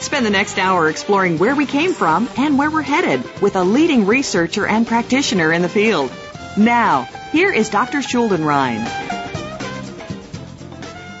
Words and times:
Spend 0.00 0.24
the 0.24 0.30
next 0.30 0.58
hour 0.58 0.88
exploring 0.88 1.36
where 1.36 1.54
we 1.54 1.66
came 1.66 1.92
from 1.92 2.28
and 2.38 2.58
where 2.58 2.70
we're 2.70 2.80
headed 2.80 3.22
with 3.42 3.54
a 3.54 3.62
leading 3.62 4.06
researcher 4.06 4.66
and 4.66 4.86
practitioner 4.86 5.52
in 5.52 5.60
the 5.60 5.68
field. 5.68 6.10
Now, 6.56 7.02
here 7.32 7.52
is 7.52 7.68
Dr. 7.68 7.98
Schuldenrein. 7.98 9.10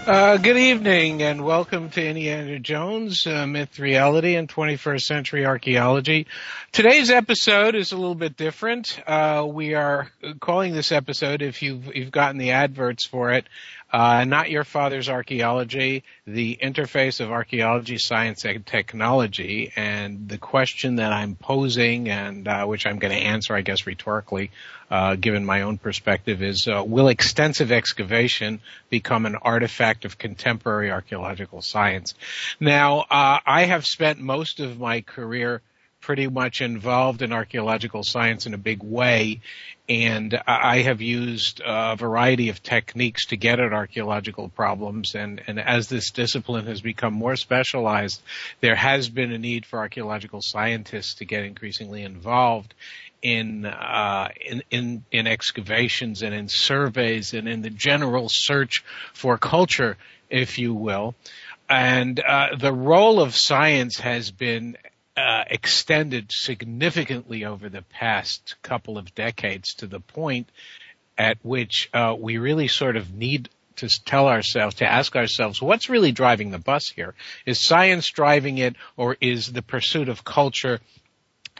Uh, 0.06 0.38
good 0.38 0.56
evening 0.56 1.22
and 1.22 1.44
welcome 1.44 1.90
to 1.90 2.04
Indiana 2.04 2.58
Jones, 2.58 3.26
uh, 3.26 3.46
Myth, 3.46 3.78
Reality, 3.78 4.34
and 4.34 4.48
21st 4.48 5.02
Century 5.02 5.46
Archaeology. 5.46 6.26
Today's 6.72 7.10
episode 7.10 7.76
is 7.76 7.92
a 7.92 7.96
little 7.96 8.14
bit 8.14 8.36
different. 8.36 8.98
Uh, 9.06 9.46
we 9.46 9.74
are 9.74 10.10
calling 10.40 10.72
this 10.72 10.90
episode, 10.90 11.42
if 11.42 11.62
you've, 11.62 11.94
you've 11.94 12.10
gotten 12.10 12.38
the 12.38 12.52
adverts 12.52 13.06
for 13.06 13.30
it, 13.30 13.44
uh, 13.92 14.24
not 14.24 14.50
Your 14.50 14.64
Father's 14.64 15.08
Archaeology, 15.08 16.04
the 16.26 16.58
interface 16.62 17.20
of 17.20 17.30
archaeology, 17.30 17.98
science, 17.98 18.44
and 18.44 18.64
technology. 18.64 19.72
And 19.74 20.28
the 20.28 20.38
question 20.38 20.96
that 20.96 21.12
I'm 21.12 21.34
posing 21.34 22.08
and 22.08 22.46
uh, 22.46 22.66
which 22.66 22.86
I'm 22.86 22.98
going 22.98 23.12
to 23.12 23.20
answer, 23.20 23.54
I 23.54 23.62
guess, 23.62 23.86
rhetorically, 23.86 24.50
uh, 24.90 25.16
given 25.16 25.44
my 25.44 25.62
own 25.62 25.78
perspective, 25.78 26.42
is 26.42 26.68
uh, 26.68 26.84
will 26.84 27.08
extensive 27.08 27.72
excavation 27.72 28.60
become 28.90 29.26
an 29.26 29.36
artifact 29.36 30.04
of 30.04 30.18
contemporary 30.18 30.90
archaeological 30.90 31.62
science? 31.62 32.14
Now, 32.60 33.00
uh, 33.10 33.38
I 33.44 33.64
have 33.64 33.86
spent 33.86 34.20
most 34.20 34.60
of 34.60 34.78
my 34.78 35.00
career 35.00 35.62
pretty 36.00 36.26
much 36.28 36.60
involved 36.60 37.22
in 37.22 37.32
archaeological 37.32 38.02
science 38.02 38.46
in 38.46 38.54
a 38.54 38.58
big 38.58 38.82
way. 38.82 39.40
And 39.90 40.40
I 40.46 40.82
have 40.82 41.00
used 41.02 41.60
a 41.66 41.96
variety 41.96 42.48
of 42.48 42.62
techniques 42.62 43.26
to 43.26 43.36
get 43.36 43.58
at 43.58 43.72
archaeological 43.72 44.48
problems. 44.48 45.16
And, 45.16 45.42
and 45.48 45.58
as 45.58 45.88
this 45.88 46.12
discipline 46.12 46.66
has 46.66 46.80
become 46.80 47.12
more 47.12 47.34
specialized, 47.34 48.22
there 48.60 48.76
has 48.76 49.08
been 49.08 49.32
a 49.32 49.38
need 49.38 49.66
for 49.66 49.80
archaeological 49.80 50.42
scientists 50.44 51.14
to 51.14 51.24
get 51.24 51.42
increasingly 51.42 52.04
involved 52.04 52.72
in, 53.20 53.66
uh, 53.66 54.28
in, 54.40 54.62
in, 54.70 55.04
in 55.10 55.26
excavations 55.26 56.22
and 56.22 56.32
in 56.32 56.46
surveys 56.48 57.34
and 57.34 57.48
in 57.48 57.62
the 57.62 57.70
general 57.70 58.28
search 58.30 58.84
for 59.12 59.38
culture, 59.38 59.96
if 60.30 60.60
you 60.60 60.72
will. 60.72 61.16
And 61.68 62.20
uh, 62.20 62.50
the 62.56 62.72
role 62.72 63.20
of 63.20 63.34
science 63.34 63.98
has 63.98 64.30
been 64.30 64.76
uh, 65.20 65.44
extended 65.48 66.30
significantly 66.30 67.44
over 67.44 67.68
the 67.68 67.82
past 67.82 68.56
couple 68.62 68.98
of 68.98 69.14
decades 69.14 69.74
to 69.74 69.86
the 69.86 70.00
point 70.00 70.48
at 71.18 71.38
which 71.42 71.90
uh, 71.92 72.16
we 72.18 72.38
really 72.38 72.68
sort 72.68 72.96
of 72.96 73.12
need 73.12 73.48
to 73.76 73.88
tell 74.04 74.28
ourselves, 74.28 74.76
to 74.76 74.86
ask 74.86 75.16
ourselves, 75.16 75.60
what's 75.60 75.88
really 75.88 76.12
driving 76.12 76.50
the 76.50 76.58
bus 76.58 76.88
here? 76.88 77.14
Is 77.46 77.60
science 77.60 78.08
driving 78.08 78.58
it, 78.58 78.76
or 78.96 79.16
is 79.20 79.52
the 79.52 79.62
pursuit 79.62 80.08
of 80.08 80.24
culture 80.24 80.80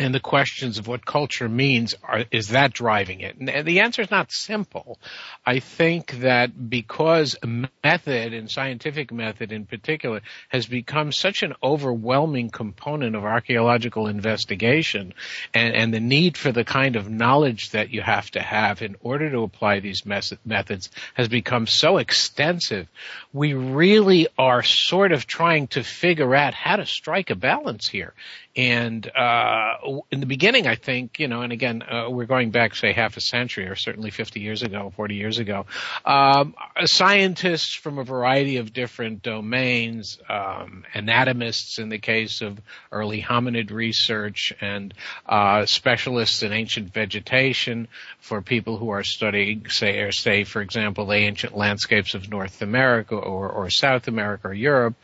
and 0.00 0.14
the 0.14 0.20
questions 0.20 0.78
of 0.78 0.88
what 0.88 1.04
culture 1.04 1.48
means 1.48 1.94
are, 2.02 2.24
is 2.30 2.48
that 2.48 2.72
driving 2.72 3.20
it? 3.20 3.36
And 3.36 3.66
the 3.66 3.80
answer 3.80 4.00
is 4.00 4.10
not 4.10 4.32
simple. 4.32 4.98
I 5.44 5.60
think 5.60 6.20
that 6.20 6.70
because 6.70 7.36
method 7.84 8.32
and 8.32 8.50
scientific 8.50 9.12
method 9.12 9.52
in 9.52 9.66
particular 9.66 10.22
has 10.48 10.66
become 10.66 11.12
such 11.12 11.42
an 11.42 11.52
overwhelming 11.62 12.48
component 12.48 13.14
of 13.14 13.24
archaeological 13.24 14.06
investigation 14.06 15.12
and, 15.52 15.74
and 15.74 15.92
the 15.92 16.00
need 16.00 16.38
for 16.38 16.50
the 16.50 16.64
kind 16.64 16.96
of 16.96 17.10
knowledge 17.10 17.70
that 17.70 17.90
you 17.90 18.00
have 18.00 18.30
to 18.30 18.40
have 18.40 18.80
in 18.80 18.96
order 19.00 19.30
to 19.30 19.42
apply 19.42 19.80
these 19.80 20.04
methods 20.06 20.90
has 21.12 21.28
become 21.28 21.66
so 21.66 21.98
extensive. 21.98 22.88
We 23.32 23.54
really 23.54 24.26
are 24.38 24.62
sort 24.62 25.12
of 25.12 25.26
trying 25.26 25.68
to 25.68 25.84
figure 25.84 26.34
out 26.34 26.54
how 26.54 26.76
to 26.76 26.86
strike 26.86 27.30
a 27.30 27.36
balance 27.36 27.88
here. 27.88 28.12
And 28.56 29.08
uh, 29.16 29.74
in 30.10 30.18
the 30.18 30.26
beginning, 30.26 30.66
I 30.66 30.74
think, 30.74 31.20
you 31.20 31.28
know, 31.28 31.42
and 31.42 31.52
again, 31.52 31.82
uh, 31.82 32.10
we're 32.10 32.26
going 32.26 32.50
back, 32.50 32.74
say, 32.74 32.92
half 32.92 33.16
a 33.16 33.20
century 33.20 33.68
or 33.68 33.76
certainly 33.76 34.10
50 34.10 34.40
years 34.40 34.64
ago, 34.64 34.92
40 34.96 35.14
years 35.14 35.38
ago, 35.38 35.66
um, 36.04 36.56
scientists 36.84 37.76
from 37.76 37.98
a 37.98 38.04
variety 38.04 38.56
of 38.56 38.72
different 38.72 39.22
domains, 39.22 40.18
um, 40.28 40.84
anatomists 40.92 41.78
in 41.78 41.90
the 41.90 41.98
case 41.98 42.40
of 42.40 42.60
early 42.90 43.22
hominid 43.22 43.70
research, 43.70 44.52
and 44.60 44.94
uh, 45.26 45.64
specialists 45.66 46.42
in 46.42 46.52
ancient 46.52 46.92
vegetation 46.92 47.86
for 48.18 48.42
people 48.42 48.76
who 48.78 48.90
are 48.90 49.04
studying, 49.04 49.66
say, 49.68 50.00
or 50.00 50.10
say, 50.10 50.42
for 50.42 50.60
example, 50.60 51.06
the 51.06 51.14
ancient 51.14 51.56
landscapes 51.56 52.14
of 52.14 52.28
North 52.28 52.62
America 52.62 53.19
or, 53.20 53.48
or 53.48 53.70
South 53.70 54.08
America 54.08 54.48
or 54.48 54.54
Europe, 54.54 54.94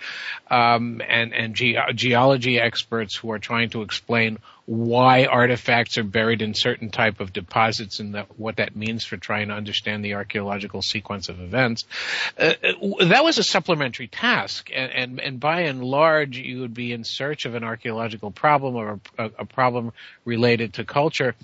um, 0.50 1.00
and, 1.06 1.34
and 1.34 1.54
ge- 1.54 1.76
geology 1.94 2.58
experts 2.58 3.16
who 3.16 3.30
are 3.32 3.38
trying 3.38 3.70
to 3.70 3.82
explain 3.82 4.38
why 4.66 5.26
artifacts 5.26 5.96
are 5.96 6.02
buried 6.02 6.42
in 6.42 6.52
certain 6.52 6.90
type 6.90 7.20
of 7.20 7.32
deposits 7.32 8.00
and 8.00 8.16
that, 8.16 8.38
what 8.38 8.56
that 8.56 8.74
means 8.74 9.04
for 9.04 9.16
trying 9.16 9.48
to 9.48 9.54
understand 9.54 10.04
the 10.04 10.14
archaeological 10.14 10.82
sequence 10.82 11.28
of 11.28 11.40
events. 11.40 11.84
Uh, 12.36 12.54
uh, 12.64 13.04
that 13.04 13.22
was 13.22 13.38
a 13.38 13.44
supplementary 13.44 14.08
task, 14.08 14.68
and, 14.74 14.90
and, 14.92 15.20
and 15.20 15.40
by 15.40 15.62
and 15.62 15.84
large, 15.84 16.36
you 16.36 16.60
would 16.60 16.74
be 16.74 16.92
in 16.92 17.04
search 17.04 17.44
of 17.44 17.54
an 17.54 17.62
archaeological 17.62 18.32
problem 18.32 18.74
or 18.74 19.00
a, 19.18 19.30
a 19.38 19.44
problem 19.44 19.92
related 20.24 20.74
to 20.74 20.84
culture 20.84 21.36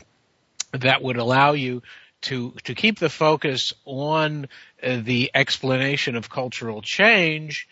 that 0.73 1.03
would 1.03 1.17
allow 1.17 1.53
you 1.53 1.83
to 2.23 2.53
to 2.65 2.75
keep 2.75 2.99
the 2.99 3.11
focus 3.11 3.73
on 3.85 4.49
uh, 4.83 4.99
the 5.03 5.31
explanation 5.35 6.17
of 6.17 6.31
cultural 6.31 6.83
change 6.83 7.69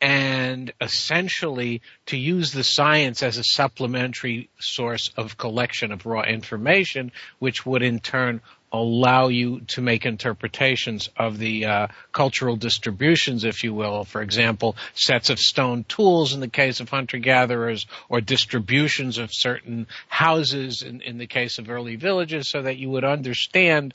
and 0.00 0.72
essentially 0.80 1.80
to 2.06 2.16
use 2.16 2.52
the 2.52 2.64
science 2.64 3.22
as 3.22 3.38
a 3.38 3.44
supplementary 3.44 4.50
source 4.60 5.10
of 5.16 5.38
collection 5.38 5.92
of 5.92 6.04
raw 6.04 6.22
information, 6.22 7.10
which 7.38 7.64
would 7.64 7.82
in 7.82 8.00
turn 8.00 8.42
allow 8.74 9.28
you 9.28 9.60
to 9.60 9.80
make 9.80 10.04
interpretations 10.04 11.08
of 11.16 11.38
the 11.38 11.64
uh, 11.64 11.86
cultural 12.12 12.56
distributions, 12.56 13.44
if 13.44 13.62
you 13.62 13.72
will. 13.72 14.04
For 14.04 14.20
example, 14.20 14.76
sets 14.94 15.30
of 15.30 15.38
stone 15.38 15.84
tools 15.84 16.34
in 16.34 16.40
the 16.40 16.48
case 16.48 16.80
of 16.80 16.88
hunter-gatherers, 16.88 17.86
or 18.08 18.20
distributions 18.20 19.18
of 19.18 19.30
certain 19.32 19.86
houses 20.08 20.82
in, 20.82 21.00
in 21.02 21.18
the 21.18 21.26
case 21.28 21.58
of 21.58 21.70
early 21.70 21.96
villages, 21.96 22.50
so 22.50 22.62
that 22.62 22.76
you 22.76 22.90
would 22.90 23.04
understand 23.04 23.94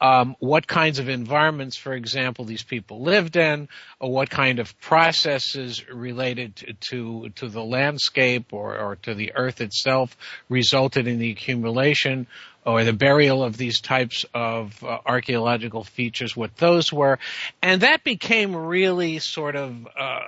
um, 0.00 0.34
what 0.38 0.66
kinds 0.66 0.98
of 0.98 1.10
environments, 1.10 1.76
for 1.76 1.92
example, 1.92 2.46
these 2.46 2.62
people 2.62 3.02
lived 3.02 3.36
in, 3.36 3.68
or 3.98 4.10
what 4.10 4.30
kind 4.30 4.58
of 4.58 4.80
processes 4.80 5.86
related 5.90 6.56
to 6.56 6.72
to, 6.90 7.28
to 7.30 7.48
the 7.48 7.62
landscape 7.62 8.52
or, 8.52 8.78
or 8.78 8.96
to 8.96 9.14
the 9.14 9.32
earth 9.34 9.60
itself 9.60 10.16
resulted 10.48 11.06
in 11.06 11.18
the 11.18 11.30
accumulation 11.30 12.26
or 12.64 12.84
the 12.84 12.92
burial 12.92 13.42
of 13.42 13.56
these 13.56 13.80
types 13.80 14.26
of 14.34 14.82
uh, 14.84 14.98
archaeological 15.06 15.82
features, 15.82 16.36
what 16.36 16.54
those 16.56 16.92
were. 16.92 17.18
And 17.62 17.80
that 17.80 18.04
became 18.04 18.54
really 18.54 19.18
sort 19.18 19.56
of 19.56 19.88
uh, 19.96 20.20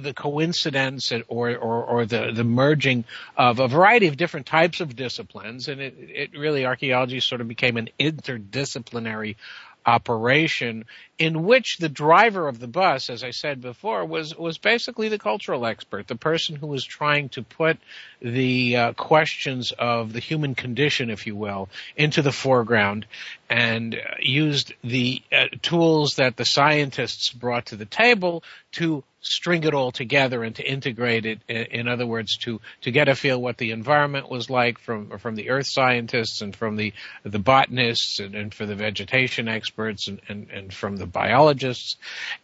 the 0.00 0.14
coincidence 0.14 1.12
or, 1.28 1.56
or, 1.56 1.84
or, 1.84 2.06
the, 2.06 2.32
the 2.32 2.44
merging 2.44 3.04
of 3.36 3.58
a 3.58 3.68
variety 3.68 4.06
of 4.06 4.16
different 4.16 4.46
types 4.46 4.80
of 4.80 4.94
disciplines. 4.94 5.68
And 5.68 5.80
it, 5.80 5.94
it 5.98 6.38
really, 6.38 6.64
archaeology 6.64 7.20
sort 7.20 7.40
of 7.40 7.48
became 7.48 7.76
an 7.76 7.88
interdisciplinary 7.98 9.36
operation 9.84 10.84
in 11.18 11.44
which 11.44 11.78
the 11.78 11.88
driver 11.88 12.48
of 12.48 12.58
the 12.58 12.66
bus, 12.66 13.10
as 13.10 13.22
I 13.22 13.30
said 13.30 13.60
before, 13.60 14.04
was 14.04 14.36
was 14.36 14.58
basically 14.58 15.08
the 15.08 15.18
cultural 15.18 15.66
expert, 15.66 16.08
the 16.08 16.16
person 16.16 16.56
who 16.56 16.66
was 16.66 16.84
trying 16.84 17.28
to 17.30 17.42
put 17.42 17.78
the 18.20 18.76
uh, 18.76 18.92
questions 18.94 19.72
of 19.78 20.12
the 20.12 20.20
human 20.20 20.54
condition, 20.54 21.10
if 21.10 21.26
you 21.26 21.36
will, 21.36 21.68
into 21.96 22.22
the 22.22 22.32
foreground, 22.32 23.06
and 23.48 23.94
uh, 23.94 23.98
used 24.18 24.72
the 24.82 25.22
uh, 25.32 25.46
tools 25.62 26.16
that 26.16 26.36
the 26.36 26.44
scientists 26.44 27.30
brought 27.30 27.66
to 27.66 27.76
the 27.76 27.86
table 27.86 28.42
to 28.72 29.04
string 29.22 29.64
it 29.64 29.72
all 29.72 29.92
together 29.92 30.42
and 30.42 30.56
to 30.56 30.68
integrate 30.68 31.24
it. 31.24 31.40
In 31.48 31.88
other 31.88 32.06
words, 32.06 32.36
to 32.38 32.60
to 32.82 32.90
get 32.90 33.08
a 33.08 33.14
feel 33.14 33.40
what 33.40 33.56
the 33.56 33.70
environment 33.70 34.28
was 34.28 34.50
like 34.50 34.78
from 34.78 35.18
from 35.18 35.36
the 35.36 35.50
earth 35.50 35.66
scientists 35.66 36.42
and 36.42 36.54
from 36.54 36.76
the 36.76 36.92
the 37.24 37.38
botanists 37.38 38.18
and, 38.18 38.34
and 38.34 38.52
for 38.52 38.66
the 38.66 38.74
vegetation 38.74 39.48
experts 39.48 40.08
and, 40.08 40.20
and 40.28 40.50
and 40.50 40.74
from 40.74 40.96
the 40.96 41.06
biologists, 41.06 41.96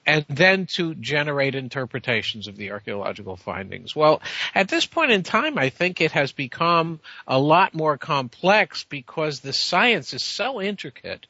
and 0.07 0.25
then 0.29 0.67
to 0.77 0.95
generate 0.95 1.55
interpretations 1.55 2.49
of 2.49 2.57
the 2.57 2.71
archaeological 2.71 3.37
findings. 3.37 3.95
Well, 3.95 4.23
at 4.55 4.69
this 4.69 4.87
point 4.87 5.11
in 5.11 5.23
time, 5.25 5.59
I 5.59 5.71
think 5.71 6.01
it 6.01 6.13
has 6.13 6.33
become 6.33 7.01
a 7.27 7.39
lot 7.39 7.75
more 7.75 7.99
complex 7.99 8.85
because 8.85 9.41
the 9.41 9.53
science 9.53 10.15
is 10.15 10.23
so 10.23 10.63
intricate 10.63 11.27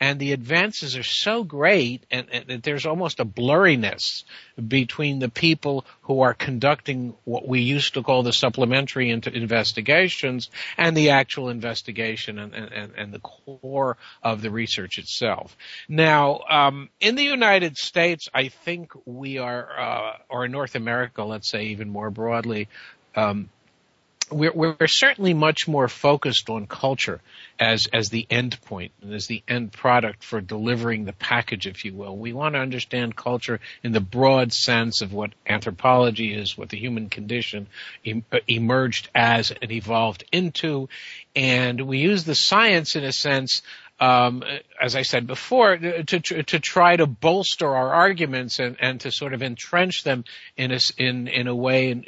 and 0.00 0.18
the 0.18 0.32
advances 0.32 0.96
are 0.96 1.02
so 1.02 1.44
great 1.44 2.04
and, 2.10 2.26
and, 2.30 2.62
there's 2.62 2.86
almost 2.86 3.20
a 3.20 3.24
blurriness 3.24 4.24
between 4.68 5.18
the 5.18 5.28
people 5.28 5.84
who 6.02 6.22
are 6.22 6.32
conducting 6.32 7.14
what 7.24 7.46
we 7.46 7.60
used 7.60 7.94
to 7.94 8.02
call 8.02 8.22
the 8.22 8.32
supplementary 8.32 9.10
investigations 9.10 10.50
and 10.78 10.96
the 10.96 11.10
actual 11.10 11.50
investigation 11.50 12.38
and, 12.38 12.54
and, 12.54 12.92
and 12.96 13.12
the 13.12 13.20
core 13.20 13.96
of 14.22 14.40
the 14.40 14.50
research 14.50 14.98
itself. 14.98 15.56
Now, 15.88 16.40
um, 16.48 16.88
in 16.98 17.14
the 17.14 17.24
United 17.24 17.76
States, 17.76 18.28
I 18.32 18.48
think 18.48 18.92
we 19.04 19.38
are, 19.38 19.68
uh, 19.78 20.12
or 20.28 20.46
in 20.46 20.52
North 20.52 20.74
America, 20.74 21.22
let's 21.24 21.48
say 21.48 21.66
even 21.66 21.90
more 21.90 22.10
broadly, 22.10 22.68
um, 23.14 23.50
we're, 24.30 24.52
we're 24.52 24.86
certainly 24.86 25.34
much 25.34 25.66
more 25.68 25.88
focused 25.88 26.48
on 26.50 26.66
culture 26.66 27.20
as 27.58 27.86
as 27.92 28.08
the 28.08 28.26
end 28.30 28.60
point 28.62 28.92
and 29.02 29.12
as 29.12 29.26
the 29.26 29.42
end 29.46 29.72
product 29.72 30.24
for 30.24 30.40
delivering 30.40 31.04
the 31.04 31.12
package, 31.12 31.66
if 31.66 31.84
you 31.84 31.94
will. 31.94 32.16
We 32.16 32.32
want 32.32 32.54
to 32.54 32.60
understand 32.60 33.16
culture 33.16 33.60
in 33.82 33.92
the 33.92 34.00
broad 34.00 34.52
sense 34.52 35.02
of 35.02 35.12
what 35.12 35.32
anthropology 35.46 36.34
is, 36.34 36.56
what 36.56 36.68
the 36.70 36.78
human 36.78 37.08
condition 37.08 37.66
em- 38.04 38.24
uh, 38.32 38.38
emerged 38.48 39.08
as 39.14 39.50
and 39.50 39.70
evolved 39.70 40.24
into, 40.32 40.88
and 41.36 41.80
we 41.82 41.98
use 41.98 42.24
the 42.24 42.34
science 42.34 42.96
in 42.96 43.04
a 43.04 43.12
sense 43.12 43.62
um, 44.00 44.42
as 44.80 44.96
I 44.96 45.02
said 45.02 45.26
before, 45.26 45.76
to 45.76 46.20
to 46.20 46.58
try 46.58 46.96
to 46.96 47.06
bolster 47.06 47.68
our 47.68 47.92
arguments 47.92 48.58
and, 48.58 48.76
and 48.80 49.00
to 49.02 49.10
sort 49.12 49.34
of 49.34 49.42
entrench 49.42 50.04
them 50.04 50.24
in 50.56 50.72
a 50.72 50.78
in 50.96 51.28
in 51.28 51.46
a 51.48 51.54
way 51.54 51.90
in, 51.90 52.04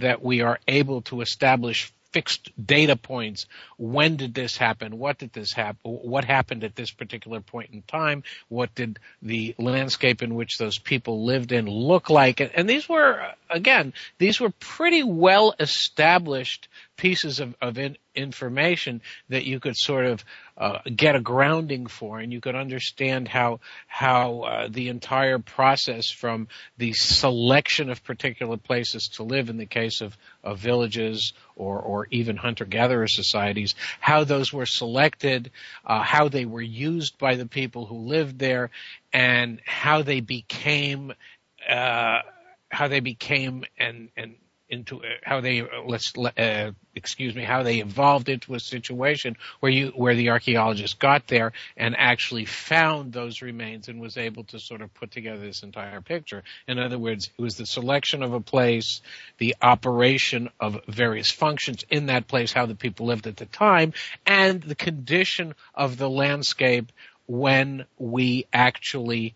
that 0.00 0.22
we 0.22 0.40
are 0.40 0.60
able 0.68 1.02
to 1.02 1.20
establish 1.20 1.92
fixed 2.12 2.50
data 2.64 2.94
points. 2.94 3.46
When 3.78 4.16
did 4.16 4.34
this 4.34 4.56
happen? 4.56 4.98
What 4.98 5.18
did 5.18 5.32
this 5.32 5.52
happen? 5.52 5.78
What 5.82 6.24
happened 6.24 6.62
at 6.62 6.76
this 6.76 6.90
particular 6.90 7.40
point 7.40 7.70
in 7.72 7.82
time? 7.82 8.22
What 8.48 8.74
did 8.74 8.98
the 9.22 9.54
landscape 9.58 10.22
in 10.22 10.34
which 10.34 10.58
those 10.58 10.78
people 10.78 11.24
lived 11.24 11.52
in 11.52 11.66
look 11.66 12.10
like? 12.10 12.40
And 12.40 12.68
these 12.68 12.88
were, 12.88 13.32
again, 13.52 13.92
these 14.18 14.40
were 14.40 14.50
pretty 14.50 15.02
well 15.02 15.54
established 15.60 16.68
pieces 16.96 17.40
of, 17.40 17.54
of 17.60 17.78
in, 17.78 17.96
information 18.14 19.00
that 19.28 19.44
you 19.44 19.58
could 19.58 19.76
sort 19.76 20.04
of 20.06 20.24
uh, 20.56 20.78
get 20.94 21.16
a 21.16 21.20
grounding 21.20 21.86
for, 21.86 22.18
and 22.20 22.32
you 22.32 22.40
could 22.40 22.54
understand 22.54 23.26
how 23.26 23.60
how 23.86 24.40
uh, 24.42 24.68
the 24.70 24.88
entire 24.88 25.38
process 25.38 26.10
from 26.10 26.48
the 26.78 26.92
selection 26.92 27.90
of 27.90 28.04
particular 28.04 28.56
places 28.56 29.08
to 29.14 29.22
live 29.22 29.48
in 29.48 29.56
the 29.56 29.66
case 29.66 30.00
of, 30.00 30.16
of 30.44 30.58
villages 30.58 31.32
or 31.56 31.80
or 31.80 32.06
even 32.10 32.36
hunter 32.36 32.64
gatherer 32.64 33.08
societies, 33.08 33.74
how 34.00 34.24
those 34.24 34.52
were 34.52 34.66
selected, 34.66 35.50
uh, 35.86 36.02
how 36.02 36.28
they 36.28 36.44
were 36.44 36.62
used 36.62 37.18
by 37.18 37.34
the 37.34 37.46
people 37.46 37.86
who 37.86 37.96
lived 37.96 38.38
there, 38.38 38.70
and 39.12 39.60
how 39.66 40.02
they 40.02 40.20
became. 40.20 41.12
How 42.72 42.88
they 42.88 43.00
became 43.00 43.64
and 43.78 44.08
and 44.16 44.34
into 44.72 44.96
uh, 44.96 45.08
how 45.22 45.42
they 45.42 45.60
uh, 45.60 45.66
let's 45.86 46.12
uh, 46.16 46.70
excuse 46.96 47.34
me 47.34 47.44
how 47.44 47.62
they 47.62 47.80
evolved 47.80 48.30
into 48.30 48.54
a 48.54 48.60
situation 48.60 49.36
where 49.60 49.70
you 49.70 49.92
where 49.94 50.14
the 50.14 50.30
archaeologist 50.30 50.98
got 50.98 51.26
there 51.26 51.52
and 51.76 51.94
actually 51.96 52.46
found 52.46 53.12
those 53.12 53.42
remains 53.42 53.88
and 53.88 54.00
was 54.00 54.16
able 54.16 54.44
to 54.44 54.58
sort 54.58 54.80
of 54.80 54.92
put 54.94 55.10
together 55.10 55.40
this 55.40 55.62
entire 55.62 56.00
picture. 56.00 56.42
In 56.66 56.78
other 56.78 56.98
words, 56.98 57.30
it 57.38 57.42
was 57.42 57.56
the 57.56 57.66
selection 57.66 58.22
of 58.22 58.32
a 58.32 58.40
place, 58.40 59.02
the 59.36 59.54
operation 59.60 60.48
of 60.58 60.80
various 60.88 61.30
functions 61.30 61.84
in 61.90 62.06
that 62.06 62.26
place, 62.26 62.52
how 62.52 62.64
the 62.64 62.74
people 62.74 63.06
lived 63.06 63.26
at 63.26 63.36
the 63.36 63.46
time, 63.46 63.92
and 64.26 64.62
the 64.62 64.74
condition 64.74 65.54
of 65.74 65.98
the 65.98 66.08
landscape 66.08 66.90
when 67.26 67.84
we 67.98 68.46
actually 68.52 69.34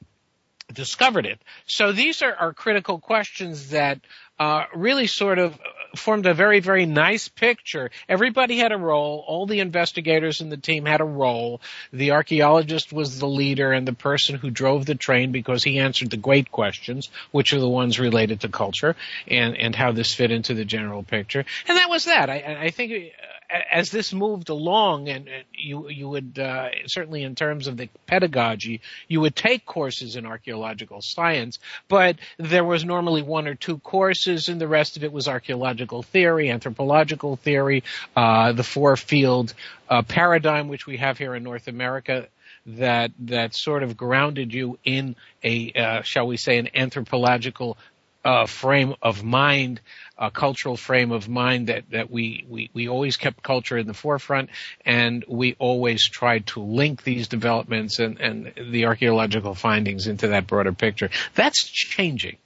discovered 0.72 1.26
it. 1.26 1.40
So 1.66 1.92
these 1.92 2.22
are, 2.22 2.34
are 2.34 2.52
critical 2.52 2.98
questions 2.98 3.70
that 3.70 4.00
uh, 4.38 4.64
really 4.74 5.06
sort 5.06 5.38
of 5.38 5.58
formed 5.94 6.26
a 6.26 6.34
very, 6.34 6.60
very 6.60 6.84
nice 6.84 7.28
picture. 7.28 7.90
Everybody 8.08 8.58
had 8.58 8.72
a 8.72 8.76
role. 8.76 9.24
All 9.26 9.46
the 9.46 9.60
investigators 9.60 10.40
in 10.40 10.50
the 10.50 10.56
team 10.56 10.84
had 10.84 11.00
a 11.00 11.04
role. 11.04 11.60
The 11.92 12.10
archaeologist 12.10 12.92
was 12.92 13.18
the 13.18 13.28
leader 13.28 13.72
and 13.72 13.88
the 13.88 13.94
person 13.94 14.36
who 14.36 14.50
drove 14.50 14.84
the 14.84 14.94
train 14.94 15.32
because 15.32 15.64
he 15.64 15.78
answered 15.78 16.10
the 16.10 16.16
great 16.16 16.50
questions, 16.50 17.08
which 17.30 17.52
are 17.54 17.60
the 17.60 17.68
ones 17.68 17.98
related 17.98 18.40
to 18.40 18.48
culture 18.48 18.94
and, 19.26 19.56
and 19.56 19.74
how 19.74 19.92
this 19.92 20.14
fit 20.14 20.30
into 20.30 20.52
the 20.52 20.64
general 20.64 21.02
picture. 21.02 21.44
And 21.66 21.78
that 21.78 21.88
was 21.88 22.04
that. 22.04 22.28
I, 22.28 22.64
I 22.64 22.70
think 22.70 23.12
as 23.50 23.90
this 23.90 24.12
moved 24.12 24.48
along, 24.48 25.08
and 25.08 25.28
you 25.52 25.88
you 25.88 26.08
would 26.08 26.38
uh, 26.38 26.68
certainly 26.86 27.22
in 27.22 27.34
terms 27.34 27.66
of 27.66 27.76
the 27.76 27.88
pedagogy, 28.06 28.80
you 29.08 29.20
would 29.20 29.36
take 29.36 29.64
courses 29.64 30.16
in 30.16 30.26
archaeological 30.26 31.00
science, 31.02 31.58
but 31.88 32.16
there 32.38 32.64
was 32.64 32.84
normally 32.84 33.22
one 33.22 33.46
or 33.46 33.54
two 33.54 33.78
courses, 33.78 34.48
and 34.48 34.60
the 34.60 34.68
rest 34.68 34.96
of 34.96 35.04
it 35.04 35.12
was 35.12 35.28
archaeological 35.28 36.02
theory, 36.02 36.50
anthropological 36.50 37.36
theory, 37.36 37.84
uh, 38.16 38.52
the 38.52 38.64
four 38.64 38.96
field 38.96 39.54
uh, 39.88 40.02
paradigm 40.02 40.68
which 40.68 40.86
we 40.86 40.96
have 40.96 41.18
here 41.18 41.34
in 41.34 41.42
North 41.42 41.68
America 41.68 42.28
that 42.66 43.12
that 43.20 43.54
sort 43.54 43.82
of 43.82 43.96
grounded 43.96 44.52
you 44.52 44.78
in 44.84 45.14
a 45.44 45.72
uh, 45.72 46.02
shall 46.02 46.26
we 46.26 46.36
say 46.36 46.58
an 46.58 46.68
anthropological 46.74 47.78
uh, 48.26 48.44
frame 48.44 48.92
of 49.00 49.22
mind, 49.22 49.80
a 50.18 50.32
cultural 50.32 50.76
frame 50.76 51.12
of 51.12 51.28
mind 51.28 51.68
that, 51.68 51.88
that 51.92 52.10
we, 52.10 52.44
we, 52.48 52.70
we 52.74 52.88
always 52.88 53.16
kept 53.16 53.40
culture 53.40 53.78
in 53.78 53.86
the 53.86 53.94
forefront 53.94 54.50
and 54.84 55.24
we 55.28 55.54
always 55.60 56.08
tried 56.08 56.44
to 56.48 56.60
link 56.60 57.04
these 57.04 57.28
developments 57.28 58.00
and, 58.00 58.18
and 58.20 58.52
the 58.72 58.86
archaeological 58.86 59.54
findings 59.54 60.08
into 60.08 60.26
that 60.28 60.48
broader 60.48 60.72
picture. 60.72 61.08
That's 61.36 61.62
changing. 61.64 62.38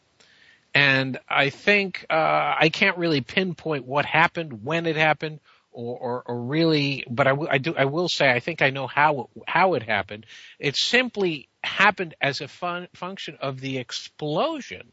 And 0.74 1.18
I 1.26 1.48
think 1.48 2.04
uh, 2.10 2.54
I 2.60 2.68
can't 2.70 2.98
really 2.98 3.22
pinpoint 3.22 3.86
what 3.86 4.04
happened, 4.04 4.62
when 4.62 4.84
it 4.84 4.96
happened, 4.96 5.40
or, 5.72 5.96
or, 5.98 6.22
or 6.26 6.42
really, 6.42 7.04
but 7.08 7.26
I, 7.26 7.34
I, 7.50 7.56
do, 7.56 7.74
I 7.74 7.86
will 7.86 8.08
say 8.08 8.30
I 8.30 8.40
think 8.40 8.60
I 8.60 8.68
know 8.70 8.86
how 8.86 9.30
how 9.46 9.74
it 9.74 9.82
happened. 9.82 10.26
It 10.58 10.76
simply 10.76 11.48
happened 11.64 12.14
as 12.20 12.40
a 12.40 12.48
fun, 12.48 12.88
function 12.92 13.38
of 13.40 13.60
the 13.60 13.78
explosion 13.78 14.92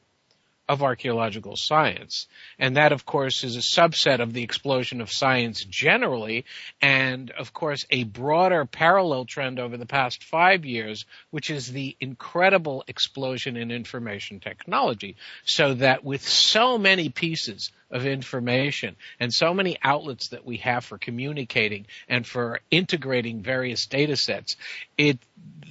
of 0.67 0.83
archaeological 0.83 1.55
science. 1.55 2.27
And 2.59 2.75
that, 2.75 2.91
of 2.91 3.05
course, 3.05 3.43
is 3.43 3.55
a 3.55 3.59
subset 3.59 4.19
of 4.19 4.33
the 4.33 4.43
explosion 4.43 5.01
of 5.01 5.11
science 5.11 5.63
generally, 5.63 6.45
and 6.81 7.31
of 7.31 7.53
course, 7.53 7.85
a 7.89 8.03
broader 8.03 8.65
parallel 8.65 9.25
trend 9.25 9.59
over 9.59 9.77
the 9.77 9.85
past 9.85 10.23
five 10.23 10.65
years, 10.65 11.05
which 11.31 11.49
is 11.49 11.71
the 11.71 11.95
incredible 11.99 12.83
explosion 12.87 13.55
in 13.55 13.71
information 13.71 14.39
technology. 14.39 15.15
So 15.45 15.75
that 15.75 16.03
with 16.03 16.27
so 16.27 16.77
many 16.77 17.09
pieces 17.09 17.71
of 17.89 18.05
information 18.05 18.95
and 19.19 19.33
so 19.33 19.53
many 19.53 19.77
outlets 19.81 20.29
that 20.29 20.45
we 20.45 20.57
have 20.57 20.83
for 20.83 20.97
communicating 20.97 21.85
and 22.09 22.27
for 22.27 22.59
integrating 22.69 23.41
various 23.41 23.85
data 23.85 24.17
sets, 24.17 24.57
it 24.97 25.19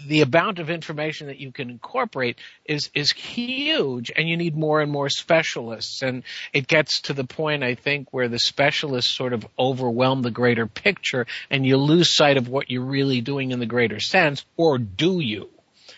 the 0.06 0.22
amount 0.22 0.58
of 0.58 0.70
information 0.70 1.26
that 1.26 1.38
you 1.38 1.52
can 1.52 1.68
incorporate 1.68 2.38
is 2.64 2.90
is 2.94 3.12
huge 3.12 4.12
and 4.14 4.28
you 4.28 4.36
need 4.36 4.56
more 4.56 4.80
and 4.86 4.92
more 4.92 5.08
specialists 5.08 6.02
and 6.02 6.22
it 6.52 6.68
gets 6.68 7.02
to 7.02 7.12
the 7.12 7.24
point 7.24 7.64
I 7.64 7.74
think 7.74 8.12
where 8.12 8.28
the 8.28 8.38
specialists 8.38 9.12
sort 9.12 9.32
of 9.32 9.44
overwhelm 9.58 10.22
the 10.22 10.30
greater 10.30 10.66
picture 10.66 11.26
and 11.50 11.66
you 11.66 11.76
lose 11.76 12.14
sight 12.14 12.36
of 12.36 12.48
what 12.48 12.70
you're 12.70 12.84
really 12.84 13.20
doing 13.20 13.50
in 13.50 13.58
the 13.58 13.66
greater 13.66 13.98
sense 13.98 14.44
or 14.56 14.78
do 14.78 15.18
you? 15.20 15.50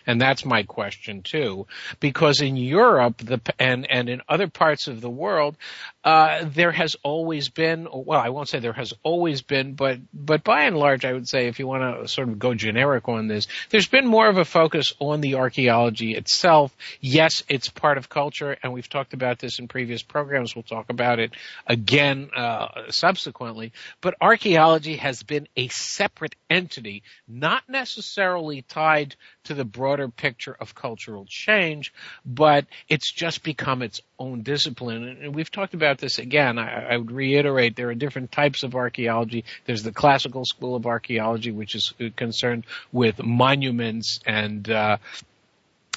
And 0.09 0.19
that's 0.19 0.47
my 0.47 0.63
question 0.63 1.21
too, 1.21 1.67
because 2.01 2.41
in 2.41 2.57
Europe 2.57 3.19
the, 3.19 3.43
and, 3.59 3.87
and 3.91 4.09
in 4.09 4.23
other 4.27 4.49
parts 4.49 4.89
of 4.89 5.03
the 5.03 5.11
world, 5.11 5.55
uh, 6.03 6.47
there 6.47 6.73
has 6.73 6.97
always 7.03 7.51
been, 7.51 7.87
well, 7.93 8.19
I 8.19 8.31
won't 8.31 8.49
say 8.49 8.59
there 8.59 8.73
has 8.73 8.95
always 9.03 9.43
been, 9.43 9.75
but, 9.75 9.99
but 10.15 10.43
by 10.43 10.63
and 10.63 10.79
large, 10.79 11.05
I 11.05 11.13
would 11.13 11.29
say 11.29 11.47
if 11.49 11.59
you 11.59 11.67
want 11.67 12.01
to 12.01 12.09
sort 12.09 12.31
of 12.31 12.39
go 12.39 12.55
generic 12.55 13.07
on 13.07 13.29
this, 13.29 13.49
there's 13.69 13.87
been 13.87 14.07
more 14.07 14.31
of 14.31 14.39
a 14.39 14.47
focus 14.47 14.95
on 14.99 15.21
the 15.21 15.35
archaeology 15.35 16.15
itself. 16.15 16.75
Yes, 17.03 17.43
it's 17.47 17.69
part 17.69 17.99
of 17.99 18.09
culture, 18.09 18.57
and 18.63 18.73
we've 18.73 18.89
talked 18.89 19.13
about 19.13 19.39
this 19.39 19.59
in 19.59 19.69
previous 19.69 20.03
programs. 20.03 20.57
We'll 20.57 20.63
talk 20.63 20.89
about 20.89 21.19
it 21.19 21.33
again, 21.67 22.31
uh, 22.35 22.89
subsequently, 22.89 23.73
but 24.01 24.15
archaeology 24.23 24.97
has 24.97 25.23
been 25.23 25.49
a 25.55 25.69
separate 25.69 26.35
entity, 26.49 27.03
not 27.29 27.69
necessarily 27.69 28.63
tied 28.63 29.17
to 29.49 29.55
the 29.55 29.65
broader 29.65 30.09
picture 30.09 30.57
of 30.59 30.75
cultural 30.75 31.27
change, 31.29 31.93
but 32.25 32.67
it's 32.89 33.13
just 33.13 33.43
become 33.43 33.83
its 33.83 34.01
own 34.19 34.43
discipline. 34.43 35.19
And 35.23 35.35
we've 35.35 35.51
talked 35.51 35.75
about 35.75 35.99
this 35.99 36.19
again. 36.19 36.59
I, 36.59 36.95
I 36.95 36.97
would 36.97 37.11
reiterate 37.11 37.77
there 37.77 37.89
are 37.89 37.95
different 37.95 38.31
types 38.31 38.63
of 38.63 38.75
archaeology. 38.75 39.45
There's 39.67 39.83
the 39.83 39.93
classical 39.93 40.45
school 40.45 40.77
of 40.77 40.87
archaeology, 40.87 41.51
which 41.51 41.75
is 41.75 41.93
concerned 42.17 42.65
with 42.93 43.23
monuments 43.23 44.21
and 44.27 44.69
uh, 44.71 44.99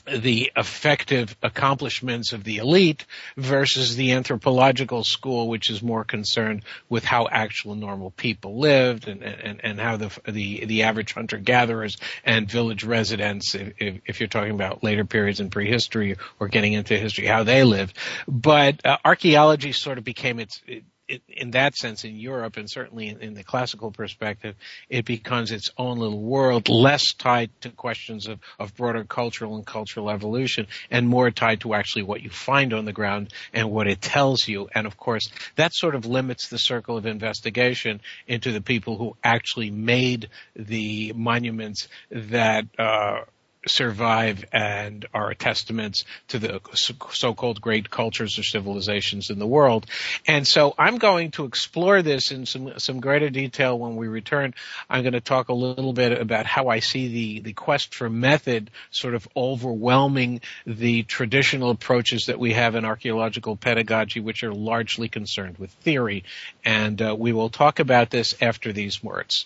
the 0.05 0.51
effective 0.55 1.35
accomplishments 1.41 2.33
of 2.33 2.43
the 2.43 2.57
elite 2.57 3.05
versus 3.37 3.95
the 3.95 4.11
anthropological 4.11 5.03
school, 5.03 5.47
which 5.47 5.69
is 5.69 5.81
more 5.81 6.03
concerned 6.03 6.63
with 6.89 7.03
how 7.03 7.27
actual 7.29 7.75
normal 7.75 8.11
people 8.11 8.59
lived 8.59 9.07
and, 9.07 9.23
and, 9.23 9.61
and 9.63 9.79
how 9.79 9.97
the, 9.97 10.11
the, 10.27 10.65
the 10.65 10.83
average 10.83 11.13
hunter 11.13 11.37
gatherers 11.37 11.97
and 12.25 12.49
village 12.49 12.83
residents, 12.83 13.55
if, 13.55 14.01
if, 14.05 14.19
you're 14.19 14.29
talking 14.29 14.51
about 14.51 14.83
later 14.83 15.05
periods 15.05 15.39
in 15.39 15.49
prehistory 15.49 16.15
or 16.39 16.47
getting 16.47 16.73
into 16.73 16.97
history, 16.97 17.25
how 17.25 17.43
they 17.43 17.63
lived. 17.63 17.97
But 18.27 18.85
uh, 18.85 18.97
archaeology 19.03 19.71
sort 19.71 19.97
of 19.97 20.03
became 20.03 20.39
its, 20.39 20.61
in 21.27 21.51
that 21.51 21.75
sense 21.75 22.03
in 22.03 22.15
Europe 22.15 22.57
and 22.57 22.69
certainly 22.69 23.09
in, 23.09 23.21
in, 23.21 23.33
the 23.33 23.43
classical 23.43 23.91
perspective, 23.91 24.55
it 24.89 25.05
becomes 25.05 25.51
its 25.51 25.69
own 25.77 25.99
little 25.99 26.21
world, 26.21 26.69
less 26.69 27.13
tied 27.13 27.49
to 27.61 27.69
questions 27.69 28.27
of, 28.27 28.39
of 28.59 28.75
broader 28.75 29.03
cultural 29.03 29.55
and 29.55 29.65
cultural 29.65 30.09
evolution 30.09 30.67
and 30.89 31.07
more 31.07 31.31
tied 31.31 31.61
to 31.61 31.73
actually 31.73 32.03
what 32.03 32.21
you 32.21 32.29
find 32.29 32.73
on 32.73 32.85
the 32.85 32.93
ground 32.93 33.33
and 33.53 33.69
what 33.69 33.87
it 33.87 34.01
tells 34.01 34.47
you. 34.47 34.69
And 34.73 34.87
of 34.87 34.97
course, 34.97 35.29
that 35.55 35.73
sort 35.73 35.95
of 35.95 36.05
limits 36.05 36.49
the 36.49 36.57
circle 36.57 36.97
of 36.97 37.05
investigation 37.05 38.01
into 38.27 38.51
the 38.51 38.61
people 38.61 38.97
who 38.97 39.15
actually 39.23 39.71
made 39.71 40.29
the 40.55 41.13
monuments 41.15 41.87
that, 42.09 42.65
uh, 42.77 43.21
survive 43.67 44.43
and 44.51 45.05
are 45.13 45.33
testaments 45.33 46.05
to 46.29 46.39
the 46.39 46.61
so-called 46.73 47.61
great 47.61 47.89
cultures 47.89 48.39
or 48.39 48.43
civilizations 48.43 49.29
in 49.29 49.39
the 49.39 49.47
world. 49.47 49.85
And 50.27 50.47
so 50.47 50.73
I'm 50.77 50.97
going 50.97 51.31
to 51.31 51.45
explore 51.45 52.01
this 52.01 52.31
in 52.31 52.45
some, 52.45 52.79
some 52.79 52.99
greater 52.99 53.29
detail 53.29 53.77
when 53.77 53.95
we 53.95 54.07
return. 54.07 54.53
I'm 54.89 55.03
going 55.03 55.13
to 55.13 55.21
talk 55.21 55.49
a 55.49 55.53
little 55.53 55.93
bit 55.93 56.19
about 56.19 56.45
how 56.45 56.69
I 56.69 56.79
see 56.79 57.07
the, 57.07 57.41
the 57.41 57.53
quest 57.53 57.93
for 57.93 58.09
method 58.09 58.71
sort 58.89 59.13
of 59.13 59.27
overwhelming 59.35 60.41
the 60.65 61.03
traditional 61.03 61.69
approaches 61.69 62.25
that 62.27 62.39
we 62.39 62.53
have 62.53 62.75
in 62.75 62.83
archaeological 62.83 63.55
pedagogy, 63.55 64.19
which 64.19 64.43
are 64.43 64.53
largely 64.53 65.07
concerned 65.07 65.57
with 65.57 65.71
theory. 65.71 66.23
And 66.65 67.01
uh, 67.01 67.15
we 67.17 67.31
will 67.31 67.49
talk 67.49 67.79
about 67.79 68.09
this 68.09 68.35
after 68.41 68.73
these 68.73 69.03
words. 69.03 69.45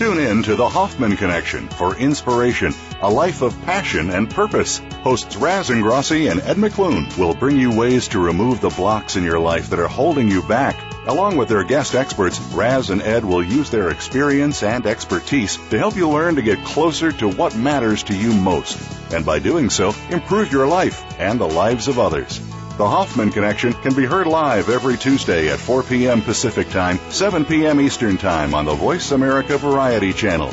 Tune 0.00 0.18
in 0.18 0.42
to 0.44 0.56
the 0.56 0.66
Hoffman 0.66 1.18
Connection 1.18 1.68
for 1.68 1.94
inspiration, 1.94 2.72
a 3.02 3.10
life 3.10 3.42
of 3.42 3.60
passion 3.66 4.08
and 4.08 4.30
purpose. 4.30 4.78
Hosts 5.02 5.36
Raz 5.36 5.68
Ingrasci 5.68 6.30
and 6.30 6.40
Ed 6.40 6.56
McClune 6.56 7.18
will 7.18 7.34
bring 7.34 7.58
you 7.58 7.76
ways 7.76 8.08
to 8.08 8.18
remove 8.18 8.62
the 8.62 8.70
blocks 8.70 9.16
in 9.16 9.24
your 9.24 9.38
life 9.38 9.68
that 9.68 9.78
are 9.78 9.88
holding 9.88 10.28
you 10.28 10.42
back. 10.42 10.80
Along 11.06 11.36
with 11.36 11.50
their 11.50 11.64
guest 11.64 11.94
experts, 11.94 12.40
Raz 12.54 12.88
and 12.88 13.02
Ed 13.02 13.26
will 13.26 13.44
use 13.44 13.68
their 13.68 13.90
experience 13.90 14.62
and 14.62 14.86
expertise 14.86 15.58
to 15.68 15.76
help 15.76 15.96
you 15.96 16.08
learn 16.08 16.36
to 16.36 16.40
get 16.40 16.64
closer 16.64 17.12
to 17.12 17.28
what 17.28 17.54
matters 17.54 18.02
to 18.04 18.16
you 18.16 18.32
most. 18.32 18.80
And 19.12 19.26
by 19.26 19.38
doing 19.38 19.68
so, 19.68 19.94
improve 20.08 20.50
your 20.50 20.66
life 20.66 21.04
and 21.20 21.38
the 21.38 21.46
lives 21.46 21.88
of 21.88 21.98
others. 21.98 22.40
The 22.80 22.88
Hoffman 22.88 23.30
Connection 23.30 23.74
can 23.74 23.92
be 23.92 24.06
heard 24.06 24.26
live 24.26 24.70
every 24.70 24.96
Tuesday 24.96 25.50
at 25.50 25.58
4 25.58 25.82
p.m. 25.82 26.22
Pacific 26.22 26.70
Time, 26.70 26.98
7 27.10 27.44
p.m. 27.44 27.78
Eastern 27.78 28.16
Time 28.16 28.54
on 28.54 28.64
the 28.64 28.74
Voice 28.74 29.12
America 29.12 29.58
Variety 29.58 30.14
Channel. 30.14 30.50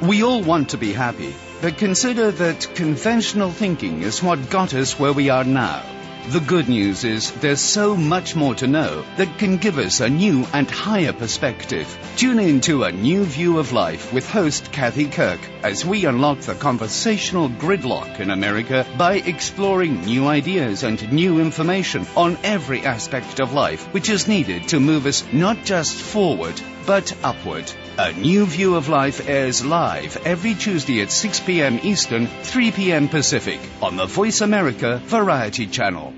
We 0.00 0.22
all 0.22 0.40
want 0.40 0.68
to 0.68 0.78
be 0.78 0.92
happy, 0.92 1.34
but 1.60 1.76
consider 1.76 2.30
that 2.30 2.76
conventional 2.76 3.50
thinking 3.50 4.02
is 4.02 4.22
what 4.22 4.50
got 4.50 4.72
us 4.72 5.00
where 5.00 5.12
we 5.12 5.30
are 5.30 5.42
now. 5.42 5.82
The 6.30 6.40
good 6.40 6.68
news 6.68 7.04
is 7.04 7.30
there's 7.30 7.62
so 7.62 7.96
much 7.96 8.36
more 8.36 8.54
to 8.56 8.66
know 8.66 9.02
that 9.16 9.38
can 9.38 9.56
give 9.56 9.78
us 9.78 10.00
a 10.00 10.10
new 10.10 10.46
and 10.52 10.70
higher 10.70 11.14
perspective. 11.14 11.88
Tune 12.18 12.38
in 12.38 12.60
to 12.62 12.84
A 12.84 12.92
New 12.92 13.24
View 13.24 13.58
of 13.58 13.72
Life 13.72 14.12
with 14.12 14.28
host 14.28 14.70
Kathy 14.70 15.06
Kirk 15.06 15.40
as 15.62 15.86
we 15.86 16.04
unlock 16.04 16.40
the 16.40 16.54
conversational 16.54 17.48
gridlock 17.48 18.20
in 18.20 18.30
America 18.30 18.84
by 18.98 19.14
exploring 19.14 20.02
new 20.02 20.26
ideas 20.26 20.82
and 20.82 21.10
new 21.10 21.40
information 21.40 22.06
on 22.14 22.36
every 22.44 22.82
aspect 22.82 23.40
of 23.40 23.54
life 23.54 23.86
which 23.94 24.10
is 24.10 24.28
needed 24.28 24.68
to 24.68 24.80
move 24.80 25.06
us 25.06 25.24
not 25.32 25.64
just 25.64 25.94
forward, 25.94 26.60
but 26.86 27.10
upward. 27.24 27.72
A 27.96 28.12
New 28.12 28.44
View 28.44 28.76
of 28.76 28.90
Life 28.90 29.26
airs 29.26 29.64
live 29.64 30.18
every 30.26 30.54
Tuesday 30.54 31.00
at 31.00 31.10
6 31.10 31.40
p.m. 31.40 31.80
Eastern, 31.82 32.26
3 32.26 32.72
p.m. 32.72 33.08
Pacific 33.08 33.60
on 33.80 33.96
the 33.96 34.06
Voice 34.06 34.42
America 34.42 35.00
Variety 35.06 35.66
Channel. 35.66 36.17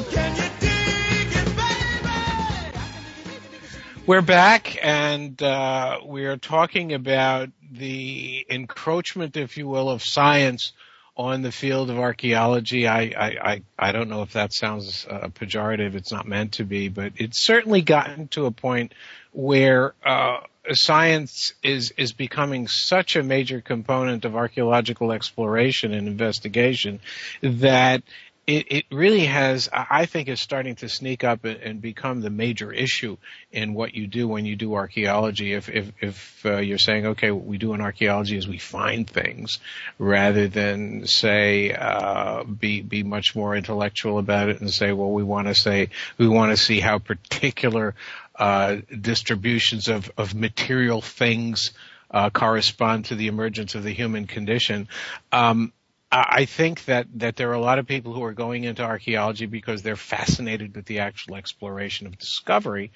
We're 4.08 4.22
back, 4.22 4.78
and 4.82 5.42
uh, 5.42 5.98
we 6.02 6.24
are 6.24 6.38
talking 6.38 6.94
about 6.94 7.50
the 7.70 8.46
encroachment, 8.48 9.36
if 9.36 9.58
you 9.58 9.68
will, 9.68 9.90
of 9.90 10.02
science 10.02 10.72
on 11.14 11.42
the 11.42 11.52
field 11.52 11.90
of 11.90 11.98
archaeology. 11.98 12.86
I 12.86 13.00
I, 13.02 13.26
I, 13.52 13.62
I 13.78 13.92
don't 13.92 14.08
know 14.08 14.22
if 14.22 14.32
that 14.32 14.54
sounds 14.54 15.06
uh, 15.10 15.28
pejorative. 15.28 15.94
It's 15.94 16.10
not 16.10 16.26
meant 16.26 16.52
to 16.52 16.64
be, 16.64 16.88
but 16.88 17.12
it's 17.16 17.44
certainly 17.44 17.82
gotten 17.82 18.28
to 18.28 18.46
a 18.46 18.50
point 18.50 18.94
where 19.32 19.92
uh, 20.02 20.38
science 20.72 21.52
is 21.62 21.92
is 21.98 22.12
becoming 22.14 22.66
such 22.66 23.14
a 23.14 23.22
major 23.22 23.60
component 23.60 24.24
of 24.24 24.36
archaeological 24.36 25.12
exploration 25.12 25.92
and 25.92 26.08
investigation 26.08 27.00
that 27.42 28.02
it, 28.48 28.66
it 28.70 28.84
really 28.90 29.26
has, 29.26 29.68
I 29.70 30.06
think, 30.06 30.28
is 30.28 30.40
starting 30.40 30.74
to 30.76 30.88
sneak 30.88 31.22
up 31.22 31.44
and 31.44 31.82
become 31.82 32.22
the 32.22 32.30
major 32.30 32.72
issue 32.72 33.18
in 33.52 33.74
what 33.74 33.94
you 33.94 34.06
do 34.06 34.26
when 34.26 34.46
you 34.46 34.56
do 34.56 34.72
archaeology. 34.72 35.52
If 35.52 35.68
if, 35.68 35.92
if 36.00 36.46
uh, 36.46 36.56
you're 36.56 36.78
saying, 36.78 37.08
okay, 37.08 37.30
what 37.30 37.44
we 37.44 37.58
do 37.58 37.74
in 37.74 37.82
archaeology 37.82 38.38
is 38.38 38.48
we 38.48 38.56
find 38.56 39.06
things, 39.08 39.58
rather 39.98 40.48
than 40.48 41.06
say 41.06 41.72
uh, 41.72 42.42
be 42.44 42.80
be 42.80 43.02
much 43.02 43.36
more 43.36 43.54
intellectual 43.54 44.18
about 44.18 44.48
it 44.48 44.62
and 44.62 44.72
say, 44.72 44.92
well, 44.92 45.12
we 45.12 45.22
want 45.22 45.48
to 45.48 45.54
say 45.54 45.90
we 46.16 46.26
want 46.26 46.50
to 46.50 46.56
see 46.56 46.80
how 46.80 46.98
particular 46.98 47.94
uh, 48.36 48.76
distributions 48.98 49.88
of 49.88 50.10
of 50.16 50.34
material 50.34 51.02
things. 51.02 51.72
Uh, 52.10 52.30
correspond 52.30 53.04
to 53.04 53.14
the 53.14 53.26
emergence 53.26 53.74
of 53.74 53.82
the 53.82 53.92
human 53.92 54.26
condition. 54.26 54.88
Um, 55.30 55.74
I 56.10 56.46
think 56.46 56.86
that, 56.86 57.06
that 57.16 57.36
there 57.36 57.50
are 57.50 57.54
a 57.54 57.60
lot 57.60 57.78
of 57.78 57.86
people 57.86 58.14
who 58.14 58.24
are 58.24 58.32
going 58.32 58.64
into 58.64 58.82
archaeology 58.82 59.44
because 59.44 59.82
they're 59.82 59.96
fascinated 59.96 60.74
with 60.74 60.86
the 60.86 61.00
actual 61.00 61.36
exploration 61.36 62.06
of 62.06 62.18
discovery, 62.18 62.92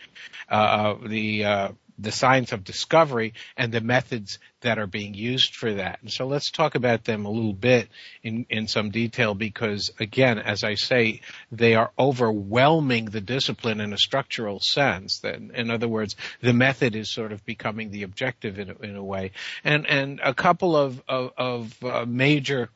uh, 0.48 0.94
the 1.06 1.44
uh, 1.44 1.68
the 1.98 2.10
science 2.10 2.52
of 2.52 2.64
discovery, 2.64 3.34
and 3.54 3.70
the 3.70 3.82
methods 3.82 4.38
that 4.62 4.78
are 4.78 4.86
being 4.86 5.12
used 5.12 5.54
for 5.54 5.74
that. 5.74 5.98
And 6.00 6.10
so 6.10 6.26
let's 6.26 6.50
talk 6.50 6.74
about 6.74 7.04
them 7.04 7.26
a 7.26 7.30
little 7.30 7.52
bit 7.52 7.90
in 8.22 8.46
in 8.48 8.66
some 8.66 8.90
detail 8.90 9.34
because, 9.34 9.90
again, 10.00 10.38
as 10.38 10.64
I 10.64 10.74
say, 10.74 11.20
they 11.50 11.74
are 11.74 11.92
overwhelming 11.98 13.06
the 13.06 13.20
discipline 13.20 13.80
in 13.80 13.92
a 13.92 13.98
structural 13.98 14.58
sense. 14.60 15.18
That, 15.18 15.36
in 15.36 15.70
other 15.70 15.88
words, 15.88 16.16
the 16.40 16.54
method 16.54 16.96
is 16.96 17.12
sort 17.12 17.32
of 17.32 17.44
becoming 17.44 17.90
the 17.90 18.04
objective 18.04 18.58
in 18.58 18.70
a, 18.70 18.78
in 18.78 18.96
a 18.96 19.04
way. 19.04 19.32
And 19.64 19.86
and 19.86 20.20
a 20.24 20.32
couple 20.32 20.74
of 20.76 21.02
of, 21.08 21.32
of 21.36 21.84
uh, 21.84 22.06
major 22.08 22.70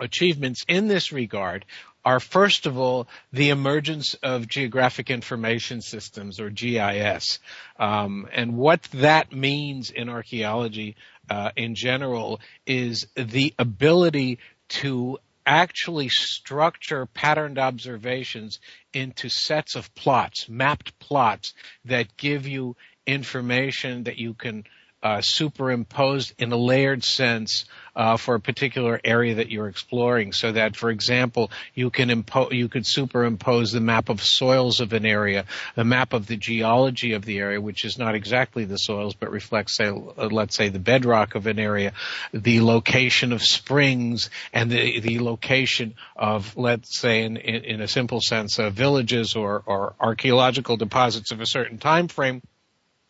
achievements 0.00 0.64
in 0.68 0.88
this 0.88 1.12
regard 1.12 1.64
are 2.04 2.20
first 2.20 2.66
of 2.66 2.78
all 2.78 3.08
the 3.32 3.50
emergence 3.50 4.14
of 4.22 4.46
geographic 4.46 5.10
information 5.10 5.80
systems 5.80 6.38
or 6.38 6.50
GIS, 6.50 7.38
um, 7.78 8.28
and 8.32 8.56
what 8.56 8.82
that 8.92 9.32
means 9.32 9.90
in 9.90 10.08
archaeology 10.08 10.96
uh, 11.30 11.50
in 11.56 11.74
general 11.74 12.40
is 12.66 13.06
the 13.16 13.54
ability 13.58 14.38
to 14.68 15.18
actually 15.46 16.08
structure 16.08 17.06
patterned 17.06 17.58
observations 17.58 18.60
into 18.92 19.28
sets 19.28 19.76
of 19.76 19.94
plots, 19.94 20.48
mapped 20.48 20.98
plots 20.98 21.54
that 21.84 22.16
give 22.16 22.46
you 22.46 22.76
information 23.06 24.04
that 24.04 24.18
you 24.18 24.34
can 24.34 24.64
uh, 25.04 25.20
superimposed 25.20 26.32
in 26.38 26.50
a 26.50 26.56
layered 26.56 27.04
sense 27.04 27.66
uh, 27.94 28.16
for 28.16 28.34
a 28.34 28.40
particular 28.40 28.98
area 29.04 29.36
that 29.36 29.50
you're 29.50 29.68
exploring. 29.68 30.32
So 30.32 30.52
that, 30.52 30.76
for 30.76 30.90
example, 30.90 31.50
you 31.74 31.90
can 31.90 32.08
impo- 32.08 32.52
you 32.52 32.68
could 32.68 32.86
superimpose 32.86 33.70
the 33.70 33.80
map 33.80 34.08
of 34.08 34.22
soils 34.22 34.80
of 34.80 34.94
an 34.94 35.04
area, 35.04 35.44
the 35.76 35.84
map 35.84 36.14
of 36.14 36.26
the 36.26 36.36
geology 36.36 37.12
of 37.12 37.24
the 37.24 37.38
area, 37.38 37.60
which 37.60 37.84
is 37.84 37.98
not 37.98 38.14
exactly 38.14 38.64
the 38.64 38.78
soils 38.78 39.14
but 39.14 39.30
reflects, 39.30 39.76
say, 39.76 39.88
uh, 39.88 40.26
let's 40.26 40.56
say, 40.56 40.70
the 40.70 40.78
bedrock 40.78 41.34
of 41.34 41.46
an 41.46 41.58
area, 41.58 41.92
the 42.32 42.62
location 42.62 43.32
of 43.32 43.42
springs, 43.42 44.30
and 44.52 44.70
the 44.70 45.00
the 45.00 45.20
location 45.20 45.94
of, 46.16 46.56
let's 46.56 46.98
say, 46.98 47.24
in 47.24 47.36
in, 47.36 47.64
in 47.64 47.80
a 47.82 47.88
simple 47.88 48.20
sense, 48.22 48.58
uh, 48.58 48.70
villages 48.70 49.36
or 49.36 49.62
or 49.66 49.94
archaeological 50.00 50.78
deposits 50.78 51.30
of 51.30 51.40
a 51.40 51.46
certain 51.46 51.78
time 51.78 52.08
frame 52.08 52.42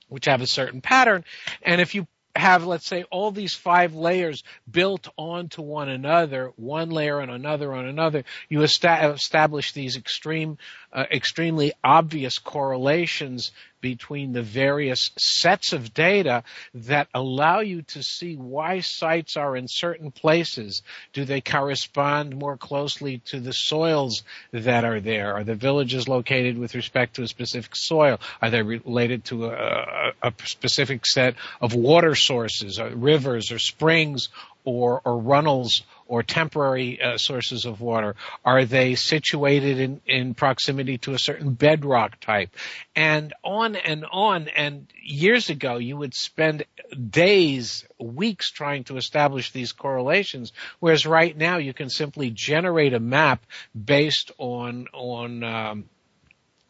which 0.08 0.26
have 0.26 0.40
a 0.40 0.46
certain 0.46 0.80
pattern. 0.80 1.24
And 1.62 1.80
if 1.80 1.94
you 1.94 2.06
have, 2.36 2.66
let's 2.66 2.86
say, 2.86 3.04
all 3.10 3.30
these 3.30 3.54
five 3.54 3.94
layers 3.94 4.42
built 4.68 5.08
onto 5.16 5.62
one 5.62 5.88
another, 5.88 6.52
one 6.56 6.90
layer 6.90 7.20
on 7.20 7.30
another 7.30 7.72
on 7.72 7.86
another, 7.86 8.24
you 8.48 8.62
establish 8.62 9.72
these 9.72 9.96
extreme, 9.96 10.58
uh, 10.92 11.04
extremely 11.12 11.72
obvious 11.82 12.38
correlations 12.38 13.52
between 13.84 14.32
the 14.32 14.42
various 14.42 15.10
sets 15.18 15.74
of 15.74 15.92
data 15.92 16.42
that 16.72 17.06
allow 17.12 17.60
you 17.60 17.82
to 17.82 18.02
see 18.02 18.34
why 18.34 18.80
sites 18.80 19.36
are 19.36 19.54
in 19.54 19.68
certain 19.68 20.10
places. 20.10 20.82
Do 21.12 21.26
they 21.26 21.42
correspond 21.42 22.34
more 22.34 22.56
closely 22.56 23.18
to 23.26 23.40
the 23.40 23.52
soils 23.52 24.22
that 24.52 24.86
are 24.86 25.00
there? 25.00 25.34
Are 25.34 25.44
the 25.44 25.54
villages 25.54 26.08
located 26.08 26.56
with 26.56 26.74
respect 26.74 27.16
to 27.16 27.24
a 27.24 27.28
specific 27.28 27.76
soil? 27.76 28.20
Are 28.40 28.48
they 28.48 28.62
related 28.62 29.26
to 29.26 29.48
a, 29.48 30.14
a 30.22 30.32
specific 30.44 31.04
set 31.04 31.34
of 31.60 31.74
water 31.74 32.14
sources, 32.14 32.78
or 32.78 32.88
rivers 32.88 33.52
or 33.52 33.58
springs 33.58 34.30
or, 34.64 35.02
or 35.04 35.18
runnels 35.18 35.82
or 36.06 36.22
temporary 36.22 37.00
uh, 37.00 37.16
sources 37.16 37.64
of 37.64 37.80
water? 37.80 38.14
Are 38.44 38.64
they 38.64 38.94
situated 38.94 39.78
in, 39.78 40.00
in 40.06 40.34
proximity 40.34 40.98
to 40.98 41.14
a 41.14 41.18
certain 41.18 41.54
bedrock 41.54 42.20
type? 42.20 42.50
And 42.94 43.32
on 43.42 43.76
and 43.76 44.04
on. 44.10 44.48
And 44.48 44.86
years 45.02 45.50
ago, 45.50 45.78
you 45.78 45.96
would 45.96 46.14
spend 46.14 46.64
days, 47.10 47.84
weeks 47.98 48.50
trying 48.50 48.84
to 48.84 48.96
establish 48.96 49.50
these 49.52 49.72
correlations, 49.72 50.52
whereas 50.80 51.06
right 51.06 51.36
now 51.36 51.58
you 51.58 51.72
can 51.72 51.90
simply 51.90 52.30
generate 52.30 52.94
a 52.94 53.00
map 53.00 53.44
based 53.74 54.30
on 54.38 54.86
on 54.92 55.42
um, 55.42 55.84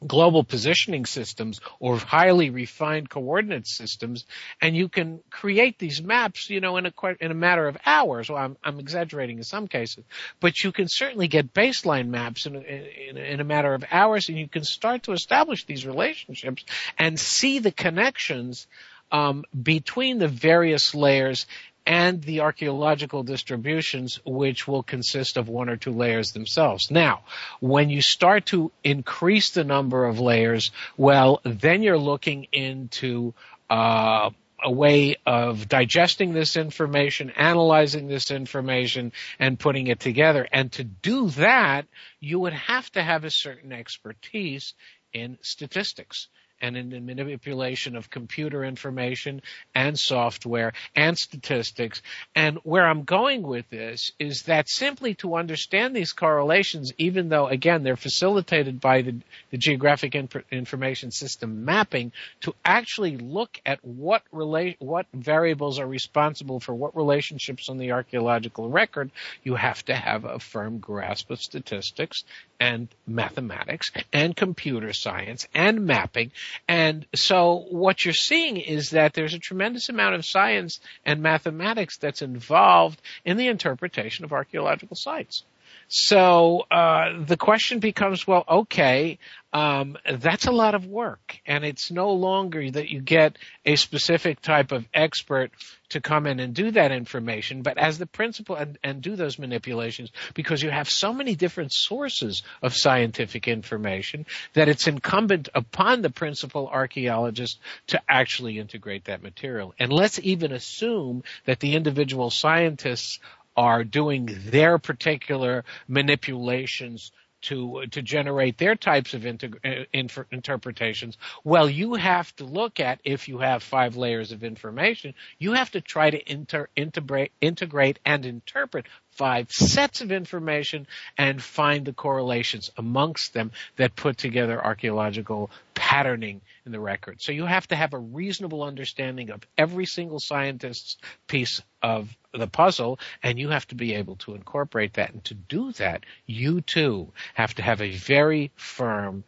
global 0.07 0.45
positioning 0.45 1.07
systems 1.07 1.61
or 1.81 1.97
highly 1.97 2.51
refined 2.51 3.09
coordinate 3.09 3.67
systems, 3.67 4.25
and 4.61 4.77
you 4.77 4.89
can 4.89 5.21
create 5.31 5.79
these 5.79 6.03
maps, 6.03 6.51
you 6.51 6.61
know, 6.61 6.77
in 6.77 6.87
a 6.87 6.93
in 7.21 7.31
a 7.31 7.35
matter 7.35 7.67
of 7.67 7.77
hours. 7.85 8.29
Well, 8.29 8.39
I'm, 8.39 8.57
I'm 8.63 8.79
exaggerating 8.79 9.39
in 9.39 9.45
some 9.45 9.69
cases, 9.69 10.05
but 10.41 10.63
you 10.63 10.73
can 10.73 10.89
certainly 10.89 11.29
get 11.29 11.55
baseline 11.55 12.09
maps 12.09 12.47
in 12.47 12.57
in, 12.57 13.17
in 13.17 13.41
a 13.41 13.45
matter 13.45 13.75
of 13.75 13.85
hours, 13.91 14.29
and 14.29 14.39
you 14.39 14.49
can 14.49 14.65
start 14.65 15.05
to 15.05 15.13
establish 15.13 15.65
these 15.65 15.87
relationships 15.87 16.65
and 16.99 17.19
see 17.19 17.59
the 17.59 17.73
connections 17.73 18.67
um, 19.13 19.45
between 19.61 20.19
the 20.19 20.29
various 20.29 20.95
layers 20.95 21.47
and 21.87 22.23
the 22.23 22.41
archaeological 22.41 23.23
distributions, 23.23 24.19
which 24.25 24.67
will 24.67 24.83
consist 24.83 25.37
of 25.37 25.49
one 25.49 25.69
or 25.69 25.77
two 25.77 25.93
layers 25.93 26.33
themselves. 26.33 26.91
Now, 26.91 27.25
when 27.61 27.91
you 27.91 28.01
start 28.01 28.47
to 28.47 28.73
increase 28.83 29.51
the 29.51 29.65
number 29.65 30.05
of 30.07 30.19
layers, 30.19 30.71
well, 30.97 31.41
then 31.45 31.83
you're 31.83 31.99
looking 31.99 32.47
into 32.53 33.35
uh, 33.69 34.31
a 34.63 34.71
way 34.71 35.17
of 35.27 35.69
digesting 35.69 36.33
this 36.33 36.57
information, 36.57 37.31
analyzing 37.31 38.09
this 38.09 38.31
information, 38.31 39.13
and 39.39 39.59
putting 39.59 39.89
it 39.89 40.01
together. 40.01 40.49
And 40.51 40.73
to 40.73 40.85
do 40.85 41.29
that, 41.31 41.87
you 42.19 42.39
would 42.41 42.55
have 42.55 42.91
to 42.93 43.03
have 43.03 43.25
a 43.25 43.31
certain 43.31 43.73
expertise 43.73 44.73
in 45.13 45.39
statistics 45.43 46.29
and 46.61 46.77
in 46.77 46.91
the 46.91 47.01
manipulation 47.01 47.97
of 47.97 48.11
computer 48.11 48.65
information 48.65 49.43
and 49.75 49.99
software 49.99 50.73
and 50.95 51.17
statistics. 51.19 52.01
And 52.35 52.59
where 52.63 52.87
I'm 52.87 53.05
going 53.05 53.43
with 53.43 53.69
this 53.71 54.13
is 54.19 54.43
that 54.43 54.69
simply 54.69 55.15
to 55.17 55.37
understand 55.37 55.95
these 55.95 56.13
correlations, 56.13 56.93
even 56.99 57.29
though 57.29 57.47
again 57.47 57.83
they're 57.83 57.97
facilitated 57.97 58.81
by 58.81 59.03
the, 59.03 59.17
the 59.51 59.59
geographic 59.59 60.15
inf- 60.15 60.45
information 60.51 61.11
system 61.11 61.65
mapping, 61.65 62.13
to 62.43 62.55
actually 62.65 63.17
look 63.17 63.61
at 63.67 63.85
what 63.85 64.23
relate 64.33 64.77
what 64.79 65.07
variables 65.13 65.79
are 65.79 65.87
responsible 65.87 66.61
for 66.61 66.75
what 66.75 66.97
relationships 66.97 67.69
on 67.69 67.79
the 67.79 67.93
archaeological 67.93 68.69
record, 68.69 69.11
you 69.43 69.55
have 69.55 69.85
to 69.85 69.95
have 69.95 70.25
a 70.25 70.39
firm 70.39 70.79
grasp 70.79 71.31
of 71.31 71.41
statistics 71.41 72.25
and 72.61 72.89
mathematics 73.07 73.91
and 74.13 74.37
computer 74.37 74.93
science 74.93 75.47
and 75.55 75.85
mapping 75.85 76.31
and 76.69 77.07
so 77.15 77.67
what 77.71 78.05
you're 78.05 78.15
seeing 78.15 78.57
is 78.57 78.91
that 78.91 79.15
there's 79.15 79.35
a 79.35 79.39
tremendous 79.39 79.89
amount 79.89 80.15
of 80.15 80.25
science 80.25 80.81
and 81.05 81.23
mathematics 81.23 81.97
that's 81.99 82.23
involved 82.23 83.01
in 83.25 83.37
the 83.37 83.49
interpretation 83.49 84.25
of 84.25 84.33
archaeological 84.33 84.97
sites. 84.97 85.45
So 85.89 86.65
uh, 86.71 87.25
the 87.25 87.37
question 87.37 87.79
becomes, 87.79 88.27
well, 88.27 88.45
okay, 88.49 89.19
um, 89.53 89.97
that's 90.19 90.47
a 90.47 90.53
lot 90.53 90.75
of 90.75 90.87
work, 90.87 91.41
and 91.47 91.65
it's 91.65 91.93
no 91.93 92.13
longer 92.13 92.69
that 92.73 92.89
you 92.89 93.01
get 93.01 93.39
a 93.65 93.77
specific 93.77 94.41
type 94.41 94.73
of 94.73 94.85
expert 94.93 95.53
to 95.91 96.01
come 96.01 96.27
in 96.27 96.41
and 96.41 96.55
do 96.55 96.73
that 96.73 96.91
information, 96.91 97.63
but 97.63 97.79
as 97.79 97.97
the 97.99 98.07
principal 98.07 98.57
and, 98.57 98.79
and 98.83 99.01
do 99.01 99.15
those 99.15 99.39
manipulations 99.39 100.11
because 100.35 100.61
you 100.61 100.71
have 100.71 100.91
so 100.91 101.13
many 101.13 101.37
different 101.37 101.73
sources 101.73 102.43
of 102.63 102.75
scientific 102.75 103.47
information 103.47 104.27
that 104.55 104.69
it's 104.69 104.89
incumbent 104.89 105.49
upon 105.55 106.03
the 106.03 106.11
principal 106.11 106.67
archaeologist 106.67 107.61
to 107.87 108.01
actually 108.09 108.59
integrate 108.59 109.05
that 109.05 109.23
material. 109.23 109.73
And 109.79 109.93
let's 109.93 110.19
even 110.21 110.51
assume 110.51 111.23
that 111.45 111.61
the 111.61 111.77
individual 111.77 112.31
scientists 112.31 113.21
are 113.57 113.85
doing 113.85 114.29
their 114.47 114.79
particular 114.79 115.65
manipulations 115.89 117.13
to 117.45 117.85
to 117.91 118.03
generate 118.03 118.59
their 118.59 118.75
types 118.75 119.15
of 119.15 119.27
inter- 119.27 119.59
uh, 119.65 119.85
inter- 119.93 120.27
interpretations. 120.31 121.19
Well, 121.45 121.69
you 121.69 121.95
have 121.95 122.35
to 122.37 122.45
look 122.45 122.81
at 122.81 123.01
if 123.05 123.29
you 123.29 123.39
have 123.39 123.63
five 123.63 123.97
layers 123.97 124.33
of 124.33 124.43
information, 124.43 125.15
you 125.39 125.53
have 125.53 125.71
to 125.73 125.81
try 125.81 126.11
to 126.11 126.33
inter- 126.33 126.69
integrate 126.75 127.33
integrate 127.41 127.99
and 128.05 128.25
interpret 128.25 128.87
five 129.11 129.51
sets 129.51 130.01
of 130.01 130.11
information 130.11 130.87
and 131.17 131.43
find 131.43 131.85
the 131.85 131.93
correlations 131.93 132.71
amongst 132.77 133.35
them 133.35 133.53
that 133.77 133.95
put 133.95 134.17
together 134.17 134.63
archaeological 134.63 135.51
patterning 135.95 136.41
in 136.67 136.73
the 136.73 136.81
record. 136.81 137.23
So 137.23 137.31
you 137.31 137.47
have 137.47 137.69
to 137.69 137.77
have 137.77 137.95
a 137.95 137.99
reasonable 137.99 138.65
understanding 138.65 139.31
of 139.31 139.43
every 139.57 139.87
single 139.87 140.19
scientist's 140.19 140.97
piece 141.29 141.63
of 141.85 142.09
the 142.33 142.49
puzzle 142.49 142.99
and 143.23 143.39
you 143.39 143.51
have 143.51 143.69
to 143.69 143.77
be 143.77 143.95
able 143.95 144.17
to 144.17 144.35
incorporate 144.35 144.95
that. 144.95 145.13
And 145.13 145.23
to 145.27 145.35
do 145.35 145.71
that, 145.75 146.03
you 146.27 146.63
too 146.63 147.13
have 147.35 147.55
to 147.55 147.63
have 147.63 147.81
a 147.81 147.93
very 147.93 148.51
firm 148.57 149.23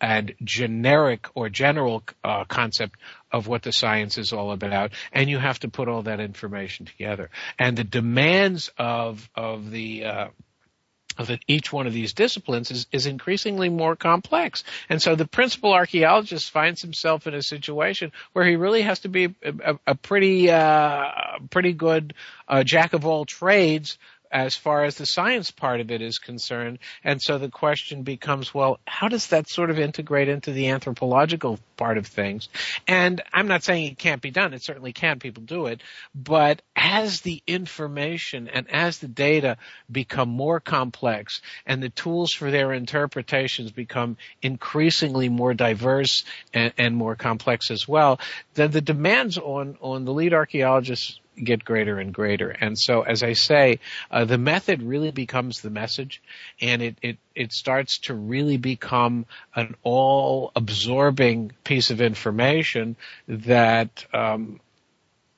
and 0.00 0.32
generic 0.44 1.26
or 1.34 1.48
general 1.48 2.04
uh, 2.22 2.44
concept 2.44 3.00
of 3.32 3.48
what 3.48 3.62
the 3.62 3.72
science 3.72 4.16
is 4.16 4.32
all 4.32 4.52
about, 4.52 4.92
and 5.12 5.28
you 5.28 5.38
have 5.38 5.58
to 5.60 5.68
put 5.68 5.88
all 5.88 6.02
that 6.02 6.20
information 6.20 6.86
together. 6.86 7.30
And 7.58 7.76
the 7.76 7.84
demands 7.84 8.70
of 8.78 9.28
of 9.36 9.70
the 9.70 10.04
uh, 10.04 10.28
of 11.18 11.30
each 11.46 11.72
one 11.72 11.86
of 11.86 11.92
these 11.92 12.12
disciplines 12.12 12.70
is, 12.70 12.86
is 12.92 13.06
increasingly 13.06 13.68
more 13.68 13.96
complex. 13.96 14.64
And 14.88 15.00
so 15.00 15.14
the 15.14 15.26
principal 15.26 15.72
archaeologist 15.72 16.50
finds 16.50 16.82
himself 16.82 17.26
in 17.26 17.34
a 17.34 17.42
situation 17.42 18.12
where 18.32 18.44
he 18.44 18.56
really 18.56 18.82
has 18.82 19.00
to 19.00 19.08
be 19.08 19.34
a, 19.42 19.72
a, 19.72 19.78
a 19.88 19.94
pretty, 19.94 20.50
uh, 20.50 21.10
pretty 21.50 21.72
good 21.72 22.14
uh, 22.48 22.64
jack 22.64 22.92
of 22.92 23.06
all 23.06 23.24
trades 23.24 23.98
as 24.32 24.56
far 24.56 24.84
as 24.84 24.96
the 24.96 25.06
science 25.06 25.50
part 25.50 25.80
of 25.80 25.90
it 25.90 26.00
is 26.00 26.18
concerned. 26.18 26.78
And 27.04 27.20
so 27.20 27.38
the 27.38 27.50
question 27.50 28.02
becomes, 28.02 28.54
well, 28.54 28.80
how 28.86 29.08
does 29.08 29.28
that 29.28 29.48
sort 29.48 29.70
of 29.70 29.78
integrate 29.78 30.28
into 30.28 30.52
the 30.52 30.70
anthropological 30.70 31.58
part 31.76 31.98
of 31.98 32.06
things? 32.06 32.48
And 32.88 33.22
I'm 33.32 33.46
not 33.46 33.62
saying 33.62 33.86
it 33.92 33.98
can't 33.98 34.22
be 34.22 34.30
done. 34.30 34.54
It 34.54 34.64
certainly 34.64 34.92
can. 34.92 35.18
People 35.18 35.42
do 35.42 35.66
it. 35.66 35.82
But 36.14 36.62
as 36.74 37.20
the 37.20 37.42
information 37.46 38.48
and 38.48 38.70
as 38.70 38.98
the 38.98 39.08
data 39.08 39.58
become 39.90 40.30
more 40.30 40.60
complex 40.60 41.42
and 41.66 41.82
the 41.82 41.90
tools 41.90 42.32
for 42.32 42.50
their 42.50 42.72
interpretations 42.72 43.70
become 43.70 44.16
increasingly 44.40 45.28
more 45.28 45.52
diverse 45.52 46.24
and, 46.54 46.72
and 46.78 46.96
more 46.96 47.16
complex 47.16 47.70
as 47.70 47.86
well, 47.86 48.18
then 48.54 48.70
the 48.70 48.80
demands 48.80 49.36
on, 49.36 49.76
on 49.80 50.04
the 50.04 50.12
lead 50.12 50.32
archaeologists 50.32 51.20
get 51.36 51.64
greater 51.64 51.98
and 51.98 52.12
greater. 52.12 52.50
And 52.50 52.78
so, 52.78 53.02
as 53.02 53.22
I 53.22 53.32
say, 53.32 53.80
uh, 54.10 54.24
the 54.24 54.38
method 54.38 54.82
really 54.82 55.10
becomes 55.10 55.60
the 55.60 55.70
message, 55.70 56.22
and 56.60 56.82
it, 56.82 56.98
it, 57.02 57.18
it 57.34 57.52
starts 57.52 57.98
to 58.00 58.14
really 58.14 58.56
become 58.56 59.26
an 59.54 59.74
all 59.82 60.52
absorbing 60.54 61.52
piece 61.64 61.90
of 61.90 62.00
information 62.00 62.96
that 63.28 64.04
um, 64.12 64.60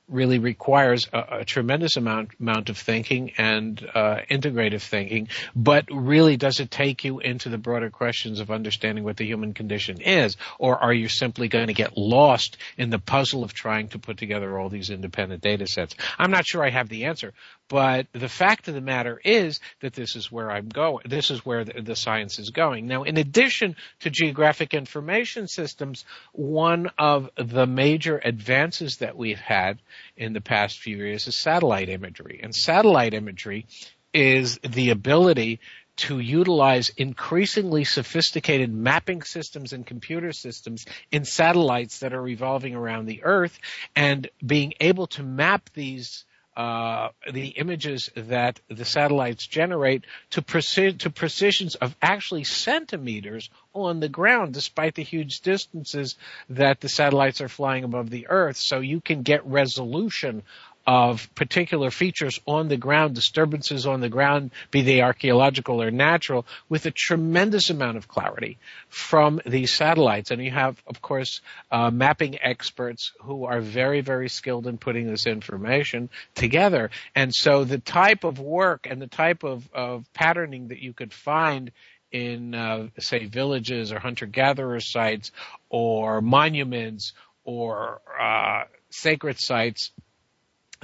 really 0.07 0.39
requires 0.39 1.07
a, 1.11 1.39
a, 1.39 1.45
tremendous 1.45 1.97
amount 1.97 2.31
amount 2.39 2.69
of 2.69 2.77
thinking 2.77 3.31
and 3.37 3.83
uh, 3.93 4.17
integrative 4.29 4.81
thinking, 4.81 5.27
but 5.55 5.85
really 5.91 6.37
does 6.37 6.59
it 6.59 6.69
take 6.69 7.03
you 7.03 7.19
into 7.19 7.49
the 7.49 7.57
broader 7.57 7.89
questions 7.89 8.39
of 8.39 8.51
understanding 8.51 9.03
what 9.03 9.17
the 9.17 9.25
human 9.25 9.53
condition 9.53 10.01
is, 10.01 10.37
or 10.59 10.77
are 10.77 10.93
you 10.93 11.07
simply 11.07 11.47
going 11.47 11.67
to 11.67 11.73
get 11.73 11.97
lost 11.97 12.57
in 12.77 12.89
the 12.89 12.99
puzzle 12.99 13.43
of 13.43 13.53
trying 13.53 13.87
to 13.89 13.99
put 13.99 14.17
together 14.17 14.57
all 14.59 14.69
these 14.69 14.89
independent 14.89 15.41
data 15.41 15.67
sets? 15.67 15.95
I'm 16.19 16.31
not 16.31 16.45
sure 16.45 16.63
I 16.63 16.69
have 16.69 16.89
the 16.89 17.05
answer, 17.05 17.33
but 17.67 18.07
the 18.13 18.29
fact 18.29 18.67
of 18.67 18.75
the 18.75 18.81
matter 18.81 19.19
is 19.23 19.59
that 19.81 19.93
this 19.93 20.15
is 20.15 20.31
where 20.31 20.51
I'm 20.51 20.69
going. 20.69 21.03
This 21.07 21.31
is 21.31 21.43
where 21.45 21.63
the, 21.63 21.81
the, 21.81 21.95
science 21.95 22.37
is 22.37 22.51
going. 22.51 22.85
Now, 22.85 23.03
in 23.03 23.17
addition 23.17 23.75
to 24.01 24.11
geographic 24.11 24.73
information 24.73 25.47
systems, 25.47 26.05
one 26.31 26.91
of 26.99 27.29
the 27.37 27.65
major 27.65 28.21
advances 28.23 28.97
that 28.97 29.17
we've 29.17 29.39
had 29.39 29.79
in 30.15 30.33
the 30.33 30.41
past 30.41 30.79
few 30.79 30.97
years 30.97 31.27
is 31.27 31.37
satellite 31.37 31.89
imagery. 31.89 32.39
And 32.43 32.53
satellite 32.53 33.15
imagery 33.15 33.65
is 34.13 34.59
the 34.59 34.91
ability 34.91 35.59
to 35.97 36.19
utilize 36.19 36.89
increasingly 36.89 37.83
sophisticated 37.83 38.71
mapping 38.71 39.23
systems 39.23 39.73
and 39.73 39.85
computer 39.85 40.33
systems 40.33 40.85
in 41.11 41.25
satellites 41.25 41.99
that 41.99 42.13
are 42.13 42.21
revolving 42.21 42.75
around 42.75 43.05
the 43.05 43.23
Earth 43.23 43.57
and 43.95 44.29
being 44.45 44.73
able 44.79 45.07
to 45.07 45.23
map 45.23 45.69
these 45.73 46.25
uh, 46.55 47.09
the 47.31 47.47
images 47.47 48.09
that 48.15 48.59
the 48.69 48.85
satellites 48.85 49.45
generate 49.45 50.05
to, 50.31 50.41
preci- 50.41 50.97
to 50.99 51.09
precisions 51.09 51.75
of 51.75 51.95
actually 52.01 52.43
centimeters 52.45 53.49
on 53.73 53.99
the 53.99 54.09
ground, 54.09 54.53
despite 54.53 54.95
the 54.95 55.03
huge 55.03 55.41
distances 55.41 56.15
that 56.49 56.79
the 56.79 56.89
satellites 56.89 57.41
are 57.41 57.49
flying 57.49 57.83
above 57.83 58.09
the 58.09 58.27
Earth. 58.27 58.57
So 58.57 58.79
you 58.79 59.01
can 59.01 59.21
get 59.21 59.45
resolution 59.45 60.43
of 60.87 61.33
particular 61.33 61.89
features 61.89 62.39
on 62.45 62.67
the 62.67 62.77
ground, 62.77 63.15
disturbances 63.15 63.87
on 63.87 64.01
the 64.01 64.09
ground, 64.09 64.51
be 64.71 64.81
they 64.81 65.01
archaeological 65.01 65.81
or 65.81 65.91
natural, 65.91 66.45
with 66.69 66.85
a 66.85 66.91
tremendous 66.91 67.69
amount 67.69 67.97
of 67.97 68.07
clarity 68.07 68.57
from 68.89 69.41
these 69.45 69.73
satellites. 69.73 70.31
And 70.31 70.43
you 70.43 70.51
have, 70.51 70.81
of 70.85 71.01
course, 71.01 71.41
uh, 71.71 71.89
mapping 71.89 72.37
experts 72.41 73.11
who 73.21 73.45
are 73.45 73.61
very, 73.61 74.01
very 74.01 74.29
skilled 74.29 74.67
in 74.67 74.77
putting 74.77 75.07
this 75.07 75.25
information 75.25 76.09
together. 76.35 76.91
And 77.15 77.33
so 77.33 77.63
the 77.63 77.79
type 77.79 78.23
of 78.23 78.39
work 78.39 78.87
and 78.89 79.01
the 79.01 79.07
type 79.07 79.43
of, 79.43 79.67
of 79.73 80.05
patterning 80.13 80.67
that 80.67 80.79
you 80.79 80.93
could 80.93 81.13
find 81.13 81.71
in, 82.11 82.53
uh, 82.53 82.87
say, 82.99 83.25
villages 83.25 83.91
or 83.91 83.99
hunter-gatherer 83.99 84.79
sites 84.79 85.31
or 85.69 86.21
monuments 86.21 87.13
or 87.43 88.01
uh, 88.21 88.63
sacred 88.89 89.39
sites 89.39 89.91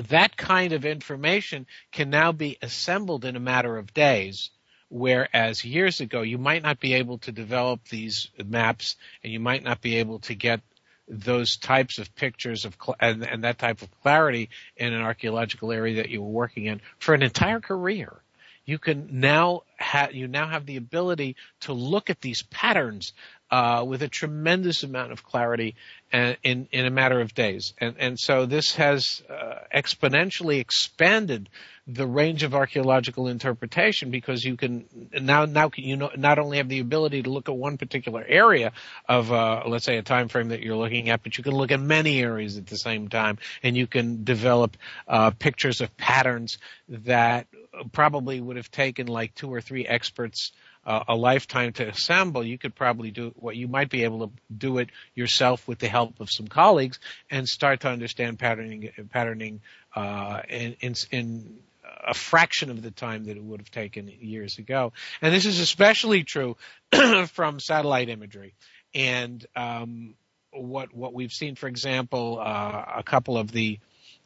that 0.09 0.37
kind 0.37 0.73
of 0.73 0.85
information 0.85 1.67
can 1.91 2.09
now 2.09 2.31
be 2.31 2.57
assembled 2.61 3.25
in 3.25 3.35
a 3.35 3.39
matter 3.39 3.77
of 3.77 3.93
days. 3.93 4.49
Whereas 4.89 5.63
years 5.63 6.01
ago, 6.01 6.21
you 6.21 6.37
might 6.37 6.63
not 6.63 6.79
be 6.79 6.95
able 6.95 7.19
to 7.19 7.31
develop 7.31 7.87
these 7.87 8.29
maps 8.43 8.97
and 9.23 9.31
you 9.31 9.39
might 9.39 9.63
not 9.63 9.81
be 9.81 9.97
able 9.97 10.19
to 10.19 10.35
get 10.35 10.61
those 11.07 11.57
types 11.57 11.97
of 11.97 12.13
pictures 12.15 12.65
of 12.65 12.75
cl- 12.81 12.95
and, 12.99 13.23
and 13.23 13.43
that 13.43 13.59
type 13.59 13.81
of 13.81 13.89
clarity 14.01 14.49
in 14.77 14.93
an 14.93 15.01
archaeological 15.01 15.71
area 15.71 15.95
that 15.95 16.09
you 16.09 16.21
were 16.21 16.29
working 16.29 16.65
in 16.65 16.81
for 16.99 17.13
an 17.13 17.21
entire 17.21 17.59
career 17.59 18.20
you 18.65 18.77
can 18.77 19.07
now 19.19 19.61
have 19.77 20.13
you 20.13 20.27
now 20.27 20.47
have 20.47 20.65
the 20.65 20.77
ability 20.77 21.35
to 21.61 21.73
look 21.73 22.09
at 22.09 22.21
these 22.21 22.43
patterns 22.43 23.13
uh, 23.49 23.83
with 23.85 24.01
a 24.01 24.07
tremendous 24.07 24.83
amount 24.83 25.11
of 25.11 25.23
clarity 25.23 25.75
and, 26.11 26.37
in 26.43 26.67
in 26.71 26.85
a 26.85 26.91
matter 26.91 27.19
of 27.19 27.33
days. 27.33 27.73
And 27.79 27.95
and 27.99 28.19
so 28.19 28.45
this 28.45 28.75
has 28.75 29.21
uh, 29.29 29.59
exponentially 29.75 30.59
expanded 30.59 31.49
the 31.87 32.05
range 32.05 32.43
of 32.43 32.53
archaeological 32.53 33.27
interpretation 33.27 34.11
because 34.11 34.43
you 34.43 34.55
can 34.55 34.85
now 35.19 35.45
now 35.45 35.71
you 35.75 35.97
know, 35.97 36.11
not 36.15 36.37
only 36.39 36.57
have 36.57 36.69
the 36.69 36.79
ability 36.79 37.23
to 37.23 37.29
look 37.29 37.49
at 37.49 37.55
one 37.55 37.77
particular 37.77 38.23
area 38.27 38.71
of 39.09 39.31
uh, 39.31 39.63
let's 39.67 39.85
say 39.85 39.97
a 39.97 40.03
time 40.03 40.27
frame 40.27 40.49
that 40.49 40.61
you're 40.61 40.75
looking 40.75 41.09
at, 41.09 41.23
but 41.23 41.37
you 41.37 41.43
can 41.43 41.53
look 41.53 41.71
at 41.71 41.79
many 41.79 42.21
areas 42.21 42.57
at 42.57 42.67
the 42.67 42.77
same 42.77 43.07
time, 43.07 43.37
and 43.63 43.75
you 43.75 43.87
can 43.87 44.23
develop 44.23 44.77
uh, 45.07 45.31
pictures 45.31 45.81
of 45.81 45.95
patterns 45.97 46.57
that 46.87 47.47
probably 47.91 48.39
would 48.39 48.57
have 48.57 48.69
taken 48.69 49.07
like 49.07 49.33
two 49.33 49.51
or 49.51 49.61
three 49.61 49.85
experts 49.85 50.51
uh, 50.85 51.03
a 51.07 51.15
lifetime 51.15 51.73
to 51.73 51.87
assemble, 51.87 52.43
you 52.43 52.57
could 52.57 52.73
probably 52.73 53.11
do 53.11 53.31
what 53.35 53.55
you 53.55 53.67
might 53.67 53.89
be 53.89 54.03
able 54.03 54.27
to 54.27 54.33
do 54.55 54.79
it 54.79 54.89
yourself 55.13 55.67
with 55.67 55.79
the 55.79 55.87
help 55.87 56.19
of 56.19 56.29
some 56.31 56.47
colleagues 56.47 56.99
and 57.29 57.47
start 57.47 57.81
to 57.81 57.87
understand 57.87 58.39
patterning, 58.39 58.89
patterning 59.11 59.61
uh, 59.95 60.41
in, 60.49 60.75
in, 60.81 60.95
in 61.11 61.59
a 62.07 62.13
fraction 62.13 62.69
of 62.69 62.81
the 62.81 62.91
time 62.91 63.25
that 63.25 63.37
it 63.37 63.43
would 63.43 63.59
have 63.59 63.71
taken 63.71 64.07
years 64.07 64.57
ago. 64.57 64.93
And 65.21 65.33
this 65.33 65.45
is 65.45 65.59
especially 65.59 66.23
true 66.23 66.57
from 67.27 67.59
satellite 67.59 68.09
imagery. 68.09 68.53
And 68.93 69.45
um, 69.55 70.15
what 70.51 70.93
what 70.93 71.13
we've 71.13 71.31
seen, 71.31 71.55
for 71.55 71.67
example, 71.67 72.39
uh, 72.39 72.83
a 72.97 73.03
couple 73.03 73.37
of 73.37 73.51
the 73.51 73.79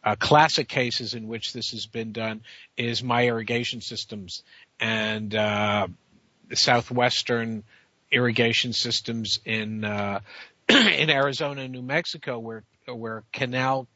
uh, 0.04 0.16
classic 0.16 0.68
cases 0.68 1.14
in 1.14 1.28
which 1.28 1.54
this 1.54 1.72
has 1.72 1.88
been 1.88 2.12
done 2.12 2.42
is 2.78 3.04
my 3.04 3.28
irrigation 3.28 3.82
systems 3.82 4.44
and 4.80 5.34
uh, 5.34 5.88
southwestern 6.54 7.64
irrigation 8.12 8.74
systems 8.74 9.40
in 9.46 9.84
uh, 9.84 10.20
in 10.70 11.10
Arizona 11.10 11.62
and 11.62 11.74
New 11.74 11.82
Mexico, 11.82 12.40
where 12.40 12.64
where 12.88 13.24
canal 13.32 13.88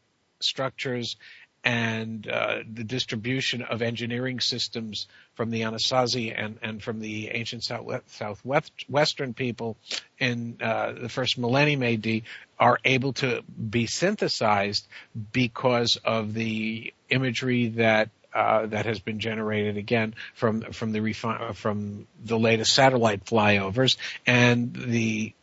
structures 0.41 1.15
and 1.63 2.27
uh, 2.27 2.59
the 2.71 2.83
distribution 2.83 3.61
of 3.63 3.81
engineering 3.81 4.39
systems 4.39 5.07
from 5.35 5.49
the 5.49 5.61
Anasazi 5.61 6.33
and, 6.35 6.57
and 6.61 6.81
from 6.81 6.99
the 6.99 7.29
ancient 7.29 7.63
southwest, 7.63 8.03
southwestern 8.15 9.33
people 9.33 9.77
in 10.19 10.57
uh, 10.61 10.93
the 10.93 11.09
first 11.09 11.37
millennium 11.37 11.83
AD 11.83 12.21
are 12.59 12.79
able 12.85 13.13
to 13.13 13.41
be 13.69 13.87
synthesized 13.87 14.87
because 15.31 15.97
of 16.03 16.33
the 16.33 16.93
imagery 17.09 17.69
that 17.69 18.09
uh, 18.33 18.67
that 18.67 18.85
has 18.85 18.99
been 18.99 19.19
generated 19.19 19.77
again 19.77 20.13
from 20.35 20.61
from 20.71 20.91
the 20.91 20.99
refi- 20.99 21.55
from 21.55 22.07
the 22.23 22.37
latest 22.37 22.73
satellite 22.73 23.25
flyovers 23.25 23.97
and 24.27 24.75
the 24.75 25.33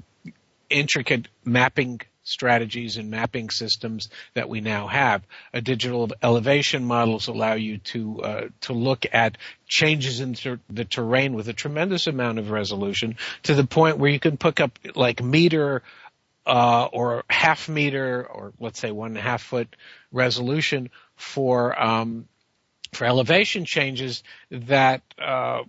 intricate 0.71 1.27
mapping 1.45 2.01
strategies 2.27 2.97
and 2.97 3.09
mapping 3.09 3.49
systems 3.51 4.11
that 4.35 4.49
we 4.49 4.61
now 4.61 4.89
have. 4.89 5.23
A 5.55 5.61
digital 5.61 6.11
elevation 6.23 6.85
models 6.85 7.29
allow 7.29 7.55
you 7.55 7.79
to 7.79 8.23
uh, 8.23 8.49
to 8.63 8.73
look 8.73 9.07
at 9.13 9.39
changes 9.67 10.21
in 10.21 10.35
ter- 10.35 10.61
the 10.69 10.85
terrain 10.85 11.35
with 11.35 11.49
a 11.49 11.53
tremendous 11.53 12.07
amount 12.07 12.39
of 12.39 12.51
resolution 12.51 13.17
to 13.45 13.55
the 13.55 13.65
point 13.65 13.99
where 13.99 14.11
you 14.11 14.21
can 14.21 14.37
pick 14.37 14.61
up 14.61 14.79
like 14.95 15.23
meter 15.23 15.83
uh, 16.47 16.87
or 16.93 17.25
half 17.31 17.69
meter 17.69 18.27
or 18.27 18.53
let's 18.61 18.79
say 18.79 18.91
one 18.91 19.13
and 19.13 19.19
a 19.19 19.23
half 19.23 19.43
foot 19.43 19.75
resolution 20.13 20.91
for 21.17 21.81
um, 21.81 22.29
for 22.93 23.05
elevation 23.05 23.65
changes 23.65 24.23
that 24.51 25.03
uh, 25.19 25.63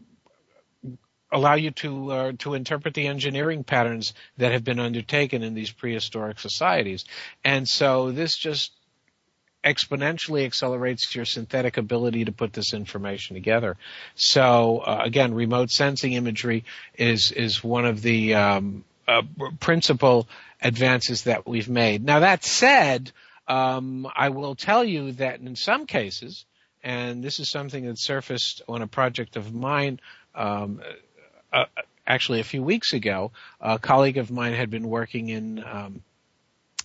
allow 1.32 1.56
you 1.56 1.72
to 1.72 2.12
uh, 2.12 2.32
to 2.40 2.54
interpret 2.54 2.94
the 2.94 3.08
engineering 3.08 3.64
patterns 3.64 4.14
that 4.38 4.52
have 4.52 4.64
been 4.64 4.80
undertaken 4.80 5.44
in 5.44 5.54
these 5.54 5.72
prehistoric 5.72 6.40
societies. 6.40 7.06
And 7.44 7.68
so 7.68 8.12
this 8.12 8.38
just 8.38 8.72
exponentially 9.64 10.46
accelerates 10.46 11.14
your 11.14 11.26
synthetic 11.26 11.78
ability 11.78 12.26
to 12.26 12.32
put 12.32 12.54
this 12.54 12.74
information 12.74 13.36
together. 13.36 13.76
So 14.16 14.80
uh, 14.80 15.02
again, 15.04 15.34
remote 15.34 15.70
sensing 15.72 16.14
imagery 16.14 16.64
is 16.96 17.32
is 17.32 17.64
one 17.64 17.86
of 17.86 18.02
the 18.02 18.36
um, 18.36 18.86
uh, 19.08 19.24
principal 19.60 20.28
advances 20.62 21.24
that 21.24 21.46
we've 21.48 21.70
made. 21.70 22.04
Now 22.04 22.20
that 22.20 22.44
said, 22.44 23.12
um, 23.48 24.08
I 24.16 24.30
will 24.30 24.56
tell 24.56 24.84
you 24.84 25.14
that 25.14 25.40
in 25.40 25.56
some 25.56 25.86
cases, 25.86 26.46
and 26.84 27.24
this 27.24 27.40
is 27.40 27.50
something 27.50 27.86
that 27.86 28.00
surfaced 28.00 28.62
on 28.68 28.82
a 28.82 28.88
project 28.88 29.36
of 29.36 29.54
mine 29.54 30.00
um, 30.36 30.82
uh, 31.58 31.66
actually 32.06 32.40
a 32.40 32.44
few 32.44 32.64
weeks 32.64 32.94
ago, 32.94 33.32
a 33.60 33.80
colleague 33.80 34.18
of 34.18 34.32
mine 34.32 34.54
had 34.54 34.70
been 34.70 34.88
working 34.88 35.30
in 35.30 35.64
um, 35.64 36.04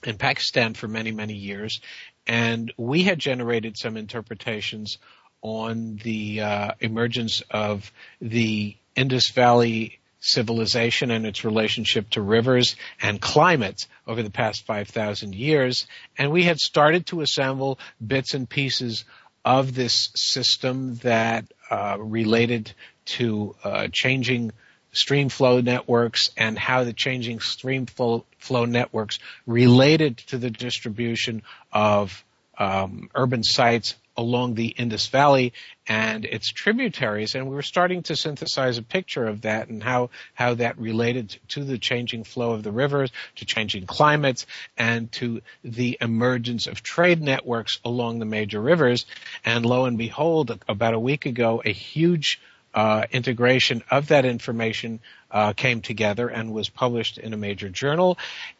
in 0.04 0.16
Pakistan 0.16 0.74
for 0.74 0.88
many 0.88 1.12
many 1.12 1.34
years, 1.34 1.80
and 2.26 2.72
we 2.76 3.02
had 3.02 3.18
generated 3.18 3.76
some 3.76 3.96
interpretations 3.96 4.98
on 5.42 5.96
the 6.04 6.40
uh, 6.40 6.70
emergence 6.80 7.42
of 7.50 7.90
the 8.20 8.76
Indus 8.94 9.30
Valley 9.30 9.98
civilization 10.20 11.10
and 11.10 11.26
its 11.26 11.44
relationship 11.44 12.08
to 12.10 12.22
rivers 12.22 12.76
and 13.00 13.20
climates 13.20 13.88
over 14.06 14.22
the 14.22 14.30
past 14.30 14.64
5,000 14.64 15.34
years. 15.34 15.88
And 16.16 16.30
we 16.30 16.44
had 16.44 16.58
started 16.58 17.06
to 17.06 17.22
assemble 17.22 17.80
bits 18.04 18.34
and 18.34 18.48
pieces 18.48 19.04
of 19.44 19.74
this 19.74 20.10
system 20.14 20.94
that 20.96 21.44
uh, 21.70 21.96
related 21.98 22.72
to 23.04 23.54
uh, 23.64 23.88
changing 23.92 24.52
stream 24.92 25.28
flow 25.28 25.60
networks 25.60 26.30
and 26.36 26.58
how 26.58 26.84
the 26.84 26.92
changing 26.92 27.40
stream 27.40 27.86
flow, 27.86 28.24
flow 28.38 28.64
networks 28.64 29.18
related 29.46 30.18
to 30.18 30.38
the 30.38 30.50
distribution 30.50 31.42
of 31.72 32.24
um, 32.58 33.08
urban 33.14 33.42
sites 33.42 33.94
along 34.16 34.54
the 34.54 34.66
Indus 34.66 35.06
Valley 35.08 35.52
and 35.88 36.24
its 36.24 36.52
tributaries, 36.52 37.34
and 37.34 37.48
we 37.48 37.54
were 37.54 37.62
starting 37.62 38.02
to 38.04 38.14
synthesize 38.14 38.78
a 38.78 38.82
picture 38.82 39.26
of 39.26 39.42
that 39.42 39.68
and 39.68 39.82
how 39.82 40.10
how 40.34 40.54
that 40.54 40.78
related 40.78 41.36
to 41.48 41.64
the 41.64 41.78
changing 41.78 42.24
flow 42.24 42.52
of 42.52 42.62
the 42.62 42.70
rivers, 42.70 43.10
to 43.36 43.46
changing 43.46 43.86
climates, 43.86 44.46
and 44.76 45.10
to 45.12 45.40
the 45.64 45.96
emergence 46.00 46.66
of 46.66 46.82
trade 46.82 47.22
networks 47.22 47.78
along 47.84 48.18
the 48.18 48.26
major 48.26 48.60
rivers. 48.60 49.06
And 49.44 49.64
lo 49.64 49.86
and 49.86 49.96
behold, 49.96 50.62
about 50.68 50.94
a 50.94 51.00
week 51.00 51.26
ago, 51.26 51.62
a 51.64 51.72
huge 51.72 52.38
uh, 52.74 53.04
integration 53.10 53.82
of 53.90 54.08
that 54.08 54.24
information 54.24 55.00
uh, 55.30 55.52
came 55.52 55.80
together 55.80 56.28
and 56.28 56.52
was 56.52 56.68
published 56.68 57.18
in 57.18 57.32
a 57.32 57.36
major 57.36 57.68
journal. 57.68 58.18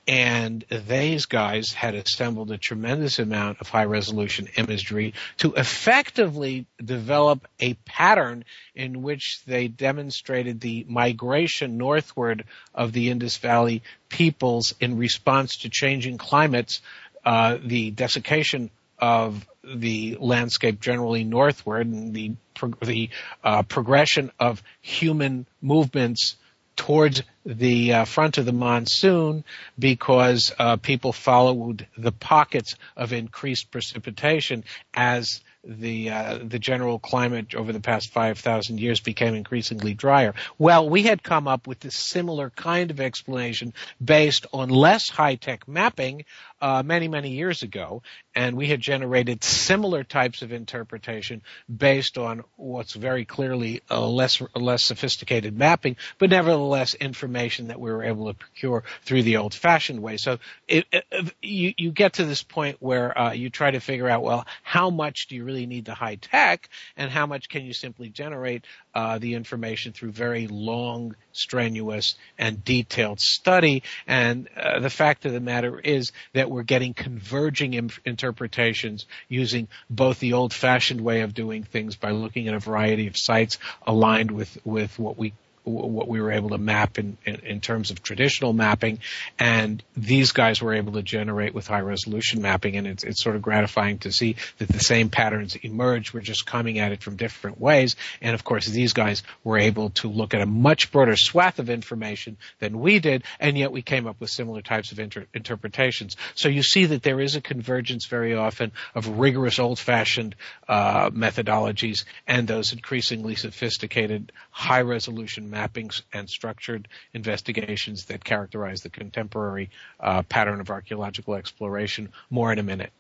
And 0.08 0.64
these 0.70 1.26
guys 1.26 1.72
had 1.72 1.94
assembled 1.94 2.50
a 2.50 2.58
tremendous 2.58 3.18
amount 3.18 3.60
of 3.60 3.68
high 3.68 3.84
resolution 3.84 4.48
imagery 4.56 5.14
to 5.38 5.52
effectively 5.54 6.66
develop 6.82 7.46
a 7.60 7.74
pattern 7.74 8.44
in 8.74 9.02
which 9.02 9.42
they 9.46 9.68
demonstrated 9.68 10.60
the 10.60 10.84
migration 10.88 11.76
northward 11.76 12.44
of 12.74 12.92
the 12.92 13.10
Indus 13.10 13.36
Valley 13.36 13.82
peoples 14.08 14.74
in 14.80 14.98
response 14.98 15.58
to 15.58 15.68
changing 15.70 16.18
climates, 16.18 16.80
uh, 17.24 17.58
the 17.62 17.90
desiccation 17.90 18.70
of 19.02 19.46
the 19.64 20.16
landscape 20.20 20.80
generally 20.80 21.24
northward 21.24 21.88
and 21.88 22.14
the 22.14 22.32
the 22.80 23.10
uh, 23.42 23.62
progression 23.64 24.30
of 24.38 24.62
human 24.80 25.46
movements 25.60 26.36
towards 26.76 27.22
the 27.44 27.92
uh, 27.92 28.04
front 28.04 28.38
of 28.38 28.46
the 28.46 28.52
monsoon 28.52 29.44
because 29.78 30.52
uh, 30.58 30.76
people 30.76 31.12
followed 31.12 31.86
the 31.98 32.12
pockets 32.12 32.76
of 32.96 33.12
increased 33.12 33.70
precipitation 33.72 34.62
as 34.94 35.40
the 35.64 36.10
uh, 36.10 36.38
the 36.42 36.58
general 36.58 36.98
climate 36.98 37.54
over 37.54 37.72
the 37.72 37.80
past 37.80 38.12
5,000 38.12 38.80
years 38.80 39.00
became 39.00 39.34
increasingly 39.34 39.94
drier. 39.94 40.34
Well, 40.58 40.88
we 40.88 41.04
had 41.04 41.22
come 41.22 41.46
up 41.46 41.66
with 41.66 41.84
a 41.84 41.90
similar 41.90 42.50
kind 42.50 42.90
of 42.90 43.00
explanation 43.00 43.72
based 44.04 44.46
on 44.52 44.70
less 44.70 45.08
high-tech 45.08 45.68
mapping 45.68 46.24
uh, 46.62 46.82
many 46.84 47.08
many 47.08 47.30
years 47.30 47.62
ago, 47.62 48.02
and 48.34 48.56
we 48.56 48.68
had 48.68 48.80
generated 48.80 49.42
similar 49.42 50.04
types 50.04 50.42
of 50.42 50.52
interpretation 50.52 51.42
based 51.68 52.16
on 52.16 52.44
what's 52.56 52.94
very 52.94 53.24
clearly 53.24 53.82
a 53.90 54.00
less 54.00 54.40
a 54.54 54.58
less 54.58 54.84
sophisticated 54.84 55.58
mapping, 55.58 55.96
but 56.18 56.30
nevertheless 56.30 56.94
information 56.94 57.66
that 57.68 57.80
we 57.80 57.90
were 57.90 58.04
able 58.04 58.28
to 58.28 58.34
procure 58.34 58.84
through 59.04 59.24
the 59.24 59.36
old-fashioned 59.38 60.00
way. 60.00 60.16
So 60.16 60.38
it, 60.68 60.86
it, 60.92 61.34
you 61.42 61.74
you 61.76 61.90
get 61.90 62.14
to 62.14 62.24
this 62.24 62.42
point 62.42 62.76
where 62.80 63.18
uh, 63.18 63.32
you 63.32 63.50
try 63.50 63.72
to 63.72 63.80
figure 63.80 64.08
out 64.08 64.22
well 64.22 64.46
how 64.62 64.88
much 64.90 65.26
do 65.26 65.34
you 65.34 65.44
really 65.44 65.66
need 65.66 65.84
the 65.84 65.94
high 65.94 66.14
tech, 66.14 66.68
and 66.96 67.10
how 67.10 67.26
much 67.26 67.48
can 67.48 67.64
you 67.64 67.72
simply 67.72 68.08
generate 68.08 68.64
uh, 68.94 69.18
the 69.18 69.34
information 69.34 69.92
through 69.92 70.12
very 70.12 70.46
long, 70.46 71.14
strenuous, 71.32 72.14
and 72.38 72.64
detailed 72.64 73.20
study. 73.20 73.82
And 74.06 74.48
uh, 74.56 74.80
the 74.80 74.90
fact 74.90 75.24
of 75.24 75.32
the 75.32 75.40
matter 75.40 75.78
is 75.78 76.12
that 76.32 76.50
we're 76.50 76.62
getting 76.62 76.94
converging 76.94 77.74
Im- 77.74 77.90
interpretations 78.04 79.06
using 79.28 79.68
both 79.88 80.20
the 80.20 80.34
old-fashioned 80.34 81.00
way 81.00 81.22
of 81.22 81.34
doing 81.34 81.62
things 81.62 81.96
by 81.96 82.10
looking 82.10 82.48
at 82.48 82.54
a 82.54 82.58
variety 82.58 83.06
of 83.06 83.16
sites 83.16 83.58
aligned 83.86 84.30
with 84.30 84.58
with 84.64 84.98
what 84.98 85.16
we 85.16 85.32
what 85.64 86.08
we 86.08 86.20
were 86.20 86.32
able 86.32 86.50
to 86.50 86.58
map 86.58 86.98
in, 86.98 87.16
in, 87.24 87.36
in, 87.36 87.60
terms 87.60 87.90
of 87.90 88.02
traditional 88.02 88.52
mapping, 88.52 88.98
and 89.38 89.82
these 89.96 90.32
guys 90.32 90.60
were 90.60 90.74
able 90.74 90.94
to 90.94 91.02
generate 91.02 91.54
with 91.54 91.68
high 91.68 91.80
resolution 91.80 92.42
mapping, 92.42 92.76
and 92.76 92.86
it's, 92.86 93.04
it's 93.04 93.22
sort 93.22 93.36
of 93.36 93.42
gratifying 93.42 93.98
to 93.98 94.10
see 94.10 94.36
that 94.58 94.68
the 94.68 94.80
same 94.80 95.08
patterns 95.08 95.54
emerge. 95.56 96.12
We're 96.12 96.20
just 96.20 96.46
coming 96.46 96.80
at 96.80 96.90
it 96.90 97.02
from 97.02 97.16
different 97.16 97.60
ways, 97.60 97.94
and 98.20 98.34
of 98.34 98.42
course 98.42 98.66
these 98.66 98.92
guys 98.92 99.22
were 99.44 99.58
able 99.58 99.90
to 99.90 100.08
look 100.08 100.34
at 100.34 100.40
a 100.40 100.46
much 100.46 100.90
broader 100.90 101.16
swath 101.16 101.60
of 101.60 101.70
information 101.70 102.36
than 102.58 102.80
we 102.80 102.98
did, 102.98 103.22
and 103.38 103.56
yet 103.56 103.70
we 103.70 103.82
came 103.82 104.08
up 104.08 104.16
with 104.20 104.30
similar 104.30 104.62
types 104.62 104.90
of 104.90 104.98
inter- 104.98 105.26
interpretations. 105.32 106.16
So 106.34 106.48
you 106.48 106.62
see 106.64 106.86
that 106.86 107.04
there 107.04 107.20
is 107.20 107.36
a 107.36 107.40
convergence 107.40 108.06
very 108.06 108.34
often 108.34 108.72
of 108.94 109.18
rigorous 109.18 109.60
old-fashioned 109.60 110.34
uh, 110.68 111.10
methodologies 111.10 112.04
and 112.26 112.48
those 112.48 112.72
increasingly 112.72 113.36
sophisticated 113.36 114.32
high 114.50 114.82
resolution 114.82 115.51
mappings 115.52 116.02
and 116.12 116.28
structured 116.28 116.88
investigations 117.12 118.06
that 118.06 118.24
characterize 118.24 118.82
the 118.82 118.90
contemporary 118.90 119.70
uh, 120.00 120.22
pattern 120.22 120.60
of 120.60 120.70
archaeological 120.70 121.34
exploration. 121.34 122.10
More 122.30 122.52
in 122.52 122.58
a 122.58 122.62
minute. 122.62 122.92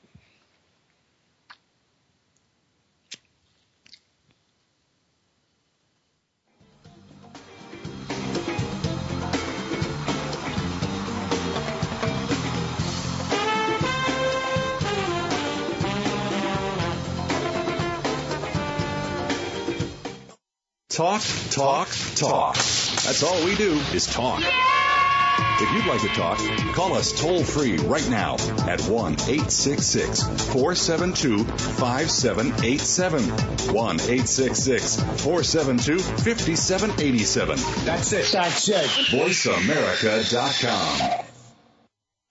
Talk, 20.92 21.22
talk, 21.48 21.88
talk. 22.16 22.54
That's 22.54 23.22
all 23.22 23.42
we 23.46 23.56
do 23.56 23.80
is 23.94 24.06
talk. 24.06 24.42
If 24.42 25.72
you'd 25.72 25.86
like 25.86 26.02
to 26.02 26.08
talk, 26.08 26.36
call 26.74 26.92
us 26.92 27.18
toll 27.18 27.42
free 27.42 27.78
right 27.78 28.06
now 28.10 28.34
at 28.68 28.82
1 28.82 29.12
866 29.14 30.22
472 30.52 31.44
5787. 31.44 33.22
1 33.22 33.34
866 33.74 34.96
472 35.22 35.98
5787. 35.98 37.58
That's 37.86 38.12
it. 38.12 38.28
That's 38.30 38.68
it. 38.68 38.84
VoiceAmerica.com. 38.84 41.24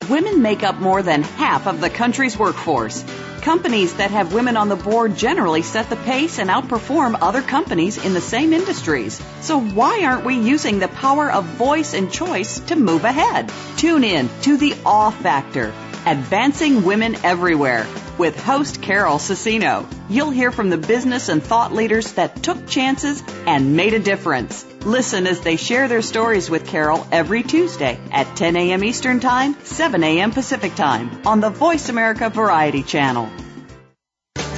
Women 0.07 0.43
make 0.43 0.61
up 0.61 0.75
more 0.75 1.01
than 1.01 1.23
half 1.23 1.65
of 1.65 1.81
the 1.81 1.89
country's 1.89 2.37
workforce. 2.37 3.03
Companies 3.41 3.95
that 3.95 4.11
have 4.11 4.35
women 4.35 4.55
on 4.55 4.69
the 4.69 4.75
board 4.75 5.17
generally 5.17 5.63
set 5.63 5.89
the 5.89 5.95
pace 5.95 6.37
and 6.37 6.47
outperform 6.47 7.17
other 7.21 7.41
companies 7.41 8.03
in 8.03 8.13
the 8.13 8.21
same 8.21 8.53
industries. 8.53 9.19
So 9.41 9.59
why 9.59 10.03
aren't 10.03 10.25
we 10.25 10.35
using 10.35 10.77
the 10.77 10.87
power 10.87 11.31
of 11.31 11.43
voice 11.45 11.95
and 11.95 12.11
choice 12.11 12.59
to 12.67 12.75
move 12.75 13.03
ahead? 13.03 13.51
Tune 13.77 14.03
in 14.03 14.29
to 14.43 14.57
the 14.57 14.75
Awe 14.85 15.09
Factor, 15.09 15.73
Advancing 16.05 16.83
Women 16.83 17.15
Everywhere 17.23 17.87
with 18.21 18.39
host 18.39 18.83
Carol 18.83 19.17
Cicino. 19.17 19.91
You'll 20.07 20.29
hear 20.29 20.51
from 20.51 20.69
the 20.69 20.77
business 20.77 21.27
and 21.27 21.41
thought 21.41 21.73
leaders 21.73 22.11
that 22.13 22.43
took 22.43 22.67
chances 22.67 23.23
and 23.47 23.75
made 23.75 23.95
a 23.95 23.99
difference. 23.99 24.63
Listen 24.85 25.25
as 25.25 25.39
they 25.41 25.55
share 25.55 25.87
their 25.87 26.03
stories 26.03 26.47
with 26.47 26.67
Carol 26.67 27.07
every 27.11 27.41
Tuesday 27.41 27.99
at 28.11 28.35
10 28.37 28.55
a.m. 28.57 28.83
Eastern 28.83 29.21
Time, 29.21 29.55
7 29.63 30.03
a.m. 30.03 30.29
Pacific 30.29 30.75
Time 30.75 31.25
on 31.25 31.39
the 31.39 31.49
Voice 31.49 31.89
America 31.89 32.29
Variety 32.29 32.83
Channel. 32.83 33.27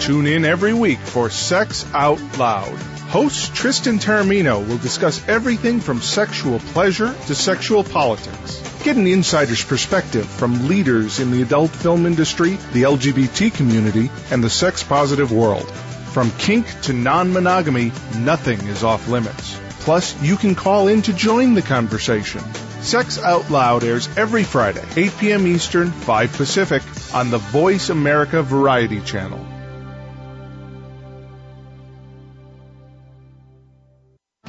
Tune 0.01 0.27
in 0.27 0.43
every 0.43 0.73
week 0.73 0.99
for 0.99 1.29
Sex 1.29 1.85
Out 1.93 2.19
Loud. 2.37 2.77
Host 3.15 3.55
Tristan 3.55 3.97
Taormino 3.97 4.67
will 4.67 4.77
discuss 4.79 5.25
everything 5.29 5.79
from 5.79 6.01
sexual 6.01 6.59
pleasure 6.59 7.15
to 7.27 7.33
sexual 7.33 7.85
politics. 7.85 8.72
Get 8.83 8.97
an 8.97 9.07
insider's 9.07 9.63
perspective 9.63 10.25
from 10.25 10.67
leaders 10.67 11.21
in 11.21 11.31
the 11.31 11.41
adult 11.41 11.71
film 11.71 12.05
industry, 12.05 12.57
the 12.73 12.83
LGBT 12.83 13.53
community, 13.53 14.11
and 14.29 14.43
the 14.43 14.49
sex 14.49 14.83
positive 14.83 15.31
world. 15.31 15.71
From 16.11 16.31
kink 16.31 16.67
to 16.81 16.91
non 16.91 17.31
monogamy, 17.31 17.93
nothing 18.17 18.59
is 18.67 18.83
off 18.83 19.07
limits. 19.07 19.57
Plus, 19.79 20.21
you 20.21 20.35
can 20.35 20.53
call 20.53 20.89
in 20.89 21.01
to 21.03 21.13
join 21.13 21.53
the 21.53 21.61
conversation. 21.61 22.43
Sex 22.81 23.17
Out 23.17 23.49
Loud 23.49 23.85
airs 23.85 24.09
every 24.17 24.43
Friday, 24.43 24.83
8 24.97 25.17
p.m. 25.17 25.47
Eastern, 25.47 25.89
5 25.89 26.33
Pacific, 26.33 26.83
on 27.13 27.29
the 27.29 27.37
Voice 27.37 27.89
America 27.89 28.43
Variety 28.43 28.99
Channel. 28.99 29.52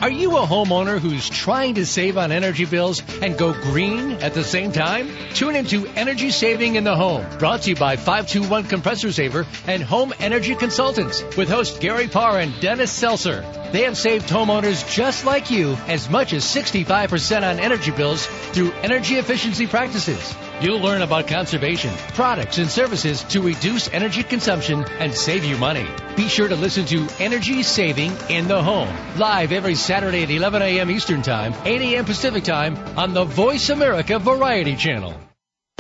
Are 0.05 0.11
you 0.11 0.37
a 0.37 0.47
homeowner 0.47 0.99
who's 0.99 1.31
trying 1.31 1.77
to 1.77 1.87
save 1.87 2.19
on 2.19 2.31
energy 2.31 2.67
bills 2.67 3.03
and 3.23 3.38
go 3.38 3.55
green 3.55 4.11
at 4.21 4.35
the 4.35 4.45
same 4.45 4.71
time? 4.71 5.09
Tune 5.33 5.57
into 5.57 5.87
Energy 5.97 6.31
Saving 6.31 6.75
in 6.75 6.85
the 6.85 6.95
Home, 6.95 7.25
brought 7.38 7.62
to 7.62 7.71
you 7.71 7.77
by 7.77 7.97
521 7.97 8.64
Compressor 8.64 9.11
Saver 9.12 9.47
and 9.67 9.83
Home 9.83 10.12
Energy 10.19 10.57
Consultants 10.57 11.25
with 11.38 11.49
host 11.49 11.81
Gary 11.81 12.07
Parr 12.07 12.38
and 12.38 12.53
Dennis 12.61 12.93
Seltzer. 12.93 13.40
They 13.73 13.85
have 13.85 13.97
saved 13.97 14.29
homeowners 14.29 14.87
just 14.95 15.25
like 15.25 15.51
you 15.51 15.73
as 15.88 16.11
much 16.11 16.35
as 16.35 16.45
65% 16.45 17.43
on 17.43 17.59
energy 17.59 17.90
bills 17.90 18.27
through 18.27 18.73
energy 18.83 19.14
efficiency 19.14 19.67
practices. 19.67 20.35
You'll 20.61 20.81
learn 20.81 21.03
about 21.03 21.29
conservation, 21.29 21.93
products, 22.14 22.59
and 22.59 22.71
services 22.71 23.23
to 23.25 23.43
reduce 23.43 23.93
energy 23.93 24.23
consumption 24.23 24.85
and 24.99 25.12
save 25.14 25.45
you 25.45 25.57
money. 25.57 25.87
Be 26.17 26.29
sure 26.29 26.49
to 26.49 26.57
listen 26.57 26.85
to 26.87 27.09
Energy 27.19 27.62
Saving 27.62 28.12
in 28.29 28.47
the 28.47 28.62
Home, 28.62 28.95
live 29.19 29.53
every 29.53 29.75
Saturday 29.75 30.23
at 30.23 30.31
11 30.31 30.62
a.m. 30.62 30.90
Eastern 30.90 31.23
Time, 31.23 31.55
8 31.64 31.81
a.m. 31.81 32.05
Pacific 32.05 32.45
Time 32.45 32.77
on 32.97 33.14
the 33.14 33.25
Voice 33.25 33.71
America 33.71 34.19
Variety 34.19 34.77
Channel. 34.77 35.14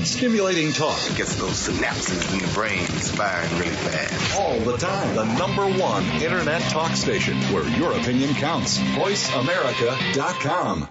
Stimulating 0.00 0.72
talk 0.72 0.98
gets 1.16 1.36
those 1.36 1.68
synapses 1.68 2.32
in 2.34 2.40
the 2.40 2.52
brain 2.52 2.84
firing 2.84 3.58
really 3.58 3.70
fast. 3.70 4.38
All 4.38 4.58
the 4.60 4.76
time. 4.76 5.14
The 5.14 5.24
number 5.38 5.66
one 5.80 6.04
internet 6.20 6.60
talk 6.62 6.90
station 6.92 7.36
where 7.54 7.66
your 7.78 7.92
opinion 7.92 8.34
counts. 8.34 8.76
VoiceAmerica.com. 8.78 10.88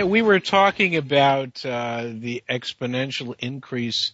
We 0.03 0.23
were 0.23 0.41
talking 0.41 0.97
about 0.97 1.65
uh, 1.65 2.09
the 2.13 2.43
exponential 2.49 3.35
increase 3.39 4.13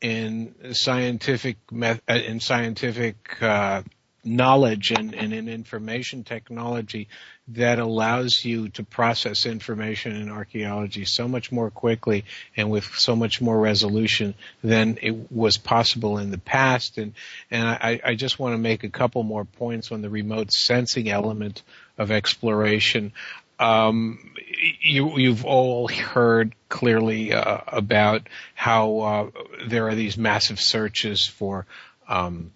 in 0.00 0.54
scientific 0.74 1.56
met- 1.70 2.02
uh, 2.08 2.14
in 2.14 2.40
scientific 2.40 3.42
uh, 3.42 3.82
knowledge 4.24 4.90
and, 4.90 5.14
and 5.14 5.32
in 5.32 5.48
information 5.48 6.24
technology 6.24 7.08
that 7.48 7.78
allows 7.78 8.44
you 8.44 8.68
to 8.68 8.82
process 8.82 9.46
information 9.46 10.14
in 10.14 10.28
archaeology 10.28 11.04
so 11.04 11.26
much 11.26 11.50
more 11.50 11.70
quickly 11.70 12.24
and 12.56 12.70
with 12.70 12.84
so 12.84 13.16
much 13.16 13.40
more 13.40 13.58
resolution 13.58 14.34
than 14.62 14.98
it 15.00 15.32
was 15.32 15.56
possible 15.56 16.18
in 16.18 16.30
the 16.30 16.38
past. 16.38 16.98
And 16.98 17.14
and 17.50 17.66
I, 17.66 18.00
I 18.04 18.14
just 18.14 18.38
want 18.38 18.54
to 18.54 18.58
make 18.58 18.84
a 18.84 18.90
couple 18.90 19.22
more 19.22 19.44
points 19.44 19.92
on 19.92 20.02
the 20.02 20.10
remote 20.10 20.52
sensing 20.52 21.08
element 21.08 21.62
of 21.96 22.10
exploration. 22.10 23.12
Um, 23.58 24.34
you, 24.80 25.18
you've 25.18 25.44
all 25.44 25.88
heard 25.88 26.54
clearly 26.68 27.32
uh, 27.32 27.60
about 27.66 28.28
how 28.54 28.98
uh, 28.98 29.30
there 29.66 29.88
are 29.88 29.94
these 29.94 30.16
massive 30.16 30.60
searches 30.60 31.26
for 31.26 31.66
um, 32.08 32.52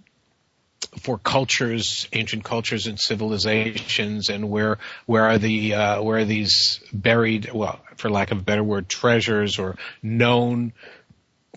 for 1.01 1.19
cultures, 1.19 2.07
ancient 2.13 2.45
cultures 2.45 2.87
and 2.87 3.01
civilizations, 3.01 4.29
and 4.29 4.51
where 4.51 4.79
where 5.07 5.25
are 5.25 5.39
the 5.39 5.75
uh, 5.75 6.03
where 6.03 6.19
are 6.19 6.25
these 6.25 6.81
buried? 6.93 7.51
Well, 7.53 7.81
for 7.97 8.11
lack 8.11 8.31
of 8.31 8.39
a 8.39 8.43
better 8.43 8.65
word, 8.65 8.89
treasures 8.89 9.59
or 9.59 9.77
known 10.03 10.73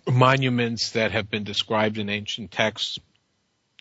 monuments 0.08 0.92
that 0.92 1.12
have 1.12 1.30
been 1.30 1.44
described 1.44 1.98
in 1.98 2.10
ancient 2.10 2.52
texts 2.52 3.00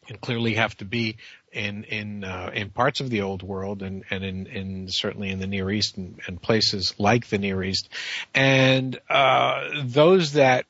and 0.08 0.20
clearly 0.20 0.54
have 0.54 0.76
to 0.78 0.84
be 0.84 1.16
in 1.52 1.84
in 1.84 2.24
uh, 2.24 2.50
in 2.52 2.70
parts 2.70 3.00
of 3.00 3.10
the 3.10 3.22
old 3.22 3.42
world 3.42 3.82
and 3.82 4.04
and 4.10 4.24
in, 4.24 4.46
in 4.46 4.88
certainly 4.88 5.30
in 5.30 5.38
the 5.38 5.46
Near 5.46 5.70
East 5.70 5.96
and, 5.96 6.20
and 6.26 6.40
places 6.40 6.94
like 6.98 7.28
the 7.28 7.38
Near 7.38 7.62
East, 7.62 7.88
and 8.34 8.98
uh, 9.08 9.68
those 9.84 10.32
that 10.32 10.66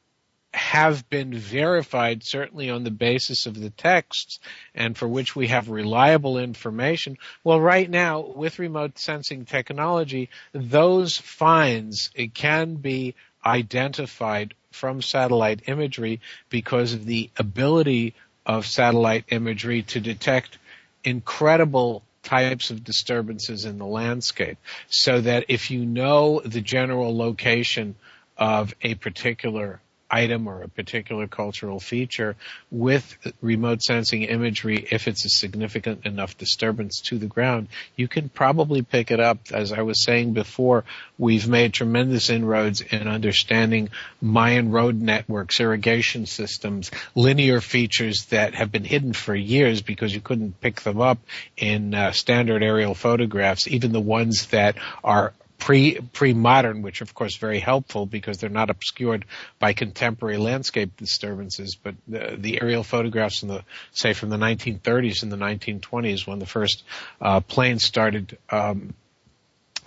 have 0.55 1.09
been 1.11 1.35
verified 1.35 2.23
certainly 2.23 2.71
on 2.71 2.85
the 2.85 2.91
basis 2.91 3.47
of 3.47 3.59
the 3.59 3.71
texts 3.71 4.39
and 4.75 4.97
for 4.97 5.09
which 5.09 5.35
we 5.35 5.49
have 5.49 5.69
reliable 5.69 6.39
information. 6.39 7.19
Well, 7.43 7.61
right 7.61 7.91
now 7.91 8.21
with 8.21 8.61
remote 8.61 8.99
sensing 8.99 9.47
technology, 9.47 10.31
those 10.53 11.19
finds 11.19 12.11
can 12.35 12.77
be 12.77 13.17
identified 13.45 14.55
from 14.71 15.03
satellite 15.03 15.63
imagery 15.67 16.21
because 16.51 16.95
of 16.95 17.05
the 17.05 17.31
ability 17.37 18.15
of 18.47 18.67
satellite 18.67 19.25
imagery 19.29 19.83
to 19.83 20.01
detect 20.01 20.59
incredible 21.05 22.03
types 22.23 22.71
of 22.71 22.83
disturbances 22.83 23.65
in 23.65 23.79
the 23.79 23.87
landscape 23.87 24.59
so 24.89 25.21
that 25.21 25.45
if 25.49 25.71
you 25.71 25.85
know 25.85 26.41
the 26.45 26.61
general 26.61 27.17
location 27.17 27.95
of 28.37 28.75
a 28.83 28.95
particular 28.95 29.81
item 30.15 30.47
or 30.47 30.63
a 30.63 30.69
particular 30.69 31.27
cultural 31.27 31.81
feature 31.81 32.37
with 32.71 33.17
remote 33.41 33.83
sensing 33.83 34.23
imagery, 34.23 34.87
if 34.91 35.09
it's 35.09 35.25
a 35.25 35.29
significant 35.29 36.07
enough 36.07 36.39
disturbance 36.39 37.01
to 37.01 37.19
the 37.19 37.27
ground, 37.27 37.67
you 37.97 38.07
can 38.07 38.29
probably 38.29 38.83
pick 38.83 39.11
it 39.11 39.19
up. 39.19 39.39
As 39.53 39.73
I 39.73 39.83
was 39.83 40.05
saying 40.05 40.33
before, 40.33 40.85
we've 41.19 41.49
made 41.49 41.73
tremendous 41.73 42.31
inroads 42.31 42.81
in 42.81 43.09
understanding 43.09 43.91
Mayan 44.21 44.71
road 44.71 45.01
networks, 45.01 45.59
irrigation 45.59 46.27
systems, 46.27 46.93
linear 47.17 47.61
features 47.61 48.27
that 48.31 48.55
have 48.55 48.71
been 48.71 48.85
hidden 48.85 49.13
for 49.13 49.35
years 49.35 49.83
because 49.83 50.15
you 50.15 50.21
couldn't 50.21 50.61
pick 50.61 50.83
them 50.83 51.01
up 51.01 51.19
in 51.57 51.93
uh, 51.93 52.13
standard 52.13 52.63
aerial 52.63 52.95
photographs, 52.95 53.67
even 53.67 53.93
the 53.93 54.01
ones 54.01 54.47
that 54.47 54.77
are 55.03 55.33
pre 55.65 55.99
pre 56.13 56.35
modern, 56.35 56.83
which 56.83 57.01
of 57.01 57.15
course 57.15 57.39
very 57.39 57.59
helpful 57.59 58.05
because 58.05 58.37
they're 58.37 58.51
not 58.51 58.69
obscured 58.69 59.25
by 59.59 59.73
contemporary 59.73 60.37
landscape 60.37 60.95
disturbances. 60.99 61.75
But 61.75 61.95
the, 62.07 62.37
the 62.39 62.61
aerial 62.61 62.83
photographs 62.85 63.43
in 63.43 63.49
the 63.49 63.65
say 63.91 64.13
from 64.13 64.29
the 64.29 64.37
1930s 64.37 65.23
and 65.23 65.33
the 65.33 65.39
1920s, 65.39 66.27
when 66.27 66.39
the 66.39 66.47
first 66.47 66.85
uh, 67.21 67.41
planes 67.41 67.83
started. 67.83 68.37
Um, 68.51 68.95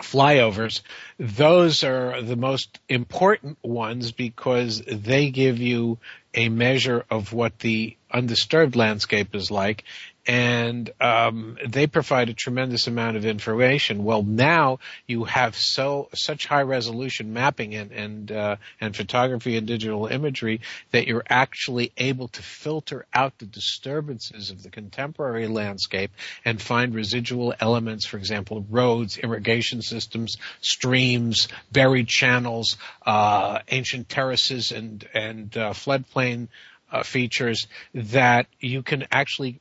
flyovers, 0.00 0.82
those 1.18 1.82
are 1.82 2.22
the 2.22 2.36
most 2.36 2.78
important 2.88 3.58
ones 3.64 4.12
because 4.12 4.80
they 4.86 5.30
give 5.30 5.58
you 5.58 5.98
a 6.34 6.48
measure 6.48 7.04
of 7.10 7.32
what 7.32 7.58
the 7.58 7.96
undisturbed 8.12 8.76
landscape 8.76 9.34
is 9.34 9.50
like 9.50 9.82
and 10.28 10.90
um, 11.00 11.56
they 11.66 11.86
provide 11.86 12.28
a 12.28 12.34
tremendous 12.34 12.86
amount 12.86 13.16
of 13.16 13.24
information. 13.24 14.04
Well, 14.04 14.22
now 14.22 14.78
you 15.06 15.24
have 15.24 15.56
so 15.56 16.10
such 16.14 16.46
high 16.46 16.62
resolution 16.62 17.32
mapping 17.32 17.74
and 17.74 17.90
and 17.92 18.30
uh, 18.30 18.56
and 18.78 18.94
photography 18.94 19.56
and 19.56 19.66
digital 19.66 20.06
imagery 20.06 20.60
that 20.90 21.06
you're 21.06 21.24
actually 21.30 21.92
able 21.96 22.28
to 22.28 22.42
filter 22.42 23.06
out 23.14 23.38
the 23.38 23.46
disturbances 23.46 24.50
of 24.50 24.62
the 24.62 24.68
contemporary 24.68 25.48
landscape 25.48 26.10
and 26.44 26.60
find 26.60 26.94
residual 26.94 27.54
elements, 27.58 28.06
for 28.06 28.18
example, 28.18 28.66
roads, 28.68 29.16
irrigation 29.16 29.80
systems, 29.80 30.36
streams, 30.60 31.48
buried 31.72 32.06
channels, 32.06 32.76
uh, 33.06 33.60
ancient 33.68 34.10
terraces, 34.10 34.72
and 34.72 35.08
and 35.14 35.56
uh, 35.56 35.70
floodplain. 35.70 36.48
Uh, 36.90 37.02
features 37.02 37.66
that 37.92 38.46
you 38.60 38.82
can 38.82 39.06
actually 39.12 39.60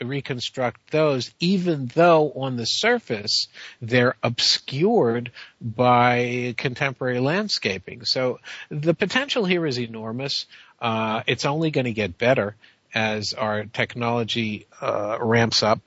reconstruct 0.00 0.90
those, 0.90 1.32
even 1.40 1.86
though 1.94 2.32
on 2.32 2.56
the 2.56 2.64
surface 2.64 3.48
they're 3.80 4.14
obscured 4.22 5.30
by 5.60 6.54
contemporary 6.56 7.20
landscaping. 7.20 8.04
So 8.04 8.40
the 8.70 8.94
potential 8.94 9.44
here 9.44 9.66
is 9.66 9.78
enormous. 9.78 10.46
Uh, 10.80 11.22
it's 11.26 11.44
only 11.44 11.70
going 11.70 11.86
to 11.86 11.92
get 11.92 12.18
better 12.18 12.56
as 12.94 13.34
our 13.34 13.64
technology 13.64 14.66
uh, 14.80 15.18
ramps 15.20 15.62
up 15.62 15.80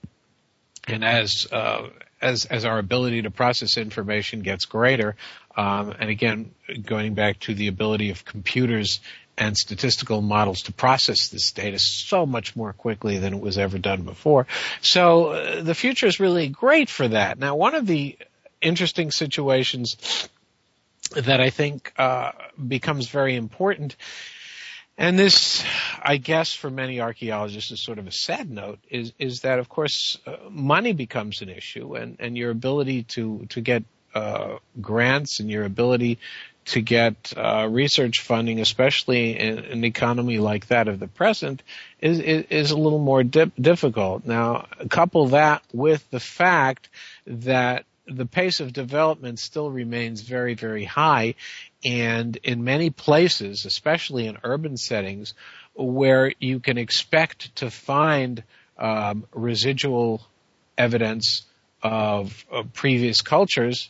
and 0.87 1.03
as 1.03 1.47
uh, 1.51 1.87
as 2.21 2.45
as 2.45 2.65
our 2.65 2.79
ability 2.79 3.23
to 3.23 3.31
process 3.31 3.77
information 3.77 4.41
gets 4.41 4.65
greater. 4.65 5.15
Um, 5.55 5.93
and 5.99 6.09
again, 6.09 6.51
going 6.83 7.13
back 7.13 7.39
to 7.41 7.53
the 7.53 7.67
ability 7.67 8.09
of 8.09 8.25
computers 8.25 9.01
and 9.37 9.57
statistical 9.57 10.21
models 10.21 10.63
to 10.63 10.73
process 10.73 11.29
this 11.29 11.51
data 11.51 11.79
so 11.79 12.25
much 12.25 12.55
more 12.55 12.73
quickly 12.73 13.17
than 13.17 13.33
it 13.33 13.39
was 13.39 13.57
ever 13.57 13.77
done 13.77 14.03
before. 14.03 14.47
So 14.81 15.27
uh, 15.27 15.61
the 15.63 15.75
future 15.75 16.07
is 16.07 16.19
really 16.19 16.49
great 16.49 16.89
for 16.89 17.07
that. 17.07 17.39
Now, 17.39 17.55
one 17.55 17.75
of 17.75 17.87
the 17.87 18.17
interesting 18.61 19.11
situations 19.11 20.29
that 21.15 21.41
I 21.41 21.49
think 21.49 21.93
uh, 21.97 22.31
becomes 22.67 23.09
very 23.09 23.35
important, 23.35 23.95
and 24.97 25.17
this, 25.17 25.63
I 26.01 26.17
guess, 26.17 26.53
for 26.53 26.69
many 26.69 27.01
archaeologists 27.01 27.71
is 27.71 27.83
sort 27.83 27.97
of 27.97 28.07
a 28.07 28.11
sad 28.11 28.49
note, 28.49 28.79
is 28.89 29.11
is 29.17 29.41
that 29.41 29.57
of 29.57 29.67
course 29.67 30.19
uh, 30.27 30.35
money 30.49 30.93
becomes 30.93 31.41
an 31.41 31.49
issue, 31.49 31.95
and 31.95 32.17
and 32.19 32.37
your 32.37 32.51
ability 32.51 33.03
to 33.03 33.47
to 33.49 33.61
get 33.61 33.83
uh, 34.13 34.57
grants 34.79 35.39
and 35.39 35.49
your 35.49 35.65
ability 35.65 36.19
to 36.65 36.81
get 36.81 37.33
uh, 37.35 37.67
research 37.69 38.21
funding, 38.21 38.59
especially 38.59 39.37
in 39.39 39.59
an 39.59 39.83
economy 39.83 40.37
like 40.37 40.67
that 40.67 40.87
of 40.87 40.99
the 40.99 41.07
present, 41.07 41.61
is 42.01 42.19
is, 42.19 42.45
is 42.49 42.71
a 42.71 42.77
little 42.77 42.99
more 42.99 43.23
dip, 43.23 43.51
difficult. 43.59 44.25
Now, 44.25 44.67
couple 44.89 45.27
that 45.27 45.63
with 45.73 46.09
the 46.11 46.19
fact 46.19 46.89
that 47.27 47.85
the 48.05 48.25
pace 48.25 48.59
of 48.59 48.73
development 48.73 49.39
still 49.39 49.69
remains 49.69 50.21
very, 50.21 50.53
very 50.55 50.83
high, 50.83 51.35
and 51.85 52.35
in 52.43 52.63
many 52.63 52.89
places, 52.89 53.65
especially 53.65 54.27
in 54.27 54.37
urban 54.43 54.77
settings, 54.77 55.33
where 55.73 56.33
you 56.39 56.59
can 56.59 56.77
expect 56.77 57.55
to 57.57 57.71
find 57.71 58.43
um, 58.77 59.25
residual 59.33 60.21
evidence 60.77 61.43
of, 61.81 62.45
of 62.51 62.73
previous 62.73 63.21
cultures 63.21 63.89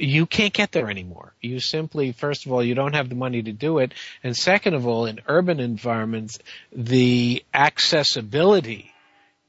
you 0.00 0.26
can't 0.26 0.52
get 0.52 0.72
there 0.72 0.90
anymore. 0.90 1.34
You 1.40 1.60
simply, 1.60 2.12
first 2.12 2.46
of 2.46 2.52
all, 2.52 2.62
you 2.64 2.74
don't 2.74 2.94
have 2.94 3.08
the 3.08 3.14
money 3.14 3.42
to 3.42 3.52
do 3.52 3.78
it. 3.78 3.92
And 4.22 4.36
second 4.36 4.74
of 4.74 4.86
all, 4.86 5.06
in 5.06 5.20
urban 5.26 5.60
environments, 5.60 6.38
the 6.72 7.44
accessibility 7.52 8.92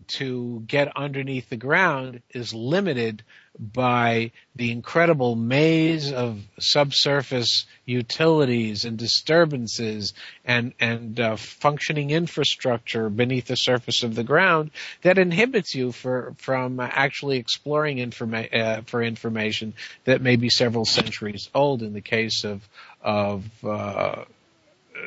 to 0.08 0.64
get 0.68 0.96
underneath 0.96 1.50
the 1.50 1.58
ground 1.58 2.22
is 2.32 2.54
limited 2.54 3.24
by 3.62 4.32
the 4.56 4.72
incredible 4.72 5.36
maze 5.36 6.12
of 6.12 6.42
subsurface 6.60 7.66
utilities 7.86 8.86
and 8.86 8.98
disturbances 8.98 10.14
and 10.44 10.74
and 10.80 11.20
uh, 11.20 11.36
functioning 11.36 12.10
infrastructure 12.10 13.10
beneath 13.10 13.46
the 13.46 13.56
surface 13.56 14.02
of 14.02 14.16
the 14.16 14.24
ground 14.24 14.72
that 15.04 15.20
inhibits 15.20 15.76
you 15.76 15.92
for 15.92 16.34
from 16.38 16.80
actually 16.80 17.38
exploring 17.38 17.98
informa- 17.98 18.54
uh, 18.54 18.82
for 18.82 19.04
information 19.04 19.74
that 20.06 20.22
may 20.22 20.36
be 20.36 20.50
several 20.50 20.86
centuries 20.86 21.50
old 21.54 21.84
in 21.84 21.94
the 21.94 22.02
case 22.02 22.44
of 22.44 22.68
of 23.04 23.46
uh, 23.64 24.24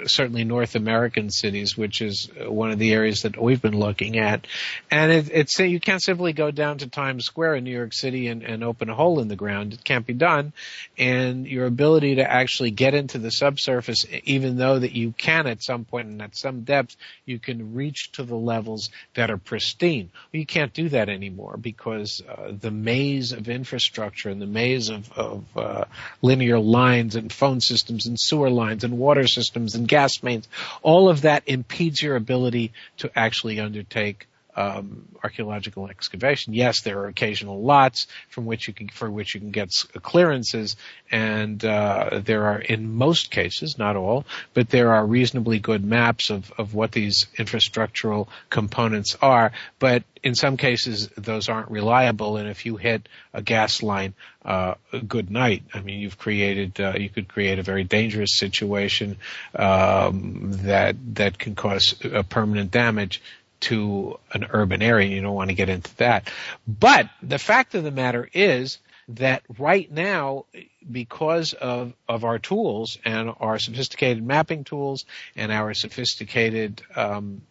certainly 0.06 0.44
North 0.44 0.74
American 0.74 1.30
cities, 1.30 1.76
which 1.76 2.00
is 2.00 2.28
one 2.38 2.70
of 2.70 2.78
the 2.78 2.92
areas 2.92 3.22
that 3.22 3.40
we've 3.40 3.62
been 3.62 3.78
looking 3.78 4.18
at. 4.18 4.46
And 4.90 5.12
it, 5.12 5.30
it's 5.32 5.58
you 5.58 5.80
can't 5.80 6.02
simply 6.02 6.32
go 6.32 6.50
down 6.50 6.78
to 6.78 6.88
Times 6.88 7.24
Square 7.24 7.56
in 7.56 7.64
New 7.64 7.72
York 7.72 7.92
City 7.92 8.28
and, 8.28 8.42
and 8.42 8.64
open 8.64 8.88
a 8.88 8.94
hole 8.94 9.20
in 9.20 9.28
the 9.28 9.36
ground. 9.36 9.72
It 9.72 9.84
can't 9.84 10.06
be 10.06 10.14
done. 10.14 10.52
And 10.98 11.46
your 11.46 11.66
ability 11.66 12.16
to 12.16 12.30
actually 12.30 12.70
get 12.70 12.94
into 12.94 13.18
the 13.18 13.30
subsurface, 13.30 14.04
even 14.24 14.56
though 14.56 14.78
that 14.78 14.92
you 14.92 15.12
can 15.12 15.46
at 15.46 15.62
some 15.62 15.84
point 15.84 16.08
and 16.08 16.22
at 16.22 16.36
some 16.36 16.62
depth, 16.62 16.96
you 17.24 17.38
can 17.38 17.74
reach 17.74 18.12
to 18.12 18.22
the 18.22 18.36
levels 18.36 18.90
that 19.14 19.30
are 19.30 19.38
pristine. 19.38 20.10
You 20.32 20.46
can't 20.46 20.72
do 20.72 20.88
that 20.90 21.08
anymore 21.08 21.56
because 21.56 22.22
uh, 22.28 22.52
the 22.58 22.70
maze 22.70 23.32
of 23.32 23.48
infrastructure 23.48 24.28
and 24.28 24.40
the 24.40 24.46
maze 24.46 24.90
of, 24.90 25.12
of 25.12 25.44
uh, 25.56 25.84
linear 26.22 26.58
lines 26.58 27.16
and 27.16 27.32
phone 27.32 27.60
systems 27.60 28.06
and 28.06 28.18
sewer 28.18 28.50
lines 28.50 28.84
and 28.84 28.98
water 28.98 29.26
systems 29.26 29.74
and 29.74 29.83
and 29.84 29.88
gas 29.88 30.22
mains. 30.22 30.48
All 30.82 31.10
of 31.10 31.22
that 31.22 31.42
impedes 31.46 32.00
your 32.00 32.16
ability 32.16 32.72
to 32.98 33.10
actually 33.14 33.60
undertake 33.60 34.26
um, 34.56 35.08
archaeological 35.22 35.88
excavation. 35.88 36.54
Yes, 36.54 36.82
there 36.82 36.98
are 37.00 37.06
occasional 37.06 37.62
lots 37.62 38.06
from 38.28 38.46
which 38.46 38.68
you 38.68 38.74
can 38.74 38.88
for 38.88 39.10
which 39.10 39.34
you 39.34 39.40
can 39.40 39.50
get 39.50 39.70
clearances, 40.02 40.76
and 41.10 41.64
uh, 41.64 42.20
there 42.22 42.46
are 42.46 42.58
in 42.58 42.94
most 42.94 43.30
cases, 43.30 43.78
not 43.78 43.96
all, 43.96 44.24
but 44.52 44.68
there 44.68 44.92
are 44.92 45.04
reasonably 45.04 45.58
good 45.58 45.84
maps 45.84 46.30
of 46.30 46.52
of 46.58 46.74
what 46.74 46.92
these 46.92 47.26
infrastructural 47.36 48.28
components 48.50 49.16
are. 49.20 49.52
But 49.78 50.04
in 50.22 50.34
some 50.34 50.56
cases, 50.56 51.08
those 51.16 51.48
aren't 51.48 51.70
reliable, 51.70 52.36
and 52.36 52.48
if 52.48 52.64
you 52.64 52.76
hit 52.76 53.08
a 53.32 53.42
gas 53.42 53.82
line, 53.82 54.14
uh, 54.44 54.74
good 55.06 55.30
night. 55.30 55.64
I 55.72 55.80
mean, 55.80 56.00
you've 56.00 56.18
created 56.18 56.80
uh, 56.80 56.94
you 56.96 57.08
could 57.08 57.28
create 57.28 57.58
a 57.58 57.62
very 57.62 57.84
dangerous 57.84 58.38
situation 58.38 59.16
um, 59.54 60.50
that 60.64 60.96
that 61.16 61.38
can 61.38 61.54
cause 61.54 61.94
permanent 62.28 62.70
damage 62.70 63.22
to 63.60 64.18
an 64.32 64.46
urban 64.50 64.82
area. 64.82 65.08
You 65.08 65.22
don't 65.22 65.34
want 65.34 65.50
to 65.50 65.54
get 65.54 65.68
into 65.68 65.94
that. 65.96 66.30
But 66.66 67.08
the 67.22 67.38
fact 67.38 67.74
of 67.74 67.84
the 67.84 67.90
matter 67.90 68.28
is 68.32 68.78
that 69.08 69.42
right 69.58 69.90
now, 69.90 70.46
because 70.90 71.52
of, 71.52 71.92
of 72.08 72.24
our 72.24 72.38
tools 72.38 72.98
and 73.04 73.32
our 73.40 73.58
sophisticated 73.58 74.24
mapping 74.24 74.64
tools 74.64 75.04
and 75.36 75.52
our 75.52 75.74
sophisticated 75.74 76.82
um, 76.96 77.42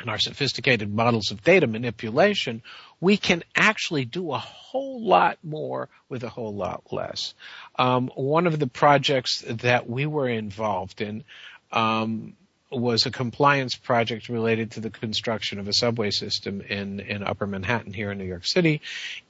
and 0.00 0.10
our 0.10 0.18
sophisticated 0.18 0.92
models 0.92 1.30
of 1.30 1.42
data 1.42 1.66
manipulation, 1.66 2.62
we 3.00 3.16
can 3.16 3.42
actually 3.54 4.04
do 4.04 4.32
a 4.32 4.38
whole 4.38 5.02
lot 5.02 5.38
more 5.42 5.88
with 6.08 6.22
a 6.22 6.28
whole 6.28 6.54
lot 6.54 6.82
less. 6.92 7.34
Um, 7.78 8.10
one 8.14 8.46
of 8.46 8.58
the 8.58 8.66
projects 8.66 9.42
that 9.48 9.88
we 9.88 10.06
were 10.06 10.28
involved 10.28 11.00
in 11.00 11.24
um, 11.72 12.34
was 12.76 13.06
a 13.06 13.10
compliance 13.10 13.74
project 13.74 14.28
related 14.28 14.72
to 14.72 14.80
the 14.80 14.90
construction 14.90 15.58
of 15.58 15.68
a 15.68 15.72
subway 15.72 16.10
system 16.10 16.60
in, 16.60 17.00
in 17.00 17.22
upper 17.22 17.46
Manhattan 17.46 17.92
here 17.92 18.10
in 18.10 18.18
New 18.18 18.24
York 18.24 18.46
City. 18.46 18.80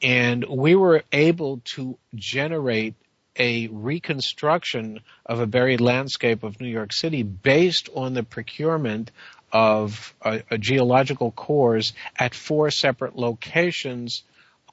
And 0.03 0.45
we 0.45 0.75
were 0.75 1.03
able 1.13 1.61
to 1.77 1.99
generate 2.15 2.95
a 3.39 3.69
reconstruction 3.69 5.01
of 5.25 5.41
a 5.41 5.47
buried 5.47 5.81
landscape 5.81 6.43
of 6.43 6.61
New 6.61 6.69
York 6.69 6.93
City 6.93 7.23
based 7.23 7.89
on 7.95 8.15
the 8.15 8.23
procurement 8.23 9.11
of 9.53 10.15
a, 10.23 10.43
a 10.51 10.59
geological 10.59 11.31
cores 11.31 11.93
at 12.19 12.35
four 12.35 12.71
separate 12.71 13.17
locations 13.17 14.23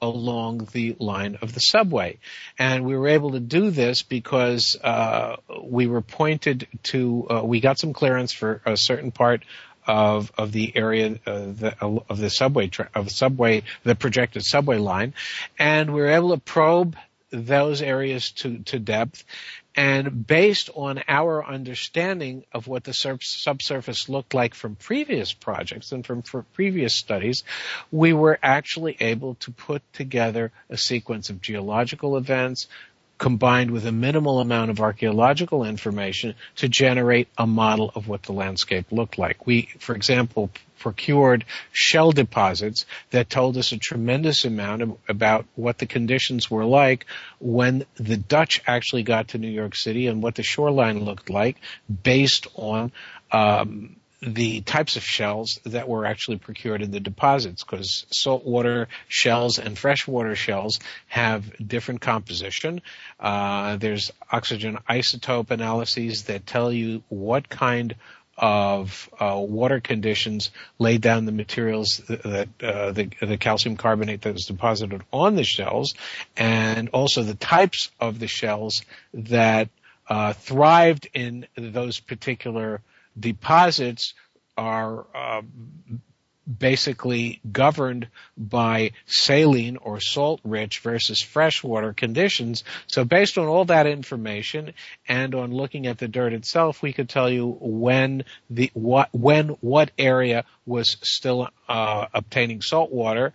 along 0.04 0.68
the 0.72 0.96
line 0.98 1.38
of 1.40 1.54
the 1.54 1.60
subway. 1.60 2.18
And 2.58 2.84
we 2.84 2.96
were 2.96 3.08
able 3.08 3.32
to 3.32 3.40
do 3.40 3.70
this 3.70 4.02
because 4.02 4.76
uh, 4.82 5.36
we 5.62 5.86
were 5.86 6.02
pointed 6.02 6.68
to, 6.84 7.26
uh, 7.30 7.42
we 7.44 7.60
got 7.60 7.78
some 7.78 7.92
clearance 7.92 8.32
for 8.32 8.60
a 8.66 8.76
certain 8.76 9.10
part 9.10 9.42
of 9.86 10.32
of 10.38 10.50
the 10.50 10.72
area 10.74 11.18
uh, 11.26 11.40
the, 11.60 11.74
of 12.08 12.16
the 12.16 12.30
subway 12.30 12.68
tra- 12.68 12.88
of 12.94 13.04
the 13.04 13.10
subway 13.10 13.62
the 13.82 13.94
projected 13.94 14.42
subway 14.42 14.78
line, 14.78 15.12
and 15.58 15.92
we 15.92 16.00
were 16.00 16.08
able 16.08 16.30
to 16.30 16.40
probe 16.40 16.96
those 17.30 17.82
areas 17.82 18.30
to 18.30 18.60
to 18.60 18.78
depth 18.78 19.24
and 19.76 20.26
based 20.26 20.70
on 20.74 21.02
our 21.08 21.44
understanding 21.44 22.44
of 22.52 22.68
what 22.68 22.84
the 22.84 22.92
subsurface 22.92 24.08
looked 24.08 24.32
like 24.34 24.54
from 24.54 24.76
previous 24.76 25.32
projects 25.32 25.90
and 25.92 26.06
from 26.06 26.22
previous 26.52 26.94
studies, 26.94 27.42
we 27.90 28.12
were 28.12 28.38
actually 28.42 28.96
able 29.00 29.34
to 29.36 29.50
put 29.50 29.82
together 29.92 30.52
a 30.70 30.76
sequence 30.76 31.30
of 31.30 31.40
geological 31.40 32.16
events, 32.16 32.68
combined 33.24 33.70
with 33.70 33.86
a 33.86 33.90
minimal 33.90 34.38
amount 34.38 34.70
of 34.70 34.80
archaeological 34.80 35.64
information 35.64 36.34
to 36.56 36.68
generate 36.68 37.26
a 37.38 37.46
model 37.46 37.90
of 37.94 38.06
what 38.06 38.22
the 38.24 38.32
landscape 38.32 38.84
looked 38.92 39.16
like. 39.16 39.46
We, 39.46 39.62
for 39.78 39.94
example, 39.94 40.50
procured 40.78 41.46
shell 41.72 42.12
deposits 42.12 42.84
that 43.12 43.30
told 43.30 43.56
us 43.56 43.72
a 43.72 43.78
tremendous 43.78 44.44
amount 44.44 44.82
of, 44.82 44.98
about 45.08 45.46
what 45.54 45.78
the 45.78 45.86
conditions 45.86 46.50
were 46.50 46.66
like 46.66 47.06
when 47.38 47.86
the 47.94 48.18
Dutch 48.18 48.60
actually 48.66 49.04
got 49.04 49.28
to 49.28 49.38
New 49.38 49.48
York 49.48 49.74
City 49.74 50.06
and 50.06 50.22
what 50.22 50.34
the 50.34 50.42
shoreline 50.42 51.02
looked 51.02 51.30
like 51.30 51.56
based 52.02 52.46
on 52.56 52.92
um, 53.32 53.96
the 54.26 54.60
types 54.62 54.96
of 54.96 55.02
shells 55.02 55.60
that 55.64 55.88
were 55.88 56.06
actually 56.06 56.38
procured 56.38 56.82
in 56.82 56.90
the 56.90 57.00
deposits 57.00 57.62
because 57.64 58.06
saltwater 58.10 58.88
shells 59.08 59.58
and 59.58 59.78
freshwater 59.78 60.34
shells 60.34 60.78
have 61.08 61.52
different 61.66 62.00
composition. 62.00 62.80
Uh, 63.20 63.76
there's 63.76 64.10
oxygen 64.30 64.78
isotope 64.88 65.50
analyses 65.50 66.24
that 66.24 66.46
tell 66.46 66.72
you 66.72 67.02
what 67.08 67.48
kind 67.48 67.94
of 68.36 69.08
uh, 69.20 69.36
water 69.38 69.80
conditions 69.80 70.50
laid 70.78 71.00
down 71.00 71.24
the 71.24 71.32
materials 71.32 72.02
that 72.08 72.48
uh, 72.62 72.90
the, 72.90 73.10
the, 73.20 73.36
calcium 73.36 73.76
carbonate 73.76 74.22
that 74.22 74.32
was 74.32 74.46
deposited 74.46 75.02
on 75.12 75.36
the 75.36 75.44
shells, 75.44 75.94
and 76.36 76.88
also 76.88 77.22
the 77.22 77.34
types 77.34 77.90
of 78.00 78.18
the 78.18 78.26
shells 78.26 78.82
that 79.12 79.68
uh, 80.08 80.32
thrived 80.32 81.08
in 81.14 81.46
those 81.56 82.00
particular 82.00 82.80
deposits 83.18 84.14
are 84.56 85.06
uh, 85.14 85.42
basically 86.46 87.40
governed 87.50 88.08
by 88.36 88.92
saline 89.06 89.76
or 89.78 90.00
salt 90.00 90.40
rich 90.44 90.80
versus 90.80 91.22
freshwater 91.22 91.92
conditions. 91.92 92.64
So 92.86 93.04
based 93.04 93.38
on 93.38 93.46
all 93.46 93.64
that 93.66 93.86
information 93.86 94.74
and 95.08 95.34
on 95.34 95.52
looking 95.52 95.86
at 95.86 95.98
the 95.98 96.08
dirt 96.08 96.32
itself, 96.32 96.82
we 96.82 96.92
could 96.92 97.08
tell 97.08 97.30
you 97.30 97.56
when 97.60 98.24
the 98.50 98.70
what 98.74 99.08
when 99.12 99.48
what 99.60 99.90
area 99.98 100.44
was 100.66 100.96
still 101.02 101.48
uh, 101.68 102.06
obtaining 102.12 102.60
salt 102.60 102.92
water 102.92 103.32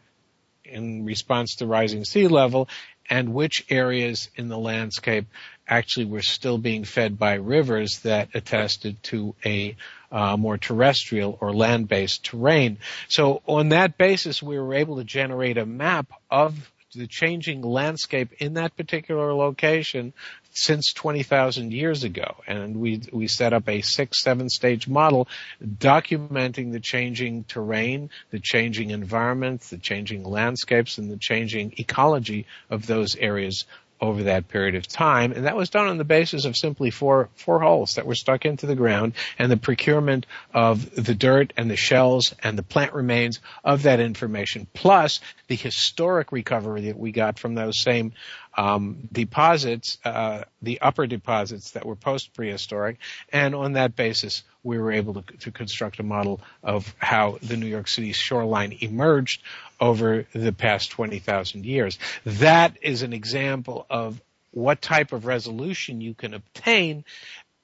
in 0.63 1.03
response 1.05 1.55
to 1.55 1.65
rising 1.65 2.05
sea 2.05 2.27
level 2.27 2.69
and 3.09 3.33
which 3.33 3.65
areas 3.69 4.29
in 4.35 4.47
the 4.47 4.57
landscape 4.57 5.27
actually 5.67 6.05
were 6.05 6.21
still 6.21 6.57
being 6.57 6.83
fed 6.83 7.17
by 7.17 7.35
rivers 7.35 7.99
that 7.99 8.29
attested 8.33 9.01
to 9.03 9.35
a 9.45 9.75
uh, 10.11 10.35
more 10.35 10.57
terrestrial 10.57 11.37
or 11.39 11.53
land-based 11.53 12.23
terrain. 12.23 12.77
So 13.07 13.41
on 13.45 13.69
that 13.69 13.97
basis, 13.97 14.41
we 14.41 14.59
were 14.59 14.73
able 14.73 14.97
to 14.97 15.03
generate 15.03 15.57
a 15.57 15.65
map 15.65 16.11
of 16.31 16.71
the 16.95 17.07
changing 17.07 17.61
landscape 17.61 18.33
in 18.39 18.55
that 18.55 18.75
particular 18.75 19.33
location 19.33 20.13
since 20.51 20.93
20,000 20.93 21.71
years 21.71 22.03
ago. 22.03 22.35
And 22.47 22.77
we, 22.77 23.01
we 23.11 23.27
set 23.27 23.53
up 23.53 23.67
a 23.67 23.81
six, 23.81 24.21
seven 24.23 24.49
stage 24.49 24.87
model 24.87 25.27
documenting 25.63 26.71
the 26.71 26.79
changing 26.79 27.43
terrain, 27.45 28.09
the 28.31 28.39
changing 28.39 28.89
environments, 28.91 29.69
the 29.69 29.77
changing 29.77 30.23
landscapes, 30.23 30.97
and 30.97 31.11
the 31.11 31.17
changing 31.17 31.73
ecology 31.77 32.45
of 32.69 32.87
those 32.87 33.15
areas 33.15 33.65
over 34.01 34.23
that 34.23 34.47
period 34.47 34.75
of 34.75 34.87
time. 34.87 35.31
And 35.31 35.45
that 35.45 35.55
was 35.55 35.69
done 35.69 35.87
on 35.87 35.97
the 35.97 36.03
basis 36.03 36.45
of 36.45 36.55
simply 36.55 36.89
four, 36.89 37.29
four 37.35 37.59
holes 37.59 37.95
that 37.95 38.05
were 38.05 38.15
stuck 38.15 38.45
into 38.45 38.65
the 38.65 38.75
ground 38.75 39.13
and 39.37 39.51
the 39.51 39.57
procurement 39.57 40.25
of 40.53 40.89
the 40.95 41.15
dirt 41.15 41.53
and 41.57 41.69
the 41.69 41.75
shells 41.75 42.33
and 42.41 42.57
the 42.57 42.63
plant 42.63 42.93
remains 42.93 43.39
of 43.63 43.83
that 43.83 43.99
information, 43.99 44.67
plus 44.73 45.19
the 45.47 45.55
historic 45.55 46.31
recovery 46.31 46.81
that 46.81 46.97
we 46.97 47.11
got 47.11 47.39
from 47.39 47.55
those 47.55 47.81
same 47.81 48.13
um, 48.57 49.07
deposits, 49.11 49.97
uh, 50.03 50.43
the 50.61 50.81
upper 50.81 51.07
deposits 51.07 51.71
that 51.71 51.85
were 51.85 51.95
post 51.95 52.33
prehistoric, 52.33 52.97
and 53.31 53.55
on 53.55 53.73
that 53.73 53.95
basis, 53.95 54.43
we 54.63 54.77
were 54.77 54.91
able 54.91 55.21
to, 55.21 55.37
to, 55.37 55.51
construct 55.51 55.99
a 55.99 56.03
model 56.03 56.41
of 56.61 56.93
how 56.97 57.37
the 57.41 57.55
New 57.55 57.67
York 57.67 57.87
City 57.87 58.11
shoreline 58.11 58.77
emerged 58.81 59.41
over 59.79 60.25
the 60.33 60.53
past 60.53 60.91
20,000 60.91 61.65
years. 61.65 61.97
That 62.25 62.77
is 62.81 63.01
an 63.01 63.13
example 63.13 63.85
of 63.89 64.21
what 64.51 64.81
type 64.81 65.13
of 65.13 65.25
resolution 65.25 66.01
you 66.01 66.13
can 66.13 66.33
obtain 66.33 67.05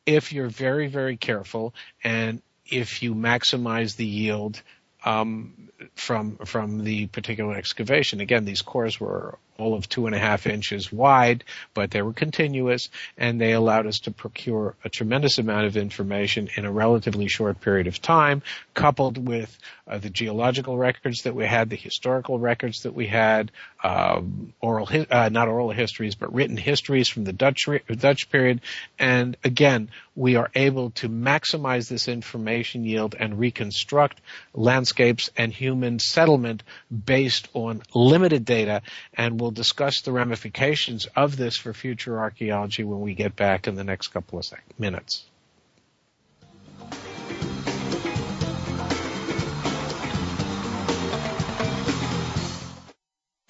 if 0.05 0.34
you're 0.34 0.49
very, 0.49 0.88
very 0.88 1.18
careful 1.18 1.74
and 2.03 2.41
if 2.68 3.01
you 3.03 3.16
maximize 3.16 3.95
the 3.95 4.05
yield 4.05 4.61
um, 5.03 5.70
from 5.95 6.38
from 6.38 6.84
the 6.84 7.07
particular 7.07 7.55
excavation. 7.55 8.22
Again, 8.22 8.45
these 8.45 8.61
cores 8.61 8.99
were 8.99 9.38
all 9.58 9.74
of 9.74 9.88
two 9.88 10.06
and 10.06 10.16
a 10.16 10.20
half 10.20 10.47
inches 10.47 10.91
wide, 10.91 11.43
but 11.74 11.91
they 11.91 12.01
were 12.01 12.14
continuous 12.14 12.89
and 13.18 13.39
they 13.39 13.53
allowed 13.53 13.88
us 13.88 13.99
to 14.01 14.12
procure 14.12 14.76
a 14.84 14.89
tremendous 14.89 15.38
amount 15.38 15.66
of 15.66 15.78
information 15.78 16.49
in 16.56 16.66
a 16.66 16.72
relatively 16.72 17.28
short 17.28 17.62
period 17.62 17.88
of 17.88 18.01
time, 18.01 18.41
coupled 18.74 19.18
with 19.28 19.58
uh, 19.88 19.97
the 19.97 20.10
geological 20.10 20.78
records 20.78 21.24
that 21.24 21.36
we 21.36 21.45
had, 21.45 21.70
the 21.70 21.76
historical 21.76 22.39
records 22.39 22.84
that 22.84 22.93
we 22.93 23.08
had, 23.08 23.51
um, 23.84 24.53
oral, 24.60 24.86
hi- 24.86 25.08
uh, 25.10 25.30
not 25.30 25.47
oral 25.47 25.72
histories, 25.72 26.16
but 26.16 26.34
written 26.34 26.58
histories 26.58 27.08
from 27.08 27.24
the 27.24 27.34
Dutch, 27.34 27.68
re- 27.68 27.82
Dutch 27.88 28.30
period. 28.30 28.62
And 28.97 29.38
again, 29.43 29.89
we 30.16 30.38
are 30.38 30.49
able 30.56 30.91
to 30.91 31.10
maximize 31.10 31.88
this 31.88 32.08
information 32.08 32.84
yield 32.84 33.16
and 33.20 33.38
reconstruct 33.38 34.20
landscapes 34.53 35.30
and 35.38 35.51
human 35.51 35.99
settlement 35.99 36.64
based 37.06 37.47
on 37.53 37.84
limited 37.93 38.45
data 38.45 38.82
and 39.14 39.39
we'll 39.39 39.45
discuss 39.52 40.02
the 40.02 40.12
ramifications 40.12 41.08
of 41.16 41.38
this 41.38 41.58
for 41.58 41.74
future 41.74 42.20
archaeology 42.20 42.84
when 42.84 43.02
we 43.02 43.14
get 43.14 43.36
back 43.36 43.68
in 43.68 43.76
the 43.76 43.84
next 43.84 44.08
couple 44.10 44.39
of 44.39 44.46
sec- 44.46 44.64
minutes. 44.78 45.26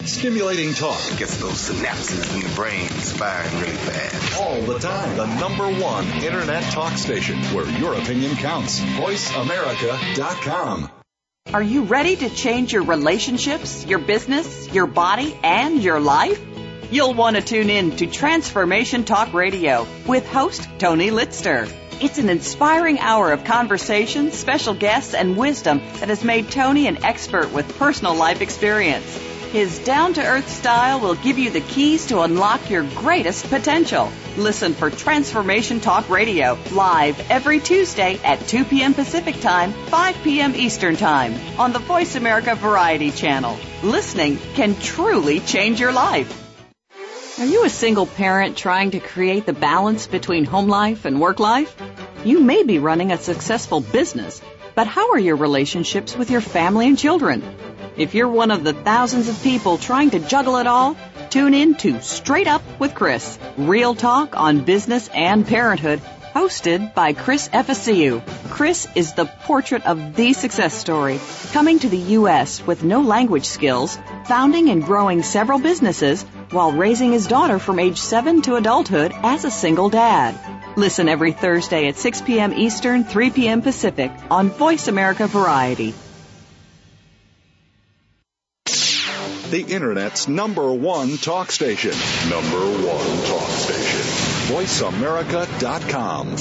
Stimulating 0.04 0.72
talk. 0.72 0.98
Gets 1.18 1.36
those 1.38 1.68
synapses 1.70 2.32
in 2.34 2.40
the 2.40 2.48
brain 2.54 2.88
firing 2.88 3.54
really 3.60 3.76
fast. 3.76 4.40
All 4.40 4.60
the 4.62 4.78
time. 4.78 5.14
The 5.16 5.26
number 5.38 5.68
one 5.80 6.06
internet 6.22 6.62
talk 6.72 6.96
station 6.96 7.38
where 7.54 7.68
your 7.78 7.94
opinion 7.94 8.36
counts. 8.36 8.80
VoiceAmerica.com. 8.80 10.90
Are 11.54 11.62
you 11.62 11.84
ready 11.84 12.16
to 12.16 12.28
change 12.28 12.72
your 12.72 12.82
relationships, 12.82 13.86
your 13.86 14.00
business, 14.00 14.68
your 14.72 14.88
body, 14.88 15.38
and 15.44 15.80
your 15.80 16.00
life? 16.00 16.44
You'll 16.90 17.14
want 17.14 17.36
to 17.36 17.42
tune 17.42 17.70
in 17.70 17.94
to 17.96 18.08
Transformation 18.08 19.04
Talk 19.04 19.32
Radio 19.32 19.86
with 20.08 20.26
host 20.26 20.68
Tony 20.78 21.10
Litzter. 21.10 21.72
It's 22.02 22.18
an 22.18 22.30
inspiring 22.30 22.98
hour 22.98 23.30
of 23.30 23.44
conversation, 23.44 24.32
special 24.32 24.74
guests, 24.74 25.14
and 25.14 25.36
wisdom 25.36 25.78
that 26.00 26.08
has 26.08 26.24
made 26.24 26.50
Tony 26.50 26.88
an 26.88 27.04
expert 27.04 27.52
with 27.52 27.78
personal 27.78 28.16
life 28.16 28.40
experience. 28.40 29.25
His 29.52 29.78
down 29.78 30.14
to 30.14 30.26
earth 30.26 30.48
style 30.50 31.00
will 31.00 31.14
give 31.14 31.38
you 31.38 31.50
the 31.50 31.60
keys 31.60 32.06
to 32.06 32.20
unlock 32.22 32.68
your 32.68 32.82
greatest 32.82 33.48
potential. 33.48 34.10
Listen 34.36 34.74
for 34.74 34.90
Transformation 34.90 35.80
Talk 35.80 36.10
Radio 36.10 36.58
live 36.72 37.30
every 37.30 37.60
Tuesday 37.60 38.18
at 38.24 38.46
2 38.48 38.64
p.m. 38.64 38.92
Pacific 38.92 39.40
Time, 39.40 39.72
5 39.72 40.16
p.m. 40.24 40.54
Eastern 40.56 40.96
Time 40.96 41.34
on 41.60 41.72
the 41.72 41.78
Voice 41.78 42.16
America 42.16 42.56
Variety 42.56 43.12
Channel. 43.12 43.56
Listening 43.82 44.36
can 44.54 44.74
truly 44.80 45.40
change 45.40 45.80
your 45.80 45.92
life. 45.92 46.42
Are 47.38 47.46
you 47.46 47.64
a 47.64 47.70
single 47.70 48.06
parent 48.06 48.56
trying 48.56 48.90
to 48.90 49.00
create 49.00 49.46
the 49.46 49.52
balance 49.52 50.06
between 50.06 50.44
home 50.44 50.68
life 50.68 51.04
and 51.04 51.20
work 51.20 51.38
life? 51.38 51.74
You 52.24 52.40
may 52.40 52.64
be 52.64 52.78
running 52.78 53.12
a 53.12 53.18
successful 53.18 53.80
business, 53.80 54.42
but 54.76 54.86
how 54.86 55.12
are 55.12 55.18
your 55.18 55.36
relationships 55.36 56.14
with 56.14 56.30
your 56.30 56.42
family 56.42 56.86
and 56.86 56.98
children? 56.98 57.42
If 57.96 58.14
you're 58.14 58.28
one 58.28 58.50
of 58.50 58.62
the 58.62 58.74
thousands 58.74 59.26
of 59.26 59.42
people 59.42 59.78
trying 59.78 60.10
to 60.10 60.18
juggle 60.18 60.58
it 60.58 60.66
all, 60.66 60.98
tune 61.30 61.54
in 61.54 61.76
to 61.76 62.02
Straight 62.02 62.46
Up 62.46 62.62
with 62.78 62.94
Chris, 62.94 63.38
real 63.56 63.94
talk 63.94 64.36
on 64.36 64.64
business 64.66 65.08
and 65.08 65.46
parenthood, 65.46 66.02
hosted 66.34 66.92
by 66.92 67.14
Chris 67.14 67.48
Efficiu. 67.48 68.22
Chris 68.50 68.86
is 68.94 69.14
the 69.14 69.24
portrait 69.24 69.86
of 69.86 70.14
the 70.14 70.34
success 70.34 70.74
story, 70.74 71.18
coming 71.52 71.78
to 71.78 71.88
the 71.88 72.04
U.S. 72.18 72.60
with 72.66 72.84
no 72.84 73.00
language 73.00 73.46
skills, 73.46 73.98
founding 74.26 74.68
and 74.68 74.84
growing 74.84 75.22
several 75.22 75.58
businesses, 75.58 76.26
while 76.50 76.72
raising 76.72 77.12
his 77.12 77.26
daughter 77.26 77.58
from 77.58 77.78
age 77.78 77.98
7 77.98 78.42
to 78.42 78.56
adulthood 78.56 79.12
as 79.22 79.44
a 79.44 79.50
single 79.50 79.88
dad. 79.88 80.34
Listen 80.76 81.08
every 81.08 81.32
Thursday 81.32 81.88
at 81.88 81.96
6 81.96 82.22
p.m. 82.22 82.52
Eastern, 82.52 83.04
3 83.04 83.30
p.m. 83.30 83.62
Pacific 83.62 84.12
on 84.30 84.50
Voice 84.50 84.88
America 84.88 85.26
Variety. 85.26 85.94
The 89.50 89.64
Internet's 89.68 90.26
number 90.26 90.72
one 90.72 91.18
talk 91.18 91.52
station. 91.52 91.92
Number 92.28 92.58
one 92.58 93.22
talk 93.26 93.48
station. 93.48 94.00
VoiceAmerica.com. 94.54 96.36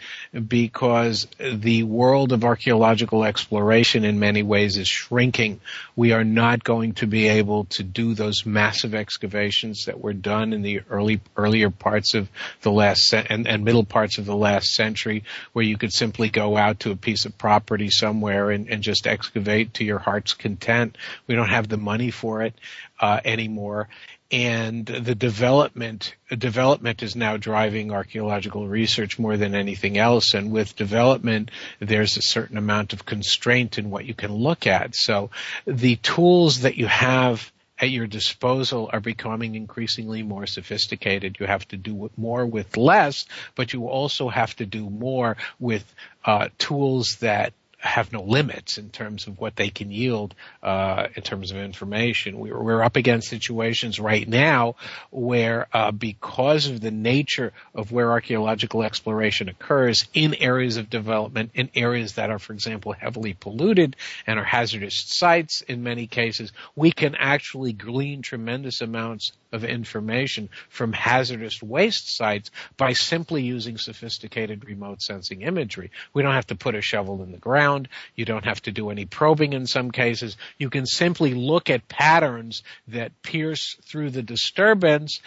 because 0.47 1.27
the 1.41 1.83
world 1.83 2.33
of 2.33 2.45
archaeological 2.45 3.25
exploration 3.25 4.05
in 4.05 4.19
many 4.19 4.43
ways 4.43 4.77
is 4.77 4.87
shrinking. 4.87 5.61
We 5.97 6.13
are 6.13 6.25
not 6.25 6.63
going 6.63 6.95
to 6.95 7.07
be 7.07 7.29
able 7.29 7.65
to 7.65 7.83
do 7.83 8.15
those 8.15 8.47
massive 8.47 8.95
excavations 8.95 9.87
that 9.87 10.01
were 10.01 10.13
done 10.13 10.53
in 10.53 10.63
the 10.63 10.83
early 10.89 11.21
earlier 11.37 11.71
parts 11.71 12.15
of 12.15 12.29
the 12.63 12.71
last 12.71 13.13
and, 13.13 13.49
and 13.49 13.65
middle 13.65 13.85
parts 13.85 14.19
of 14.19 14.27
the 14.27 14.37
last 14.37 14.75
century, 14.75 15.25
where 15.53 15.65
you 15.65 15.77
could 15.77 15.93
simply 15.93 16.29
go 16.29 16.57
out 16.57 16.81
to 16.81 16.93
a 16.93 16.97
piece 16.97 17.25
of 17.25 17.37
property 17.37 17.91
somewhere 17.91 18.51
and, 18.51 18.69
and 18.69 18.83
just 18.83 19.07
excavate 19.07 19.75
to 19.75 19.85
your 19.85 19.99
heart's 19.99 20.35
content. 20.35 20.97
We 21.27 21.35
don't 21.35 21.49
have 21.49 21.69
the 21.69 21.77
money 21.77 22.11
for 22.11 22.43
it 22.43 22.55
uh, 23.01 23.21
anymore 23.25 23.89
and 24.31 24.87
the 24.87 25.15
development 25.15 26.15
development 26.37 27.03
is 27.03 27.15
now 27.15 27.37
driving 27.37 27.93
archaeological 27.93 28.67
research 28.67 29.19
more 29.19 29.37
than 29.37 29.55
anything 29.55 29.97
else 29.97 30.35
and 30.35 30.51
with 30.51 30.75
development 30.75 31.51
there's 31.79 32.17
a 32.17 32.23
certain 32.23 32.57
amount 32.57 32.93
of 32.93 33.07
constraint 33.07 33.79
in 33.79 33.89
what 33.89 34.05
you 34.05 34.15
can 34.15 34.33
look 34.33 34.67
at 34.67 34.97
so 34.97 35.31
the 35.65 35.97
tools 35.97 36.63
that 36.63 36.77
you 36.77 36.87
have 36.87 37.53
at 37.79 37.91
your 37.91 38.07
disposal 38.07 38.89
are 38.93 39.01
becoming 39.01 39.55
increasingly 39.55 40.23
more 40.23 40.47
sophisticated. 40.47 41.37
You 41.39 41.47
have 41.47 41.69
to 41.69 41.77
do 41.77 42.11
more 42.17 42.47
with 42.47 42.77
less, 42.77 43.27
but 43.55 43.73
you 43.73 43.89
also 43.89 44.29
have 44.29 44.57
to 44.57 44.67
do 44.67 44.89
more 44.89 45.37
with 45.61 45.85
uh, 46.25 46.49
tools 46.59 47.19
that 47.21 47.53
have 47.87 48.13
no 48.13 48.23
limits 48.23 48.79
in 48.79 48.91
terms 48.91 49.27
of 49.27 49.39
what 49.39 49.57
they 49.57 49.71
can 49.71 49.91
yield 49.91 50.35
uh, 50.63 51.07
in 51.15 51.23
terms 51.23 51.51
of 51.51 51.59
information. 51.59 52.39
We're, 52.39 52.63
we're, 52.63 52.83
up 52.83 52.97
against 52.97 53.29
situations 53.29 53.99
right 53.99 54.29
now 54.29 54.77
where, 55.11 55.67
uh, 55.73 55.91
because 55.91 56.67
of 56.67 56.81
the 56.81 56.91
nature 56.91 57.53
of 57.75 57.91
where 57.91 58.13
archaeological 58.13 58.83
exploration 58.83 59.49
occurs 59.49 60.07
in 60.15 60.35
areas 60.35 60.77
of 60.77 60.91
development, 60.91 61.53
in 61.55 61.71
areas 61.75 62.15
that 62.15 62.31
are, 62.31 62.39
for 62.39 62.53
example, 62.53 62.93
heavily 62.93 63.33
polluted 63.33 63.97
and 64.27 64.39
are 64.39 64.45
hazardous 64.45 65.03
sites 65.07 65.63
in 65.63 65.83
many 65.83 66.07
cases, 66.07 66.53
we 66.75 66.93
can 66.93 67.15
actually 67.15 67.73
glean 67.73 68.23
tremendous 68.23 68.81
amounts 68.81 69.33
of 69.53 69.65
information 69.65 70.49
from 70.69 70.93
hazardous 70.93 71.63
waste 71.63 72.17
sites 72.17 72.51
by 72.77 72.93
simply 72.93 73.43
using 73.43 73.79
sophisticated 73.79 74.65
remote 74.65 75.03
sensing 75.03 75.43
imagery. 75.43 75.91
We 76.13 76.23
don't 76.23 76.35
have 76.35 76.47
to 76.49 76.57
put 76.57 76.75
a 76.75 76.83
shovel 76.83 77.23
in 77.23 77.33
the 77.33 77.39
ground. 77.39 77.76
You 78.15 78.25
don't 78.25 78.45
have 78.45 78.63
to 78.63 78.73
do 78.73 78.91
any 78.91 79.05
probing 79.05 79.53
in 79.53 79.67
some 79.67 79.91
cases. 79.91 80.37
You 80.59 80.71
can 80.71 80.87
simply 80.87 81.35
look 81.35 81.71
at 81.71 81.89
patterns 81.89 82.63
that 82.89 83.23
pierce 83.23 83.77
through 83.83 84.11
the 84.11 84.23
disturbance 84.23 85.21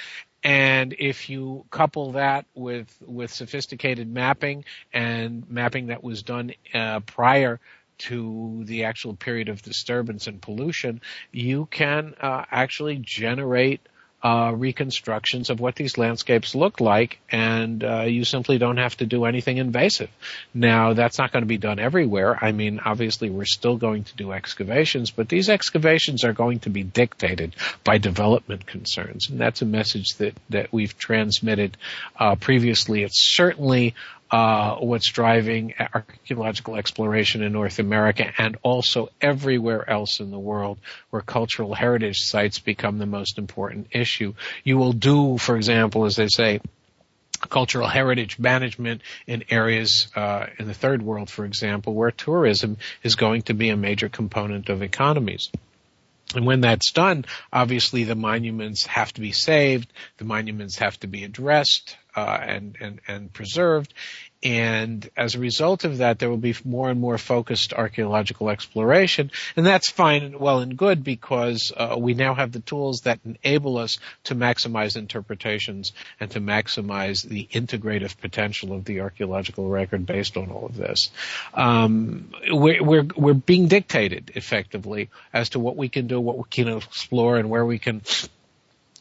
and 0.43 0.95
if 0.97 1.29
you 1.29 1.65
couple 1.69 2.13
that 2.13 2.45
with 2.55 2.95
with 3.05 3.31
sophisticated 3.31 4.09
mapping 4.09 4.63
and 4.93 5.49
mapping 5.49 5.87
that 5.87 6.03
was 6.03 6.23
done 6.23 6.53
uh, 6.73 7.01
prior 7.01 7.59
to 7.97 8.61
the 8.63 8.85
actual 8.85 9.15
period 9.15 9.49
of 9.49 9.61
disturbance 9.61 10.27
and 10.27 10.41
pollution, 10.41 11.01
you 11.31 11.65
can 11.65 12.15
uh, 12.21 12.45
actually 12.49 12.97
generate 13.01 13.81
uh, 14.21 14.53
reconstructions 14.55 15.49
of 15.49 15.59
what 15.59 15.75
these 15.75 15.97
landscapes 15.97 16.53
look 16.53 16.81
like, 16.81 17.19
and 17.31 17.83
uh, 17.83 18.01
you 18.01 18.25
simply 18.25 18.57
don't 18.57 18.77
have 18.77 18.97
to 18.97 19.05
do 19.05 19.25
anything 19.25 19.57
invasive. 19.57 20.09
Now, 20.53 20.93
that's 20.93 21.17
not 21.17 21.31
going 21.31 21.43
to 21.43 21.47
be 21.47 21.57
done 21.57 21.79
everywhere. 21.79 22.37
I 22.43 22.51
mean, 22.51 22.81
obviously, 22.83 23.29
we're 23.29 23.45
still 23.45 23.77
going 23.77 24.03
to 24.03 24.15
do 24.15 24.33
excavations, 24.33 25.11
but 25.11 25.29
these 25.29 25.49
excavations 25.49 26.23
are 26.23 26.33
going 26.33 26.59
to 26.59 26.69
be 26.69 26.83
dictated 26.83 27.55
by 27.83 27.97
development 27.97 28.65
concerns, 28.65 29.29
and 29.29 29.39
that's 29.39 29.61
a 29.61 29.65
message 29.65 30.15
that 30.17 30.35
that 30.49 30.73
we've 30.73 30.97
transmitted 30.97 31.77
uh, 32.19 32.35
previously. 32.35 33.03
It's 33.03 33.35
certainly 33.35 33.95
uh, 34.31 34.75
what's 34.75 35.11
driving 35.11 35.73
archaeological 35.93 36.75
exploration 36.75 37.41
in 37.41 37.51
North 37.51 37.79
America 37.79 38.31
and 38.37 38.57
also 38.61 39.09
everywhere 39.21 39.89
else 39.89 40.19
in 40.19 40.31
the 40.31 40.39
world 40.39 40.77
where 41.09 41.21
cultural 41.21 41.73
heritage 41.73 42.19
sites 42.19 42.59
become 42.59 42.99
the 42.99 43.05
most 43.05 43.37
important 43.37 43.87
issue. 43.91 44.33
You 44.63 44.77
will 44.77 44.93
do, 44.93 45.37
for 45.37 45.55
example, 45.55 46.05
as 46.05 46.15
they 46.15 46.27
say, 46.27 46.61
cultural 47.49 47.87
heritage 47.87 48.37
management 48.37 49.01
in 49.25 49.45
areas 49.49 50.07
uh, 50.15 50.47
in 50.57 50.67
the 50.67 50.73
third 50.73 51.01
world, 51.01 51.29
for 51.29 51.45
example, 51.45 51.93
where 51.93 52.11
tourism 52.11 52.77
is 53.01 53.15
going 53.15 53.43
to 53.43 53.53
be 53.53 53.69
a 53.69 53.77
major 53.77 54.09
component 54.09 54.69
of 54.69 54.81
economies. 54.81 55.49
And 56.35 56.45
when 56.45 56.61
that's 56.61 56.91
done, 56.91 57.25
obviously 57.51 58.03
the 58.03 58.15
monuments 58.15 58.85
have 58.85 59.11
to 59.13 59.21
be 59.21 59.31
saved, 59.31 59.91
the 60.17 60.25
monuments 60.25 60.77
have 60.77 60.99
to 60.99 61.07
be 61.07 61.23
addressed 61.23 61.97
uh, 62.19 62.39
and, 62.41 62.77
and, 62.79 63.01
and 63.07 63.33
preserved, 63.33 63.93
and 64.41 65.09
as 65.17 65.35
a 65.35 65.39
result 65.39 65.83
of 65.83 65.97
that, 65.97 66.19
there 66.19 66.29
will 66.29 66.37
be 66.37 66.55
more 66.63 66.89
and 66.89 66.99
more 66.99 67.17
focused 67.17 67.73
archaeological 67.73 68.49
exploration. 68.49 69.31
And 69.57 69.65
that's 69.65 69.89
fine 69.89 70.23
and 70.23 70.39
well 70.39 70.59
and 70.59 70.77
good 70.77 71.03
because 71.03 71.73
uh, 71.75 71.97
we 71.99 72.13
now 72.13 72.35
have 72.35 72.53
the 72.53 72.61
tools 72.61 73.01
that 73.01 73.19
enable 73.25 73.77
us 73.77 73.97
to 74.25 74.35
maximize 74.35 74.95
interpretations 74.95 75.91
and 76.21 76.31
to 76.31 76.39
maximize 76.39 77.27
the 77.27 77.49
integrative 77.51 78.17
potential 78.17 78.71
of 78.71 78.85
the 78.85 79.01
archaeological 79.01 79.67
record 79.67 80.05
based 80.05 80.37
on 80.37 80.51
all 80.51 80.67
of 80.67 80.77
this. 80.77 81.11
Um, 81.53 82.31
we're, 82.49 82.81
we're, 82.81 83.07
we're 83.17 83.33
being 83.33 83.67
dictated 83.67 84.31
effectively 84.35 85.09
as 85.33 85.49
to 85.49 85.59
what 85.59 85.75
we 85.75 85.89
can 85.89 86.07
do, 86.07 86.19
what 86.19 86.37
we 86.37 86.45
can 86.49 86.69
explore, 86.69 87.37
and 87.37 87.49
where 87.49 87.65
we 87.65 87.77
can 87.77 88.01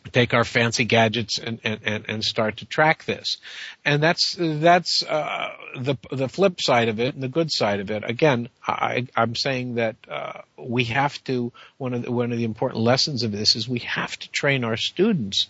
take 0.08 0.34
our 0.34 0.44
fancy 0.44 0.84
gadgets 0.84 1.38
and, 1.38 1.60
and, 1.64 2.04
and, 2.08 2.24
start 2.24 2.58
to 2.58 2.66
track 2.66 3.04
this. 3.04 3.38
And 3.84 4.02
that's, 4.02 4.36
that's, 4.38 5.02
uh, 5.02 5.50
the, 5.78 5.96
the 6.10 6.28
flip 6.28 6.60
side 6.60 6.88
of 6.88 7.00
it 7.00 7.14
and 7.14 7.22
the 7.22 7.28
good 7.28 7.50
side 7.50 7.80
of 7.80 7.90
it. 7.90 8.02
Again, 8.08 8.48
I, 8.66 9.06
I'm 9.16 9.34
saying 9.34 9.76
that, 9.76 9.96
uh, 10.08 10.42
we 10.56 10.84
have 10.84 11.22
to, 11.24 11.52
one 11.76 11.94
of 11.94 12.02
the, 12.02 12.12
one 12.12 12.32
of 12.32 12.38
the 12.38 12.44
important 12.44 12.82
lessons 12.82 13.22
of 13.22 13.32
this 13.32 13.56
is 13.56 13.68
we 13.68 13.80
have 13.80 14.18
to 14.18 14.30
train 14.30 14.64
our 14.64 14.76
students 14.76 15.46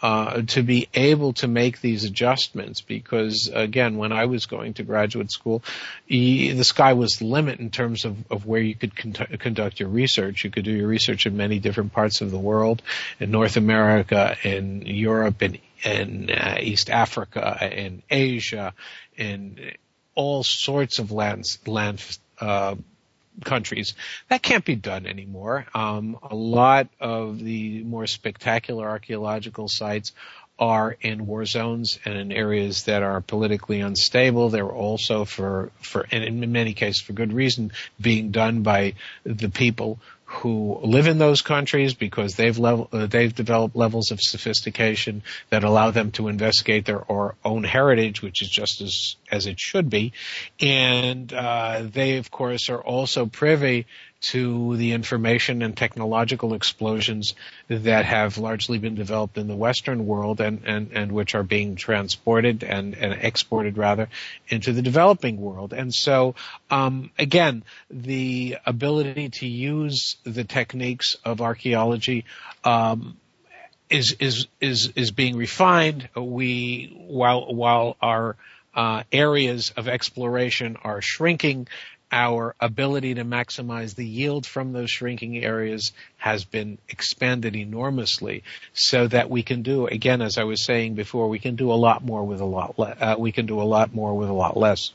uh, 0.00 0.42
to 0.42 0.62
be 0.62 0.88
able 0.94 1.32
to 1.34 1.48
make 1.48 1.80
these 1.80 2.04
adjustments 2.04 2.80
because 2.80 3.50
again 3.52 3.96
when 3.96 4.12
I 4.12 4.26
was 4.26 4.46
going 4.46 4.74
to 4.74 4.82
graduate 4.82 5.30
school 5.30 5.62
the 6.08 6.62
sky 6.62 6.92
was 6.92 7.16
the 7.16 7.26
limit 7.26 7.60
in 7.60 7.70
terms 7.70 8.04
of, 8.04 8.16
of 8.30 8.46
where 8.46 8.60
you 8.60 8.74
could 8.74 8.94
con- 8.96 9.12
conduct 9.38 9.80
your 9.80 9.88
research. 9.88 10.44
You 10.44 10.50
could 10.50 10.64
do 10.64 10.72
your 10.72 10.88
research 10.88 11.26
in 11.26 11.36
many 11.36 11.58
different 11.58 11.92
parts 11.92 12.20
of 12.20 12.30
the 12.30 12.38
world 12.38 12.82
in 13.20 13.30
North 13.30 13.56
America 13.56 14.36
in 14.42 14.82
Europe 14.82 15.42
in, 15.42 15.58
in 15.84 16.30
uh, 16.30 16.58
East 16.60 16.90
Africa 16.90 17.68
in 17.72 18.02
Asia 18.10 18.74
in 19.16 19.72
all 20.14 20.42
sorts 20.42 20.98
of 20.98 21.12
lands 21.12 21.58
land 21.66 22.02
uh, 22.40 22.74
countries. 23.44 23.94
That 24.28 24.42
can't 24.42 24.64
be 24.64 24.74
done 24.76 25.06
anymore. 25.06 25.66
Um, 25.74 26.18
a 26.22 26.34
lot 26.34 26.88
of 27.00 27.38
the 27.38 27.82
more 27.84 28.06
spectacular 28.06 28.88
archaeological 28.88 29.68
sites 29.68 30.12
are 30.58 30.96
in 31.00 31.26
war 31.26 31.44
zones 31.44 32.00
and 32.04 32.14
in 32.18 32.32
areas 32.32 32.84
that 32.84 33.02
are 33.02 33.20
politically 33.20 33.80
unstable. 33.80 34.48
They're 34.48 34.68
also 34.68 35.24
for, 35.24 35.70
for, 35.80 36.06
and 36.10 36.24
in 36.24 36.52
many 36.52 36.74
cases 36.74 37.00
for 37.00 37.12
good 37.12 37.32
reason, 37.32 37.72
being 38.00 38.32
done 38.32 38.62
by 38.62 38.94
the 39.24 39.48
people 39.48 40.00
who 40.30 40.78
live 40.82 41.06
in 41.06 41.16
those 41.16 41.40
countries 41.40 41.94
because 41.94 42.36
they've 42.36 42.58
level, 42.58 42.86
uh, 42.92 43.06
they've 43.06 43.34
developed 43.34 43.74
levels 43.74 44.10
of 44.10 44.20
sophistication 44.20 45.22
that 45.48 45.64
allow 45.64 45.90
them 45.90 46.10
to 46.12 46.28
investigate 46.28 46.84
their 46.84 47.00
or 47.00 47.34
own 47.46 47.64
heritage, 47.64 48.20
which 48.20 48.42
is 48.42 48.48
just 48.48 48.82
as 48.82 49.16
as 49.30 49.46
it 49.46 49.58
should 49.58 49.88
be, 49.88 50.12
and 50.60 51.32
uh, 51.32 51.82
they 51.82 52.18
of 52.18 52.30
course 52.30 52.68
are 52.68 52.80
also 52.80 53.24
privy 53.24 53.86
to 54.20 54.76
the 54.76 54.92
information 54.92 55.62
and 55.62 55.76
technological 55.76 56.54
explosions 56.54 57.34
that 57.68 58.04
have 58.04 58.36
largely 58.36 58.78
been 58.78 58.96
developed 58.96 59.38
in 59.38 59.46
the 59.46 59.54
Western 59.54 60.06
world 60.06 60.40
and, 60.40 60.62
and, 60.64 60.90
and 60.92 61.12
which 61.12 61.34
are 61.34 61.44
being 61.44 61.76
transported 61.76 62.64
and, 62.64 62.96
and 62.96 63.12
exported 63.22 63.78
rather 63.78 64.08
into 64.48 64.72
the 64.72 64.82
developing 64.82 65.40
world. 65.40 65.72
And 65.72 65.94
so, 65.94 66.34
um, 66.70 67.10
again, 67.18 67.62
the 67.90 68.58
ability 68.66 69.30
to 69.34 69.46
use 69.46 70.16
the 70.24 70.44
techniques 70.44 71.16
of 71.24 71.40
archaeology, 71.40 72.24
um, 72.64 73.16
is, 73.88 74.16
is, 74.18 74.48
is, 74.60 74.92
is 74.96 75.12
being 75.12 75.36
refined. 75.36 76.08
We, 76.14 76.92
while, 77.06 77.54
while 77.54 77.96
our, 78.02 78.36
uh, 78.74 79.02
areas 79.10 79.72
of 79.76 79.88
exploration 79.88 80.76
are 80.84 81.00
shrinking 81.00 81.66
our 82.10 82.54
ability 82.58 83.14
to 83.14 83.24
maximize 83.24 83.94
the 83.94 84.06
yield 84.06 84.46
from 84.46 84.72
those 84.72 84.90
shrinking 84.90 85.44
areas 85.44 85.92
has 86.16 86.44
been 86.44 86.78
expanded 86.88 87.54
enormously 87.54 88.42
so 88.72 89.06
that 89.08 89.28
we 89.28 89.42
can 89.42 89.62
do 89.62 89.86
again 89.86 90.22
as 90.22 90.38
i 90.38 90.44
was 90.44 90.64
saying 90.64 90.94
before 90.94 91.28
we 91.28 91.38
can 91.38 91.56
do 91.56 91.70
a 91.70 91.74
lot 91.74 92.02
more 92.02 92.24
with 92.24 92.40
a 92.40 92.44
lot 92.44 92.78
le- 92.78 92.96
uh, 93.00 93.16
we 93.18 93.32
can 93.32 93.46
do 93.46 93.60
a 93.60 93.64
lot 93.64 93.94
more 93.94 94.14
with 94.14 94.28
a 94.28 94.32
lot 94.32 94.56
less 94.56 94.92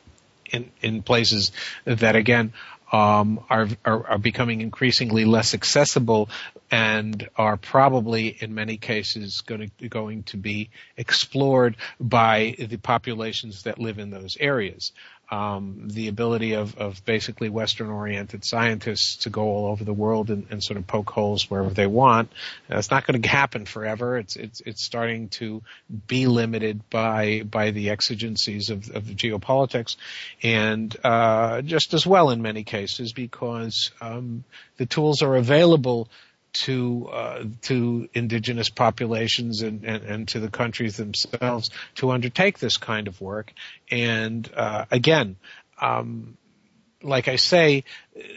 in 0.51 0.71
in 0.81 1.03
places 1.03 1.51
that 1.85 2.15
again 2.15 2.51
um, 2.91 3.43
are, 3.49 3.67
are, 3.83 4.07
are 4.07 4.17
becoming 4.19 4.61
increasingly 4.61 5.25
less 5.25 5.55
accessible 5.55 6.29
and 6.69 7.27
are 7.35 7.57
probably 7.57 8.27
in 8.27 8.53
many 8.53 8.77
cases 8.77 9.41
going 9.41 9.71
to, 9.79 9.89
going 9.89 10.21
to 10.23 10.37
be 10.37 10.69
explored 10.95 11.75
by 11.99 12.55
the 12.59 12.77
populations 12.77 13.63
that 13.63 13.79
live 13.79 13.97
in 13.97 14.11
those 14.11 14.37
areas 14.39 14.91
um, 15.31 15.87
the 15.87 16.09
ability 16.09 16.53
of, 16.53 16.77
of 16.77 17.03
basically 17.05 17.49
Western 17.49 17.89
oriented 17.89 18.45
scientists 18.45 19.17
to 19.23 19.29
go 19.29 19.41
all 19.41 19.67
over 19.67 19.83
the 19.83 19.93
world 19.93 20.29
and, 20.29 20.45
and 20.51 20.63
sort 20.63 20.77
of 20.77 20.85
poke 20.85 21.09
holes 21.09 21.49
wherever 21.49 21.69
they 21.69 21.87
want. 21.87 22.31
That's 22.67 22.91
not 22.91 23.07
going 23.07 23.21
to 23.21 23.27
happen 23.27 23.65
forever. 23.65 24.17
It's, 24.17 24.35
it's, 24.35 24.61
it's 24.61 24.85
starting 24.85 25.29
to 25.29 25.63
be 26.07 26.27
limited 26.27 26.87
by, 26.89 27.43
by 27.43 27.71
the 27.71 27.89
exigencies 27.89 28.69
of, 28.69 28.89
of 28.91 29.07
the 29.07 29.15
geopolitics 29.15 29.95
and, 30.43 30.95
uh, 31.03 31.61
just 31.61 31.93
as 31.93 32.05
well 32.05 32.29
in 32.29 32.41
many 32.41 32.63
cases 32.63 33.13
because, 33.13 33.91
um, 34.01 34.43
the 34.77 34.85
tools 34.85 35.21
are 35.21 35.35
available 35.35 36.09
to 36.53 37.09
uh, 37.11 37.43
to 37.63 38.07
indigenous 38.13 38.69
populations 38.69 39.61
and, 39.61 39.83
and, 39.83 40.03
and, 40.03 40.27
to 40.29 40.39
the 40.39 40.49
countries 40.49 40.97
themselves 40.97 41.69
to 41.95 42.11
undertake 42.11 42.59
this 42.59 42.77
kind 42.77 43.07
of 43.07 43.19
work. 43.19 43.51
And 43.89 44.49
uh, 44.55 44.85
again, 44.91 45.37
um, 45.81 46.37
like 47.01 47.27
I 47.27 47.35
say, 47.37 47.83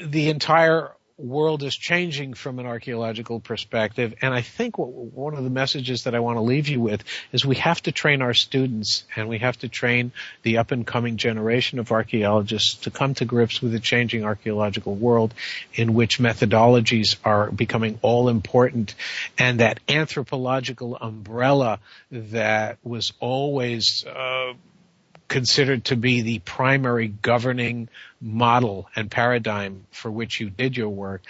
the 0.02 0.30
entire 0.30 0.92
world 1.18 1.62
is 1.62 1.74
changing 1.74 2.34
from 2.34 2.58
an 2.58 2.66
archaeological 2.66 3.40
perspective. 3.40 4.14
And 4.20 4.34
I 4.34 4.42
think 4.42 4.76
what, 4.76 4.88
one 4.88 5.34
of 5.34 5.44
the 5.44 5.50
messages 5.50 6.04
that 6.04 6.14
I 6.14 6.20
want 6.20 6.36
to 6.36 6.42
leave 6.42 6.68
you 6.68 6.80
with 6.80 7.04
is 7.32 7.44
we 7.44 7.56
have 7.56 7.80
to 7.82 7.92
train 7.92 8.20
our 8.20 8.34
students 8.34 9.04
and 9.16 9.28
we 9.28 9.38
have 9.38 9.58
to 9.60 9.68
train 9.68 10.12
the 10.42 10.58
up 10.58 10.72
and 10.72 10.86
coming 10.86 11.16
generation 11.16 11.78
of 11.78 11.90
archaeologists 11.90 12.82
to 12.82 12.90
come 12.90 13.14
to 13.14 13.24
grips 13.24 13.62
with 13.62 13.72
the 13.72 13.80
changing 13.80 14.24
archaeological 14.24 14.94
world 14.94 15.32
in 15.72 15.94
which 15.94 16.18
methodologies 16.18 17.16
are 17.24 17.50
becoming 17.50 17.98
all 18.02 18.28
important 18.28 18.94
and 19.38 19.60
that 19.60 19.80
anthropological 19.88 20.96
umbrella 20.96 21.78
that 22.10 22.76
was 22.84 23.14
always 23.20 24.04
uh, 24.06 24.52
considered 25.28 25.84
to 25.86 25.96
be 25.96 26.22
the 26.22 26.38
primary 26.40 27.08
governing 27.08 27.88
model 28.20 28.88
and 28.94 29.10
paradigm 29.10 29.86
for 29.90 30.10
which 30.10 30.40
you 30.40 30.50
did 30.50 30.76
your 30.76 30.88
work, 30.88 31.22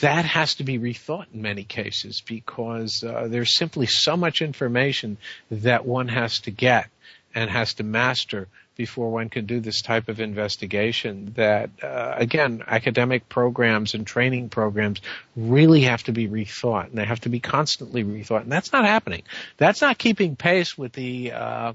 that 0.00 0.24
has 0.24 0.56
to 0.56 0.64
be 0.64 0.78
rethought 0.78 1.26
in 1.32 1.42
many 1.42 1.64
cases 1.64 2.22
because 2.26 3.04
uh, 3.04 3.28
there's 3.28 3.56
simply 3.56 3.86
so 3.86 4.16
much 4.16 4.42
information 4.42 5.16
that 5.50 5.86
one 5.86 6.08
has 6.08 6.40
to 6.40 6.50
get 6.50 6.88
and 7.34 7.50
has 7.50 7.74
to 7.74 7.84
master 7.84 8.48
before 8.76 9.10
one 9.10 9.28
can 9.28 9.44
do 9.44 9.58
this 9.58 9.82
type 9.82 10.08
of 10.08 10.20
investigation 10.20 11.32
that 11.34 11.68
uh, 11.82 12.14
again 12.16 12.62
academic 12.66 13.28
programs 13.28 13.92
and 13.92 14.06
training 14.06 14.48
programs 14.48 15.00
really 15.36 15.82
have 15.82 16.02
to 16.04 16.12
be 16.12 16.28
rethought 16.28 16.86
and 16.86 16.96
they 16.96 17.04
have 17.04 17.20
to 17.20 17.28
be 17.28 17.40
constantly 17.40 18.04
rethought. 18.04 18.42
And 18.42 18.52
that's 18.52 18.72
not 18.72 18.84
happening. 18.84 19.22
That's 19.56 19.80
not 19.80 19.98
keeping 19.98 20.36
pace 20.36 20.78
with 20.78 20.92
the 20.92 21.32
uh, 21.32 21.72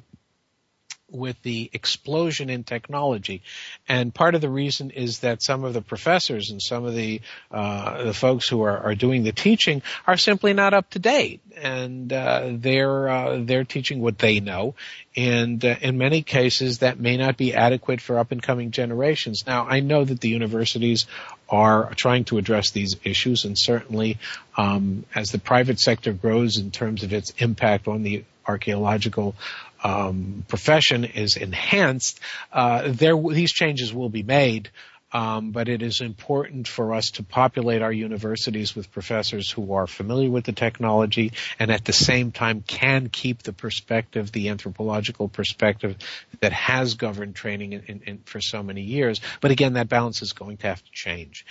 with 1.13 1.41
the 1.43 1.69
explosion 1.73 2.49
in 2.49 2.63
technology. 2.63 3.41
And 3.87 4.13
part 4.13 4.35
of 4.35 4.41
the 4.41 4.49
reason 4.49 4.89
is 4.89 5.19
that 5.19 5.43
some 5.43 5.63
of 5.63 5.73
the 5.73 5.81
professors 5.81 6.49
and 6.49 6.61
some 6.61 6.85
of 6.85 6.95
the 6.95 7.21
uh, 7.51 8.03
the 8.03 8.13
folks 8.13 8.49
who 8.49 8.63
are, 8.63 8.77
are 8.77 8.95
doing 8.95 9.23
the 9.23 9.31
teaching 9.31 9.81
are 10.07 10.17
simply 10.17 10.53
not 10.53 10.73
up 10.73 10.89
to 10.91 10.99
date, 10.99 11.41
and 11.55 12.11
uh, 12.11 12.49
they're 12.51 13.07
uh, 13.07 13.39
they're 13.43 13.63
teaching 13.63 14.01
what 14.01 14.17
they 14.17 14.39
know, 14.39 14.75
and 15.15 15.63
uh, 15.63 15.75
in 15.81 15.97
many 15.97 16.23
cases 16.23 16.79
that 16.79 16.99
may 16.99 17.17
not 17.17 17.37
be 17.37 17.53
adequate 17.53 18.01
for 18.01 18.17
up 18.17 18.31
and 18.31 18.41
coming 18.41 18.71
generations. 18.71 19.43
Now, 19.45 19.67
I 19.67 19.79
know 19.79 20.03
that 20.03 20.19
the 20.19 20.29
universities 20.29 21.05
are 21.49 21.93
trying 21.95 22.23
to 22.25 22.37
address 22.37 22.71
these 22.71 22.95
issues, 23.03 23.45
and 23.45 23.57
certainly 23.57 24.17
um, 24.57 25.05
as 25.13 25.31
the 25.31 25.39
private 25.39 25.79
sector 25.79 26.13
grows 26.13 26.57
in 26.57 26.71
terms 26.71 27.03
of 27.03 27.13
its 27.13 27.31
impact 27.37 27.87
on 27.87 28.03
the 28.03 28.23
archaeological 28.45 29.35
um, 29.83 30.45
profession 30.47 31.03
is 31.03 31.35
enhanced, 31.35 32.19
uh, 32.51 32.83
there 32.87 33.15
these 33.17 33.51
changes 33.51 33.93
will 33.93 34.09
be 34.09 34.23
made. 34.23 34.69
Um, 35.13 35.51
but 35.51 35.69
it 35.69 35.83
is 35.83 36.01
important 36.01 36.67
for 36.67 36.93
us 36.93 37.11
to 37.11 37.23
populate 37.23 37.81
our 37.81 37.91
universities 37.91 38.75
with 38.75 38.91
professors 38.91 39.49
who 39.51 39.73
are 39.73 39.85
familiar 39.85 40.29
with 40.29 40.45
the 40.45 40.51
technology 40.51 41.33
and 41.59 41.71
at 41.71 41.85
the 41.85 41.93
same 41.93 42.31
time 42.31 42.61
can 42.61 43.09
keep 43.09 43.43
the 43.43 43.53
perspective, 43.53 44.31
the 44.31 44.49
anthropological 44.49 45.27
perspective 45.27 45.97
that 46.41 46.51
has 46.51 46.95
governed 46.95 47.35
training 47.35 47.73
in, 47.73 47.83
in, 47.87 48.01
in, 48.05 48.17
for 48.25 48.41
so 48.41 48.63
many 48.63 48.81
years. 48.81 49.21
But 49.39 49.51
again, 49.51 49.73
that 49.73 49.87
balance 49.87 50.21
is 50.21 50.33
going 50.33 50.57
to 50.57 50.67
have 50.67 50.83
to 50.83 50.91
change. 50.91 51.45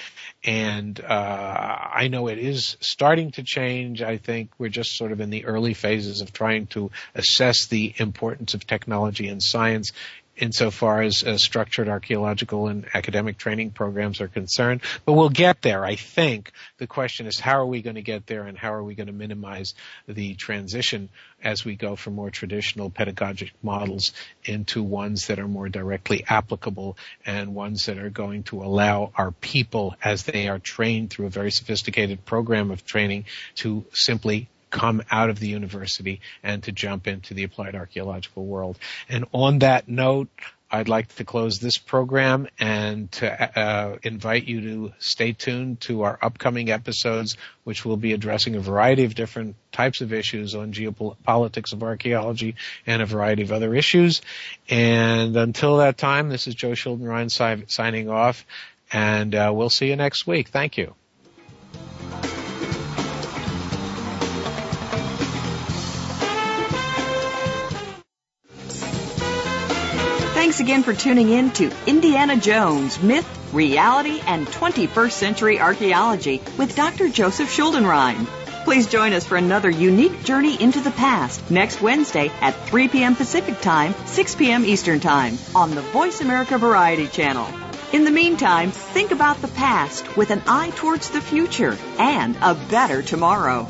And 0.44 1.00
uh, 1.00 1.78
I 1.94 2.08
know 2.08 2.26
it 2.26 2.38
is 2.38 2.76
starting 2.80 3.30
to 3.32 3.44
change. 3.44 4.02
I 4.02 4.16
think 4.16 4.50
we're 4.58 4.68
just 4.68 4.96
sort 4.96 5.12
of 5.12 5.20
in 5.20 5.30
the 5.30 5.44
early 5.44 5.74
phases 5.74 6.20
of 6.20 6.32
trying 6.32 6.66
to 6.68 6.90
assess 7.14 7.66
the 7.66 7.94
importance 7.98 8.54
of 8.54 8.66
technology 8.66 9.28
and 9.28 9.42
science 9.42 9.92
insofar 10.42 11.02
as 11.02 11.22
uh, 11.22 11.38
structured 11.38 11.88
archaeological 11.88 12.66
and 12.66 12.84
academic 12.94 13.38
training 13.38 13.70
programs 13.70 14.20
are 14.20 14.26
concerned. 14.26 14.80
But 15.04 15.12
we'll 15.12 15.28
get 15.28 15.62
there, 15.62 15.84
I 15.84 15.94
think. 15.94 16.50
The 16.78 16.88
question 16.88 17.26
is 17.26 17.38
how 17.38 17.60
are 17.60 17.66
we 17.66 17.80
going 17.80 17.94
to 17.94 18.02
get 18.02 18.26
there 18.26 18.42
and 18.42 18.58
how 18.58 18.74
are 18.74 18.82
we 18.82 18.96
going 18.96 19.06
to 19.06 19.12
minimize 19.12 19.74
the 20.08 20.34
transition 20.34 21.10
as 21.44 21.64
we 21.64 21.76
go 21.76 21.94
from 21.94 22.14
more 22.14 22.30
traditional 22.30 22.90
pedagogic 22.90 23.52
models 23.62 24.12
into 24.44 24.82
ones 24.82 25.28
that 25.28 25.38
are 25.38 25.46
more 25.46 25.68
directly 25.68 26.24
applicable 26.28 26.96
and 27.24 27.54
ones 27.54 27.86
that 27.86 27.98
are 27.98 28.10
going 28.10 28.42
to 28.42 28.64
allow 28.64 29.12
our 29.14 29.30
people 29.30 29.94
as 30.02 30.24
they 30.24 30.48
are 30.48 30.58
trained 30.58 31.10
through 31.10 31.26
a 31.26 31.30
very 31.30 31.52
sophisticated 31.52 32.24
program 32.24 32.72
of 32.72 32.84
training 32.84 33.26
to 33.54 33.84
simply 33.92 34.48
come 34.72 35.02
out 35.10 35.30
of 35.30 35.38
the 35.38 35.46
university 35.46 36.20
and 36.42 36.64
to 36.64 36.72
jump 36.72 37.06
into 37.06 37.34
the 37.34 37.44
applied 37.44 37.76
archaeological 37.76 38.44
world. 38.44 38.78
And 39.08 39.26
on 39.32 39.60
that 39.60 39.86
note, 39.86 40.28
I'd 40.74 40.88
like 40.88 41.14
to 41.16 41.24
close 41.24 41.58
this 41.58 41.76
program 41.76 42.48
and 42.58 43.12
to 43.12 43.58
uh, 43.58 43.98
invite 44.02 44.44
you 44.44 44.60
to 44.62 44.92
stay 44.98 45.32
tuned 45.32 45.82
to 45.82 46.04
our 46.04 46.18
upcoming 46.22 46.70
episodes, 46.70 47.36
which 47.64 47.84
will 47.84 47.98
be 47.98 48.14
addressing 48.14 48.56
a 48.56 48.60
variety 48.60 49.04
of 49.04 49.14
different 49.14 49.56
types 49.70 50.00
of 50.00 50.14
issues 50.14 50.54
on 50.54 50.72
geopolitics 50.72 51.74
of 51.74 51.82
archaeology 51.82 52.54
and 52.86 53.02
a 53.02 53.06
variety 53.06 53.42
of 53.42 53.52
other 53.52 53.74
issues. 53.74 54.22
And 54.70 55.36
until 55.36 55.76
that 55.76 55.98
time, 55.98 56.30
this 56.30 56.46
is 56.46 56.54
Joe 56.54 56.70
Schuldenrein 56.70 57.30
signing 57.70 58.08
off, 58.08 58.46
and 58.90 59.34
uh, 59.34 59.52
we'll 59.54 59.70
see 59.70 59.88
you 59.88 59.96
next 59.96 60.26
week. 60.26 60.48
Thank 60.48 60.78
you. 60.78 60.94
Thanks 70.52 70.60
again 70.60 70.82
for 70.82 70.92
tuning 70.92 71.30
in 71.30 71.50
to 71.52 71.72
Indiana 71.86 72.36
Jones 72.36 73.02
Myth, 73.02 73.26
Reality, 73.54 74.20
and 74.26 74.46
21st 74.46 75.12
Century 75.12 75.58
Archaeology 75.58 76.42
with 76.58 76.76
Dr. 76.76 77.08
Joseph 77.08 77.48
Schuldenrein. 77.48 78.26
Please 78.64 78.86
join 78.86 79.14
us 79.14 79.24
for 79.24 79.38
another 79.38 79.70
unique 79.70 80.24
journey 80.24 80.62
into 80.62 80.80
the 80.80 80.90
past 80.90 81.50
next 81.50 81.80
Wednesday 81.80 82.30
at 82.42 82.54
3 82.66 82.88
p.m. 82.88 83.16
Pacific 83.16 83.62
Time, 83.62 83.94
6 84.04 84.34
p.m. 84.34 84.66
Eastern 84.66 85.00
Time 85.00 85.38
on 85.54 85.74
the 85.74 85.80
Voice 85.80 86.20
America 86.20 86.58
Variety 86.58 87.06
Channel. 87.06 87.48
In 87.94 88.04
the 88.04 88.10
meantime, 88.10 88.72
think 88.72 89.10
about 89.10 89.40
the 89.40 89.48
past 89.48 90.18
with 90.18 90.30
an 90.30 90.42
eye 90.46 90.70
towards 90.76 91.08
the 91.08 91.22
future 91.22 91.78
and 91.98 92.36
a 92.42 92.54
better 92.54 93.00
tomorrow. 93.00 93.66